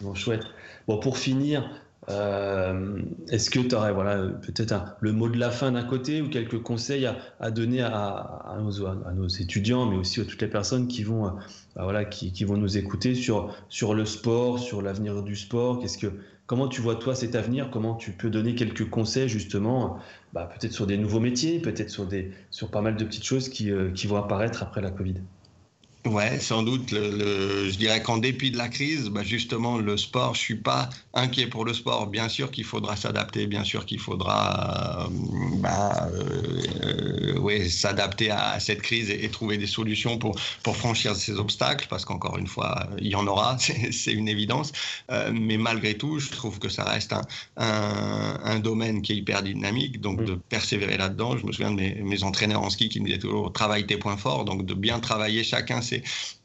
Bon, 0.00 0.14
chouette. 0.14 0.46
Bon, 0.86 0.98
pour 0.98 1.18
finir, 1.18 1.68
Euh, 2.08 3.00
est-ce 3.28 3.48
que 3.48 3.60
tu 3.60 3.74
aurais 3.74 3.92
voilà, 3.92 4.16
peut-être 4.42 4.96
le 5.00 5.12
mot 5.12 5.28
de 5.28 5.38
la 5.38 5.50
fin 5.50 5.70
d'un 5.72 5.84
côté 5.84 6.20
ou 6.20 6.28
quelques 6.28 6.60
conseils 6.60 7.06
à, 7.38 7.50
donner 7.50 7.80
à, 7.80 8.58
nos, 8.60 9.28
étudiants, 9.28 9.86
mais 9.86 9.96
aussi 9.96 10.20
à 10.20 10.24
toutes 10.24 10.42
les 10.42 10.48
personnes 10.48 10.88
qui 10.88 11.04
vont, 11.04 11.32
bah 11.76 11.84
voilà, 11.84 12.04
qui, 12.04 12.32
qui, 12.32 12.44
vont 12.44 12.56
nous 12.56 12.76
écouter 12.76 13.14
sur, 13.14 13.54
sur 13.68 13.94
le 13.94 14.04
sport, 14.04 14.58
sur 14.58 14.82
l'avenir 14.82 15.22
du 15.22 15.36
sport? 15.36 15.78
Qu'est-ce 15.78 15.98
que, 15.98 16.12
Comment 16.52 16.68
tu 16.68 16.82
vois 16.82 16.96
toi 16.96 17.14
cet 17.14 17.34
avenir? 17.34 17.70
Comment 17.70 17.94
tu 17.94 18.10
peux 18.12 18.28
donner 18.28 18.54
quelques 18.54 18.90
conseils 18.90 19.28
justement, 19.28 19.98
bah, 20.34 20.50
peut-être 20.52 20.72
sur 20.72 20.86
des 20.86 20.98
nouveaux 20.98 21.18
métiers, 21.18 21.60
peut-être 21.60 21.88
sur, 21.88 22.04
des, 22.04 22.30
sur 22.50 22.70
pas 22.70 22.82
mal 22.82 22.96
de 22.96 23.04
petites 23.04 23.24
choses 23.24 23.48
qui, 23.48 23.70
euh, 23.70 23.90
qui 23.90 24.06
vont 24.06 24.16
apparaître 24.16 24.62
après 24.62 24.82
la 24.82 24.90
Covid? 24.90 25.14
Ouais, 26.04 26.40
sans 26.40 26.64
doute. 26.64 26.90
Le, 26.90 27.70
je 27.70 27.76
dirais 27.78 28.02
qu'en 28.02 28.18
dépit 28.18 28.50
de 28.50 28.58
la 28.58 28.68
crise, 28.68 29.08
bah 29.08 29.22
justement, 29.22 29.78
le 29.78 29.96
sport, 29.96 30.34
je 30.34 30.40
suis 30.40 30.56
pas 30.56 30.90
inquiet 31.14 31.46
pour 31.46 31.64
le 31.64 31.72
sport. 31.72 32.08
Bien 32.08 32.28
sûr 32.28 32.50
qu'il 32.50 32.64
faudra 32.64 32.96
s'adapter, 32.96 33.46
bien 33.46 33.62
sûr 33.62 33.86
qu'il 33.86 34.00
faudra 34.00 35.06
euh, 35.06 35.08
bah, 35.58 36.08
euh, 36.12 37.38
ouais, 37.38 37.68
s'adapter 37.68 38.30
à, 38.30 38.58
cette 38.58 38.82
crise 38.82 39.10
et, 39.10 39.28
trouver 39.28 39.58
des 39.58 39.68
solutions 39.68 40.18
pour, 40.18 40.34
pour 40.64 40.76
franchir 40.76 41.14
ces 41.14 41.38
obstacles, 41.38 41.86
parce 41.88 42.04
qu'encore 42.04 42.36
une 42.36 42.48
fois, 42.48 42.88
il 42.98 43.06
y 43.06 43.14
en 43.14 43.28
aura, 43.28 43.56
c'est 43.58 44.12
une 44.12 44.28
évidence. 44.28 44.72
Euh, 45.12 45.30
mais 45.32 45.56
malgré 45.56 45.94
tout, 45.94 46.18
je 46.18 46.30
trouve 46.30 46.58
que 46.58 46.68
ça 46.68 46.82
reste 46.82 47.12
un, 47.12 47.22
un, 47.58 48.40
un 48.42 48.58
domaine 48.58 49.02
qui 49.02 49.12
est 49.12 49.16
hyper 49.16 49.44
dynamique, 49.44 50.00
donc 50.00 50.20
mm. 50.20 50.24
de 50.24 50.34
persévérer 50.34 50.96
là-dedans. 50.96 51.36
Je 51.36 51.46
me 51.46 51.52
souviens 51.52 51.70
de 51.70 51.76
mes, 51.76 51.94
mes, 51.94 52.24
entraîneurs 52.24 52.62
en 52.62 52.70
ski 52.70 52.88
qui 52.88 52.98
me 52.98 53.06
disaient 53.06 53.18
toujours 53.18 53.52
travaille 53.52 53.86
tes 53.86 53.96
points 53.96 54.16
forts, 54.16 54.44
donc 54.44 54.66
de 54.66 54.74
bien 54.74 54.98
travailler 54.98 55.44
chacun 55.44 55.80
ses, 55.80 55.91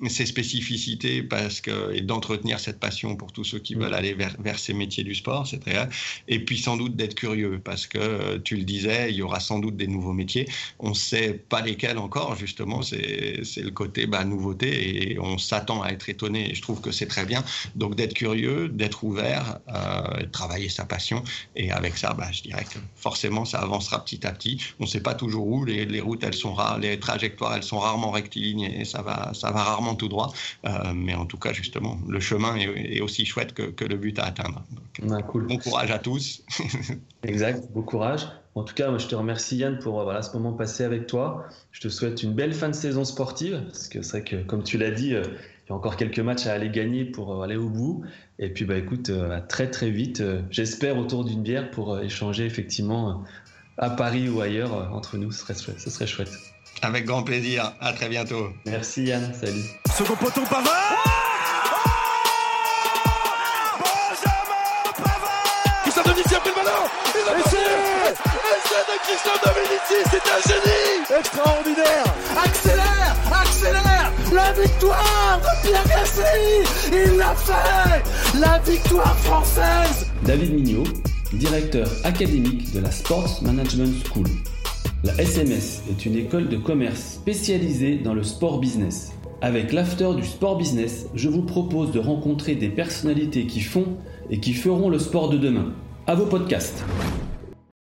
spécificités 0.09 1.23
parce 1.23 1.61
que, 1.61 1.93
et 1.93 2.01
d'entretenir 2.01 2.59
cette 2.59 2.79
passion 2.79 3.15
pour 3.15 3.31
tous 3.31 3.43
ceux 3.43 3.59
qui 3.59 3.75
mm. 3.75 3.79
veulent 3.79 3.93
aller 3.93 4.13
vers, 4.13 4.35
vers, 4.39 4.59
ces 4.59 4.73
métiers 4.73 5.03
du 5.03 5.15
sport, 5.15 5.47
c'est 5.47 5.59
très 5.59 5.87
Et 6.27 6.43
puis 6.43 6.57
sans 6.57 6.77
doute 6.77 6.95
d'être 6.95 7.15
curieux 7.15 7.59
parce 7.63 7.87
que 7.87 7.97
euh, 7.97 8.39
tu 8.43 8.55
le 8.55 8.63
disais, 8.63 9.11
il 9.11 9.17
y 9.17 9.21
aura 9.21 9.39
sans 9.39 9.59
doute 9.59 9.77
des 9.77 9.87
nouveaux 9.87 10.13
métiers. 10.13 10.47
On 10.79 10.89
ne 10.89 10.95
sait 10.95 11.33
pas 11.33 11.61
lesquels 11.61 11.97
encore, 11.97 12.35
justement, 12.35 12.81
c'est 12.81 13.41
le 13.57 13.71
côté 13.71 14.07
bah, 14.07 14.23
nouveauté 14.23 15.11
et 15.11 15.19
on 15.19 15.37
s'attend 15.37 15.81
à 15.81 15.89
être 15.89 16.09
étonné 16.09 16.51
et 16.51 16.55
je 16.55 16.61
trouve 16.61 16.81
que 16.81 16.91
c'est 16.91 17.07
très 17.07 17.25
bien. 17.25 17.43
Donc 17.75 17.95
d'être 17.95 18.13
curieux, 18.13 18.69
d'être 18.69 19.03
ouvert, 19.03 19.59
euh, 19.69 20.21
de 20.21 20.25
travailler 20.25 20.69
sa 20.69 20.85
passion 20.85 21.23
et 21.55 21.71
avec 21.71 21.97
ça, 21.97 22.13
bah, 22.13 22.29
je 22.31 22.41
dirais 22.41 22.63
que 22.65 22.79
forcément 22.95 23.45
ça 23.45 23.59
avancera 23.59 24.03
petit 24.03 24.25
à 24.25 24.31
petit. 24.31 24.59
On 24.79 24.83
ne 24.83 24.89
sait 24.89 25.01
pas 25.01 25.13
toujours 25.13 25.47
où, 25.47 25.65
les, 25.65 25.85
les 25.85 26.01
routes 26.01 26.23
elles 26.23 26.33
sont 26.33 26.53
rares, 26.53 26.79
les 26.79 26.99
trajectoires 26.99 27.55
elles 27.55 27.63
sont 27.63 27.79
rarement 27.79 28.11
rectilignes 28.11 28.63
et 28.63 28.85
ça 28.85 29.01
va, 29.01 29.31
ça 29.38 29.51
va 29.51 29.63
rarement 29.63 29.95
tout 29.95 30.07
droit. 30.07 30.33
Euh, 30.65 30.93
mais 30.93 31.15
en 31.15 31.25
tout 31.25 31.38
cas, 31.38 31.53
justement, 31.53 31.97
le 32.07 32.19
chemin 32.19 32.55
est, 32.55 33.01
aussi 33.01 33.25
chouette 33.25 33.53
que, 33.53 33.85
le 33.85 33.95
but 33.95 34.17
à 34.19 34.25
atteindre. 34.25 34.63
Bon 35.01 35.57
courage 35.57 35.91
à 35.91 35.99
tous. 35.99 36.43
exact, 37.23 37.71
bon 37.73 37.81
courage. 37.81 38.27
En 38.55 38.63
tout 38.63 38.73
cas, 38.73 38.95
je 38.97 39.07
te 39.07 39.15
remercie 39.15 39.57
Yann 39.57 39.77
pour 39.79 40.01
voilà, 40.03 40.21
ce 40.21 40.33
moment 40.35 40.53
passé 40.53 40.83
avec 40.83 41.07
toi. 41.07 41.45
Je 41.71 41.81
te 41.81 41.89
souhaite 41.89 42.23
une 42.23 42.33
belle 42.33 42.53
fin 42.53 42.69
de 42.69 42.75
saison 42.75 43.05
sportive, 43.05 43.61
parce 43.65 43.88
que 43.88 44.01
c'est 44.01 44.19
vrai 44.19 44.23
que, 44.23 44.35
comme 44.47 44.63
tu 44.63 44.77
l'as 44.77 44.91
dit, 44.91 45.13
euh, 45.13 45.23
il 45.23 45.69
y 45.69 45.73
a 45.73 45.75
encore 45.75 45.95
quelques 45.95 46.19
matchs 46.19 46.47
à 46.47 46.53
aller 46.53 46.69
gagner 46.69 47.05
pour 47.05 47.33
euh, 47.33 47.43
aller 47.43 47.57
au 47.57 47.69
bout. 47.69 48.03
Et 48.39 48.49
puis, 48.49 48.65
bah, 48.65 48.77
écoute, 48.77 49.09
à 49.09 49.41
très 49.41 49.69
très 49.69 49.91
vite, 49.91 50.23
j'espère 50.49 50.97
autour 50.97 51.23
d'une 51.23 51.43
bière 51.43 51.69
pour 51.71 51.99
échanger 51.99 52.45
effectivement 52.45 53.23
à 53.77 53.91
Paris 53.91 54.27
ou 54.27 54.41
ailleurs 54.41 54.91
entre 54.93 55.17
nous. 55.17 55.31
Ce 55.31 55.41
serait, 55.41 55.53
ce 55.53 55.89
serait 55.89 56.07
chouette. 56.07 56.31
Avec 56.82 57.05
grand 57.05 57.23
plaisir. 57.23 57.73
À 57.82 57.93
très 57.93 58.07
bientôt. 58.09 58.49
Merci 58.65 59.03
Yann. 59.05 59.34
Salut. 59.39 59.63
Second 59.97 60.15
poteau 60.15 60.41
Pavard. 60.49 60.63
Benjamin 63.80 64.93
Pavard. 64.95 65.82
Christian 65.84 66.03
Dominici 66.03 66.36
a 66.36 66.39
pris 66.39 66.49
le 66.49 66.55
ballon. 66.55 66.86
Et 67.15 67.43
c'est 67.49 68.86
de 68.88 68.95
Christian 69.03 69.38
Dominici. 69.43 69.97
C'est 70.11 70.25
un 70.32 70.41
génie. 70.47 71.19
Extraordinaire. 71.19 72.05
Accélère. 72.45 73.15
Accélère. 73.41 74.11
La 74.34 74.51
victoire 74.53 75.39
de 75.41 75.67
Pierre 75.67 75.88
Gasly. 75.88 76.63
Il 76.91 77.17
l'a 77.17 77.34
fait. 77.36 78.39
La 78.39 78.59
victoire 78.59 79.17
française. 79.19 80.05
David 80.23 80.53
Mignot, 80.53 80.84
directeur 81.34 81.88
académique 82.03 82.71
de 82.73 82.80
la 82.82 82.91
Sports 82.91 83.39
Management 83.41 83.95
School. 84.05 84.28
La 85.07 85.21
SMS 85.21 85.83
est 85.89 86.05
une 86.05 86.17
école 86.17 86.49
de 86.49 86.57
commerce 86.57 87.13
spécialisée 87.13 87.95
dans 87.95 88.13
le 88.13 88.23
sport 88.23 88.59
business. 88.59 89.13
Avec 89.39 89.71
l'after 89.71 90.13
du 90.17 90.25
sport 90.25 90.57
business, 90.57 91.07
je 91.15 91.29
vous 91.29 91.43
propose 91.43 91.93
de 91.93 91.99
rencontrer 91.99 92.55
des 92.55 92.67
personnalités 92.67 93.45
qui 93.45 93.61
font 93.61 93.85
et 94.29 94.41
qui 94.41 94.51
feront 94.51 94.89
le 94.89 94.99
sport 94.99 95.29
de 95.29 95.37
demain. 95.37 95.71
À 96.07 96.15
vos 96.15 96.25
podcasts. 96.25 96.83